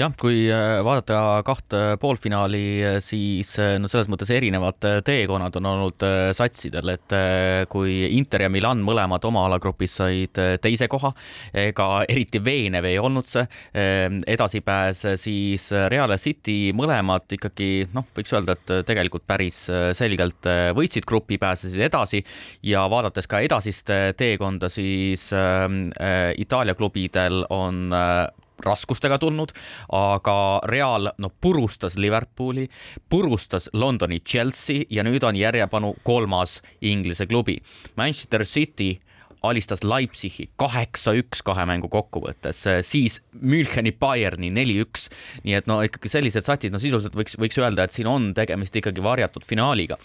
jah, 0.00 0.12
kui 0.16 0.44
äh, 0.48 0.80
vaadata 0.84 1.42
kahte 1.44 1.80
poolfinaali, 2.00 2.62
äh, 2.84 2.96
siis 3.04 3.52
äh, 3.60 3.74
no 3.80 3.88
selles 3.90 4.08
mõttes 4.10 4.30
erinevad 4.32 4.78
teekonnad 5.04 5.56
on 5.60 5.68
olnud 5.70 6.04
satsidel, 6.36 6.94
et 6.94 7.12
kui 7.70 7.96
Inter 8.16 8.46
ja 8.46 8.50
Milan 8.52 8.80
mõlemad 8.84 9.24
oma 9.28 9.42
alagrupis 9.48 9.96
said 10.00 10.38
teise 10.62 10.88
koha, 10.90 11.10
ega 11.52 11.88
eriti 12.08 12.40
veenev 12.44 12.86
ei 12.88 12.98
olnud 13.02 13.26
see 13.28 13.44
edasipääs, 14.30 15.02
siis 15.20 15.68
Real 15.92 16.12
City 16.22 16.72
mõlemad 16.76 17.28
ikkagi 17.36 17.90
noh, 17.94 18.06
võiks 18.16 18.34
öelda, 18.34 18.56
et 18.56 18.86
tegelikult 18.88 19.26
päris 19.28 19.62
selgelt 19.98 20.48
võitsid 20.76 21.08
grupi, 21.08 21.38
pääsesid 21.40 21.82
edasi 21.90 22.22
ja 22.66 22.86
vaadates 22.90 23.28
ka 23.30 23.42
edasist 23.44 23.90
teekonda, 24.16 24.70
siis 24.72 25.28
Itaalia 26.40 26.78
klubidel 26.78 27.44
on 27.50 27.90
raskustega 28.64 29.18
tulnud, 29.18 29.52
aga 29.96 30.36
Real 30.70 31.10
no 31.18 31.30
purustas 31.40 31.96
Liverpooli, 31.96 32.68
purustas 33.08 33.70
Londoni 33.72 34.20
Chelsea 34.20 34.86
ja 34.90 35.04
nüüd 35.06 35.24
on 35.26 35.36
järjepanu 35.36 35.94
kolmas 36.04 36.60
Inglise 36.80 37.26
klubi. 37.26 37.58
Manchester 37.96 38.44
City 38.44 38.94
alistas 39.42 39.84
Leipzigi 39.84 40.50
kaheksa-üks 40.60 41.44
kahe 41.44 41.64
mängu 41.68 41.88
kokkuvõttes, 41.92 42.62
siis 42.84 43.20
Müncheni 43.40 43.92
Bayerni 43.92 44.50
neli-üks. 44.52 45.08
nii 45.44 45.54
et 45.56 45.70
no 45.70 45.80
ikkagi 45.84 46.12
sellised 46.12 46.44
satsid, 46.44 46.72
no 46.72 46.80
sisuliselt 46.82 47.16
võiks, 47.16 47.38
võiks 47.40 47.60
öelda, 47.60 47.86
et 47.86 47.96
siin 47.96 48.10
on 48.10 48.34
tegemist 48.36 48.76
ikkagi 48.76 49.02
varjatud 49.02 49.46
finaaliga 49.48 49.96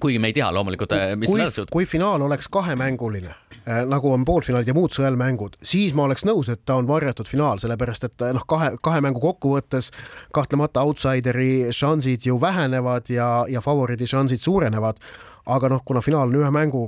kuigi 0.00 0.18
me 0.18 0.30
ei 0.30 0.36
tea 0.36 0.50
loomulikult, 0.52 0.94
mis 1.16 1.30
kui, 1.30 1.66
kui 1.72 1.86
finaal 1.86 2.22
oleks 2.26 2.48
kahemänguline 2.52 3.30
äh, 3.30 3.82
nagu 3.88 4.12
on 4.12 4.24
poolfinaalid 4.24 4.68
ja 4.68 4.76
muud 4.76 4.94
sõelmängud, 4.94 5.58
siis 5.62 5.94
ma 5.94 6.08
oleks 6.08 6.26
nõus, 6.28 6.50
et 6.52 6.64
ta 6.66 6.78
on 6.80 6.88
varjatud 6.88 7.28
finaal, 7.30 7.60
sellepärast 7.62 8.08
et 8.08 8.26
äh, 8.26 8.34
noh, 8.36 8.46
kahe, 8.48 8.74
kahe 8.84 9.04
mängu 9.04 9.22
kokkuvõttes 9.22 9.92
kahtlemata 10.34 10.84
outsideri 10.84 11.70
šansid 11.72 12.26
ju 12.28 12.40
vähenevad 12.40 13.10
ja, 13.12 13.30
ja 13.48 13.62
favoriidi 13.64 14.08
šansid 14.10 14.42
suurenevad. 14.44 15.00
Aga 15.44 15.68
noh, 15.68 15.82
kuna 15.84 16.00
finaal 16.00 16.30
on 16.30 16.38
ühe 16.40 16.50
mängu 16.50 16.86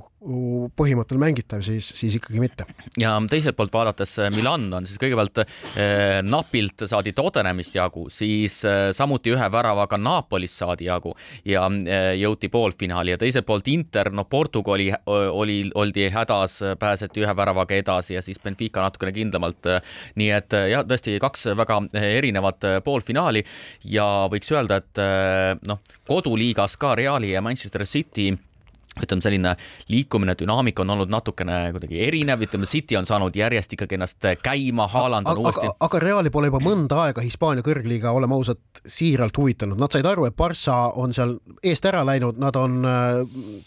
põhimõttel 0.77 1.20
mängitav, 1.20 1.62
siis, 1.62 1.89
siis 1.95 2.16
ikkagi 2.18 2.41
mitte. 2.43 2.66
ja 2.99 3.14
teiselt 3.31 3.57
poolt 3.57 3.72
vaadates 3.74 4.16
eh, 4.18 4.31
Milan 4.35 4.66
on 4.74 4.87
siis 4.89 4.99
kõigepealt 5.01 5.43
eh, 5.43 6.18
napilt 6.27 6.87
saadi 6.91 7.12
Tottenhamist 7.16 7.77
jagu, 7.77 8.07
siis 8.11 8.59
eh, 8.66 8.91
samuti 8.97 9.33
ühe 9.35 9.51
väravaga 9.53 9.99
Napolist 10.01 10.59
saadi 10.59 10.89
jagu 10.89 11.14
ja 11.47 11.66
eh, 11.68 12.14
jõuti 12.20 12.51
poolfinaali 12.53 13.14
ja 13.14 13.20
teiselt 13.20 13.47
poolt 13.47 13.68
Inter, 13.70 14.11
no 14.11 14.27
Portugali 14.31 14.89
oli, 15.07 15.59
oldi 15.74 16.09
hädas, 16.12 16.59
pääseti 16.81 17.22
ühe 17.24 17.37
väravaga 17.37 17.79
edasi 17.79 18.16
ja 18.16 18.24
siis 18.24 18.41
Benfica 18.43 18.83
natukene 18.83 19.14
kindlamalt. 19.16 19.70
nii 20.16 20.31
et 20.35 20.59
eh, 20.59 20.70
jah, 20.74 20.85
tõesti 20.87 21.18
kaks 21.22 21.51
väga 21.57 21.81
eh, 21.93 22.11
erinevat 22.18 22.66
poolfinaali 22.85 23.45
ja 23.93 24.27
võiks 24.33 24.51
öelda, 24.53 24.81
et 24.83 25.62
noh, 25.66 25.81
koduliigas 26.09 26.77
ka 26.81 26.95
Reali 26.99 27.33
ja 27.35 27.43
Manchester 27.45 27.87
City 27.87 28.33
ütleme, 29.03 29.22
selline 29.22 29.53
liikumine, 29.88 30.34
dünaamika 30.38 30.82
on 30.82 30.90
olnud 30.94 31.11
natukene 31.12 31.59
kuidagi 31.74 32.01
erinev, 32.07 32.40
ütleme, 32.47 32.66
City 32.66 32.97
on 32.97 33.07
saanud 33.07 33.34
järjest 33.36 33.74
ikkagi 33.76 33.99
ennast 33.99 34.24
käima, 34.42 34.86
Haaland 34.88 35.28
on 35.28 35.42
uuesti. 35.44 35.68
aga 35.80 36.01
Reali 36.01 36.32
pole 36.32 36.49
juba 36.49 36.61
mõnda 36.64 37.03
aega 37.05 37.24
Hispaania 37.24 37.64
kõrgliiga, 37.66 38.12
oleme 38.16 38.34
ausad, 38.38 38.61
siiralt 38.86 39.36
huvitanud, 39.36 39.78
nad 39.80 39.92
said 39.92 40.09
aru, 40.09 40.24
et 40.28 40.36
Barca 40.36 40.78
on 40.97 41.12
seal 41.16 41.36
eest 41.62 41.84
ära 41.88 42.05
läinud, 42.09 42.40
nad 42.40 42.57
on 42.57 42.78
äh, 42.88 43.20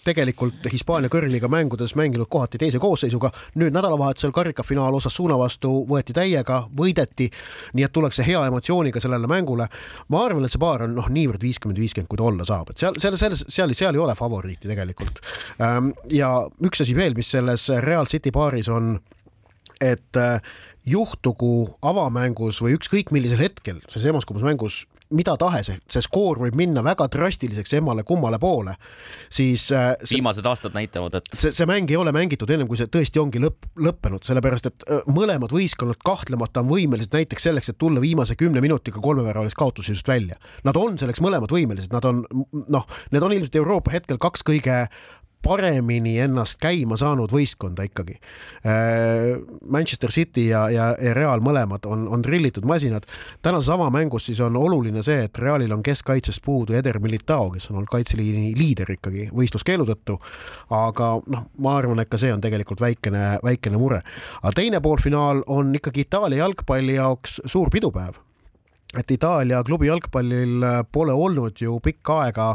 tegelikult 0.08 0.66
Hispaania 0.72 1.12
kõrgliiga 1.14 1.52
mängudes 1.52 1.94
mänginud 2.00 2.30
kohati 2.30 2.58
teise 2.58 2.82
koosseisuga. 2.82 3.32
nüüd 3.56 3.74
nädalavahetusel 3.76 4.34
karikafinaal 4.34 4.98
Osasuna 4.98 5.38
vastu 5.38 5.86
võeti 5.90 6.14
täiega, 6.14 6.64
võideti, 6.78 7.30
nii 7.74 7.86
et 7.86 7.94
tullakse 7.94 8.26
hea 8.26 8.42
emotsiooniga 8.50 9.00
sellele 9.00 9.28
mängule. 9.28 9.70
ma 10.08 10.26
arvan, 10.26 10.46
et 10.46 10.52
see 10.52 10.60
paar 10.60 10.84
on 10.84 10.96
noh, 10.96 11.10
niivõrd 11.10 11.42
viiskümmend, 11.42 11.80
viiskümmend, 11.80 12.10
kui 12.10 12.18
ta 12.18 12.24
olla 12.24 12.46
saab, 12.46 12.74
et 12.74 12.82
seal, 12.82 12.98
seal, 12.98 13.18
seal, 13.18 13.38
seal, 13.46 13.74
seal 13.78 13.94
ei 13.94 14.02
ole 14.02 14.16
favoriiti 14.18 14.68
tegelikult 14.68 15.19
olnud. 15.20 15.68
Ähm, 15.68 15.94
ja 16.10 16.48
üks 16.66 16.82
asi 16.82 16.96
veel, 16.98 17.16
mis 17.18 17.30
selles 17.32 17.70
Real 17.86 18.08
City 18.10 18.32
baaris 18.32 18.70
on, 18.72 18.98
et 19.82 20.20
äh, 20.20 20.40
juhtugu 20.88 21.76
avamängus 21.86 22.62
või 22.64 22.76
ükskõik 22.78 23.12
millisel 23.16 23.42
hetkel 23.44 23.82
selles 23.88 24.10
emaskumbas 24.14 24.46
mängus 24.48 24.84
mida 25.16 25.34
tahes, 25.42 25.72
see 25.90 26.04
skoor 26.06 26.38
võib 26.44 26.58
minna 26.60 26.84
väga 26.86 27.08
drastiliseks 27.10 27.74
emmale-kummale 27.80 28.38
poole, 28.42 28.76
siis 29.34 29.66
äh, 29.74 29.96
see, 30.04 30.20
viimased 30.20 30.46
aastad 30.46 30.76
näitavad, 30.78 31.18
et 31.18 31.30
see, 31.34 31.54
see 31.56 31.66
mäng 31.70 31.90
ei 31.90 31.98
ole 31.98 32.14
mängitud 32.16 32.50
ennem, 32.54 32.70
kui 32.70 32.78
see 32.78 32.90
tõesti 32.94 33.22
ongi 33.22 33.42
lõpp, 33.42 33.72
lõppenud, 33.82 34.26
sellepärast 34.28 34.70
et 34.70 34.86
äh, 34.86 35.02
mõlemad 35.10 35.54
võistkonnad 35.56 36.02
kahtlemata 36.06 36.62
on 36.62 36.70
võimelised 36.70 37.16
näiteks 37.16 37.50
selleks, 37.50 37.74
et 37.74 37.80
tulla 37.82 38.04
viimase 38.04 38.38
kümne 38.40 38.62
minutiga 38.62 39.02
kolmeväravalist 39.02 39.58
kaotusseisust 39.58 40.10
välja. 40.10 40.38
Nad 40.68 40.78
on 40.78 41.00
selleks 41.02 41.24
mõlemad 41.26 41.50
võimelised, 41.54 41.90
nad 41.96 42.06
on 42.06 42.22
noh, 42.70 42.86
need 43.10 43.26
on 43.26 43.34
ilmselt 43.34 43.58
Euroopa 43.64 43.96
hetkel 43.96 44.22
kaks 44.22 44.46
kõige 44.46 44.84
paremini 45.44 46.18
ennast 46.20 46.60
käima 46.62 46.98
saanud 47.00 47.32
võistkonda 47.32 47.86
ikkagi. 47.88 48.18
Äh, 48.68 49.40
Manchester 49.66 50.12
City 50.12 50.50
ja, 50.50 50.66
ja, 50.74 50.90
ja 51.02 51.14
Real 51.16 51.44
mõlemad 51.44 51.88
on, 51.88 52.08
on 52.12 52.24
drillitud 52.24 52.68
masinad. 52.68 53.08
tänases 53.42 53.70
avamängus 53.70 54.26
siis 54.26 54.40
on 54.44 54.58
oluline 54.58 55.04
see, 55.04 55.24
et 55.24 55.38
Realil 55.38 55.72
on 55.72 55.84
keskkaitsest 55.84 56.44
puudu 56.46 56.74
Eder 56.74 57.00
Militao, 57.00 57.50
kes 57.52 57.70
on 57.72 57.80
olnud 57.80 57.92
kaitseliini 57.92 58.54
liider 58.58 58.92
ikkagi 58.92 59.30
võistluskeelu 59.34 59.88
tõttu. 59.88 60.20
aga 60.70 61.12
noh, 61.28 61.46
ma 61.58 61.78
arvan, 61.78 62.00
et 62.00 62.10
ka 62.10 62.18
see 62.18 62.34
on 62.34 62.42
tegelikult 62.42 62.82
väikene, 62.82 63.40
väikene 63.44 63.78
mure. 63.78 64.02
aga 64.44 64.56
teine 64.56 64.82
poolfinaal 64.82 65.44
on 65.48 65.76
ikkagi 65.76 66.08
Itaalia 66.08 66.44
jalgpalli 66.44 67.00
jaoks 67.00 67.42
suur 67.46 67.70
pidupäev 67.70 68.29
et 68.98 69.12
Itaalia 69.12 69.64
klubi 69.64 69.90
jalgpallil 69.90 70.64
pole 70.92 71.14
olnud 71.14 71.62
ju 71.62 71.76
pikka 71.84 72.24
aega 72.26 72.54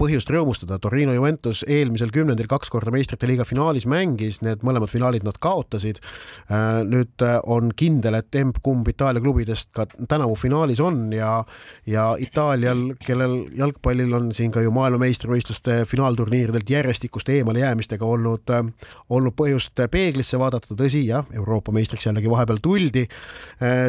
põhjust 0.00 0.30
rõõmustada, 0.32 0.78
Torino 0.80 1.12
Juventus 1.12 1.60
eelmisel 1.68 2.12
kümnendil 2.14 2.48
kaks 2.48 2.70
korda 2.72 2.92
meistrite 2.94 3.28
liiga 3.28 3.44
finaalis 3.44 3.84
mängis, 3.90 4.38
need 4.40 4.62
mõlemad 4.64 4.88
finaalid 4.88 5.26
nad 5.26 5.36
kaotasid. 5.42 6.00
Äh, 6.48 6.80
nüüd 6.88 7.24
äh, 7.24 7.36
on 7.44 7.68
kindel, 7.76 8.16
et 8.16 8.38
emb-kumb 8.40 8.88
Itaalia 8.88 9.20
klubidest 9.20 9.68
ka 9.76 9.84
tänavu 10.08 10.38
finaalis 10.40 10.80
on 10.80 11.10
ja, 11.12 11.42
ja 11.86 12.06
Itaalial, 12.20 12.94
kellel 13.04 13.36
jalgpallil 13.58 14.14
on 14.16 14.30
siin 14.36 14.54
ka 14.54 14.64
ju 14.64 14.72
maailmameistrivõistluste 14.78 15.82
finaalturniiridelt 15.90 16.72
järjestikuste 16.72 17.36
eemalejäämistega 17.40 18.08
olnud, 18.08 18.54
äh, 18.56 18.88
olnud 19.12 19.36
põhjust 19.36 19.84
peeglisse 19.92 20.40
vaadata, 20.40 20.72
tõsi 20.78 21.04
jah, 21.10 21.28
Euroopa 21.36 21.74
meistriks 21.76 22.08
jällegi 22.08 22.30
vahepeal 22.30 22.60
tuldi, 22.62 23.02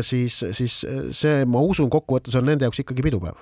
siis, 0.04 0.40
siis 0.58 0.82
see, 1.16 1.46
ma 1.50 1.64
usun, 1.66 1.90
kokkuvõttes 1.92 2.38
on 2.38 2.48
nende 2.50 2.68
jaoks 2.68 2.84
ikkagi 2.84 3.06
pidupäev 3.06 3.40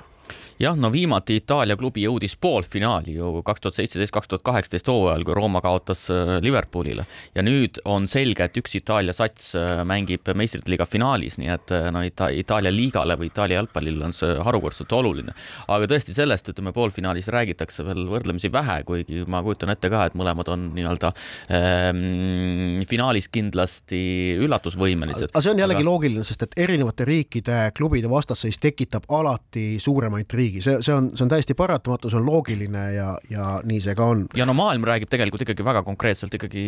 jah, 0.59 0.77
no 0.77 0.91
viimati 0.93 1.39
Itaalia 1.39 1.77
klubi 1.80 2.03
jõudis 2.05 2.36
poolfinaali 2.41 3.15
ju 3.17 3.39
kaks 3.45 3.63
tuhat 3.63 3.80
seitseteist, 3.80 4.13
kaks 4.15 4.32
tuhat 4.32 4.45
kaheksateist 4.47 4.89
hooajal, 4.91 5.25
kui 5.27 5.38
Rooma 5.38 5.61
kaotas 5.63 6.05
äh, 6.13 6.38
Liverpoolile 6.43 7.05
ja 7.36 7.45
nüüd 7.45 7.80
on 7.89 8.07
selge, 8.11 8.47
et 8.49 8.59
üks 8.59 8.75
Itaalia 8.80 9.15
sats 9.15 9.53
äh, 9.57 9.82
mängib 9.88 10.27
meistrite 10.36 10.71
liiga 10.71 10.88
finaalis, 10.89 11.39
nii 11.41 11.51
et 11.53 11.73
äh, 11.75 11.89
no 11.93 12.03
Ita 12.05 12.30
Itaalia 12.36 12.73
liigale 12.73 13.17
või 13.19 13.32
Itaalia 13.32 13.59
jalgpallile 13.59 14.09
on 14.09 14.15
see 14.15 14.36
harukordselt 14.45 14.91
oluline. 14.95 15.36
aga 15.67 15.89
tõesti 15.89 16.15
sellest, 16.15 16.49
ütleme 16.51 16.73
poolfinaalis 16.75 17.30
räägitakse 17.34 17.86
veel 17.88 18.05
võrdlemisi 18.09 18.51
vähe, 18.53 18.82
kuigi 18.88 19.23
ma 19.30 19.41
kujutan 19.45 19.73
ette 19.73 19.91
ka, 19.91 20.05
et 20.09 20.17
mõlemad 20.19 20.49
on 20.51 20.69
nii-öelda 20.75 21.13
ähm, 21.55 22.84
finaalis 22.89 23.30
kindlasti 23.32 24.01
üllatusvõimelised. 24.39 25.32
aga 25.32 25.43
see 25.43 25.53
on 25.53 25.63
jällegi 25.63 25.84
aga... 25.84 25.89
loogiline, 25.89 26.25
sest 26.27 26.45
et 26.47 26.57
erinevate 26.65 27.07
riikide 27.07 27.59
klubide 27.77 28.11
vastasseis 28.11 28.59
tekitab 28.61 29.07
alati 29.09 29.77
suuremaid 29.82 30.18
riike 30.20 30.39
riigi, 30.39 30.63
see, 30.65 30.80
see 30.86 30.95
on, 30.95 31.11
see 31.15 31.26
on 31.26 31.32
täiesti 31.34 31.55
paratamatu, 31.57 32.11
see 32.11 32.20
on 32.20 32.28
loogiline 32.28 32.86
ja, 32.95 33.09
ja 33.32 33.47
nii 33.65 33.80
see 33.84 33.95
ka 33.97 34.09
on. 34.13 34.26
ja 34.38 34.47
no 34.49 34.55
maailm 34.57 34.86
räägib 34.88 35.11
tegelikult 35.11 35.45
ikkagi 35.45 35.65
väga 35.65 35.84
konkreetselt 35.88 36.36
ikkagi 36.36 36.65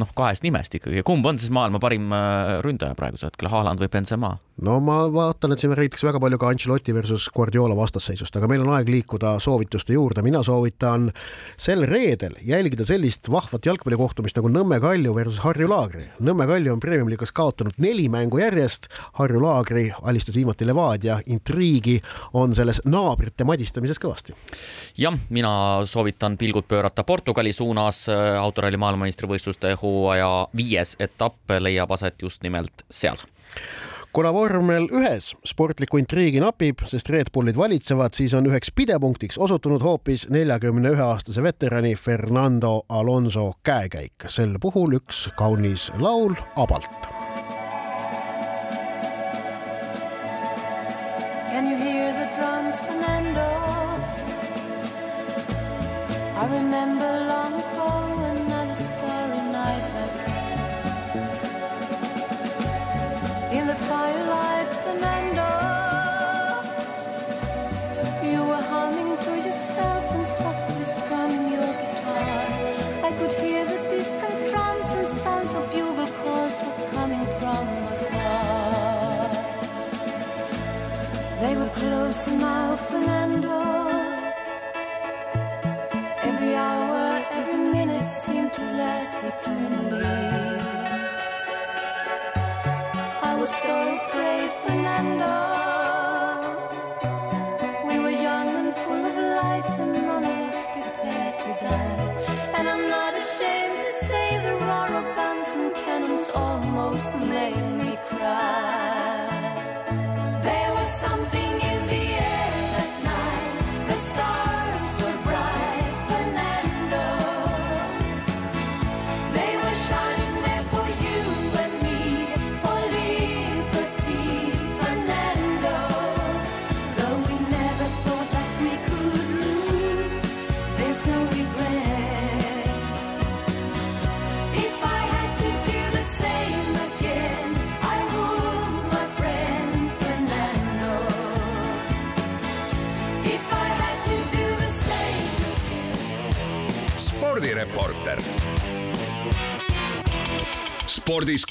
noh, 0.00 0.12
kahest 0.16 0.46
nimest 0.46 0.76
ikkagi, 0.78 1.04
kumb 1.06 1.26
on 1.26 1.40
siis 1.40 1.52
maailma 1.54 1.82
parim 1.82 2.12
äh, 2.14 2.58
ründaja 2.64 2.96
praegusel 2.98 3.30
hetkel, 3.30 3.50
Haaland 3.52 3.82
või 3.82 3.90
Benzema? 3.92 4.34
No 4.64 4.76
ma 4.84 4.98
vaatan, 5.12 5.54
et 5.54 5.62
siin 5.62 5.72
räägitakse 5.76 6.06
väga 6.08 6.20
palju 6.22 6.38
ka 6.40 6.50
Ancelotti 6.52 6.94
versus 6.94 7.28
Guardiola 7.34 7.76
vastasseisust, 7.76 8.36
aga 8.36 8.48
meil 8.50 8.64
on 8.64 8.72
aeg 8.76 8.90
liikuda 8.92 9.34
soovituste 9.42 9.94
juurde, 9.96 10.22
mina 10.24 10.42
soovitan 10.44 11.08
sel 11.60 11.86
reedel 11.88 12.36
jälgida 12.44 12.84
sellist 12.88 13.30
vahvat 13.32 13.66
jalgpallikohtumist 13.70 14.36
nagu 14.36 14.50
Nõmme 14.52 14.80
Kalju 14.82 15.14
versus 15.16 15.40
Harju 15.44 15.68
Laagri. 15.70 16.06
Nõmme 16.20 16.46
Kalju 16.50 16.74
on 16.74 16.82
Premium-liigas 16.82 17.32
kaotanud 17.36 17.78
neli 17.80 18.08
mängu 18.12 18.42
järjest, 18.42 18.90
Harju 19.20 19.42
Laagri 19.44 19.86
alistas 20.02 20.36
viimati 20.36 20.68
Levadia, 20.68 21.20
intriigi 21.26 21.98
on 22.36 22.54
selles 22.56 22.82
naabrite 22.84 23.46
madistamises 23.48 24.00
kõvasti. 24.02 24.36
jah, 24.98 25.16
mina 25.30 25.52
soovitan 25.86 26.36
pilgud 26.36 26.68
pöörata 26.68 27.04
Portugali 27.04 27.52
suunas, 27.52 28.06
autoralli 28.40 28.76
maailmameistrivõistluste 28.76 29.76
hooaja 29.82 30.48
viies 30.56 30.96
etapp 30.98 31.56
leiab 31.58 31.92
aset 31.92 32.22
just 32.22 32.42
nimelt 32.42 32.84
seal 32.90 33.16
kuna 34.12 34.32
vormel 34.34 34.88
ühes 34.90 35.30
sportlikku 35.46 36.00
intriigi 36.00 36.40
napib, 36.42 36.82
sest 36.90 37.10
Red 37.12 37.30
Bullid 37.34 37.58
valitsevad, 37.58 38.16
siis 38.16 38.34
on 38.34 38.48
üheks 38.50 38.72
pidepunktiks 38.74 39.38
osutunud 39.38 39.82
hoopis 39.84 40.26
neljakümne 40.30 40.94
ühe 40.94 41.04
aastase 41.04 41.42
veterani 41.42 41.94
Fernando 41.94 42.82
Alonso 42.88 43.52
käekäik, 43.62 44.26
sel 44.28 44.56
puhul 44.60 44.98
üks 45.00 45.28
kaunis 45.38 45.90
laul 45.98 46.34
Abalt. 46.56 46.90
Can 51.52 51.66
you 51.66 51.76
hear 51.76 52.12
the 52.12 52.28
drums, 52.36 52.80
Fernando? 52.80 53.48
I 56.40 56.46
remember 56.48 57.19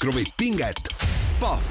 spordis 0.00 0.08
kruvib 0.08 0.32
pinget, 0.36 0.80
Pahv 1.40 1.69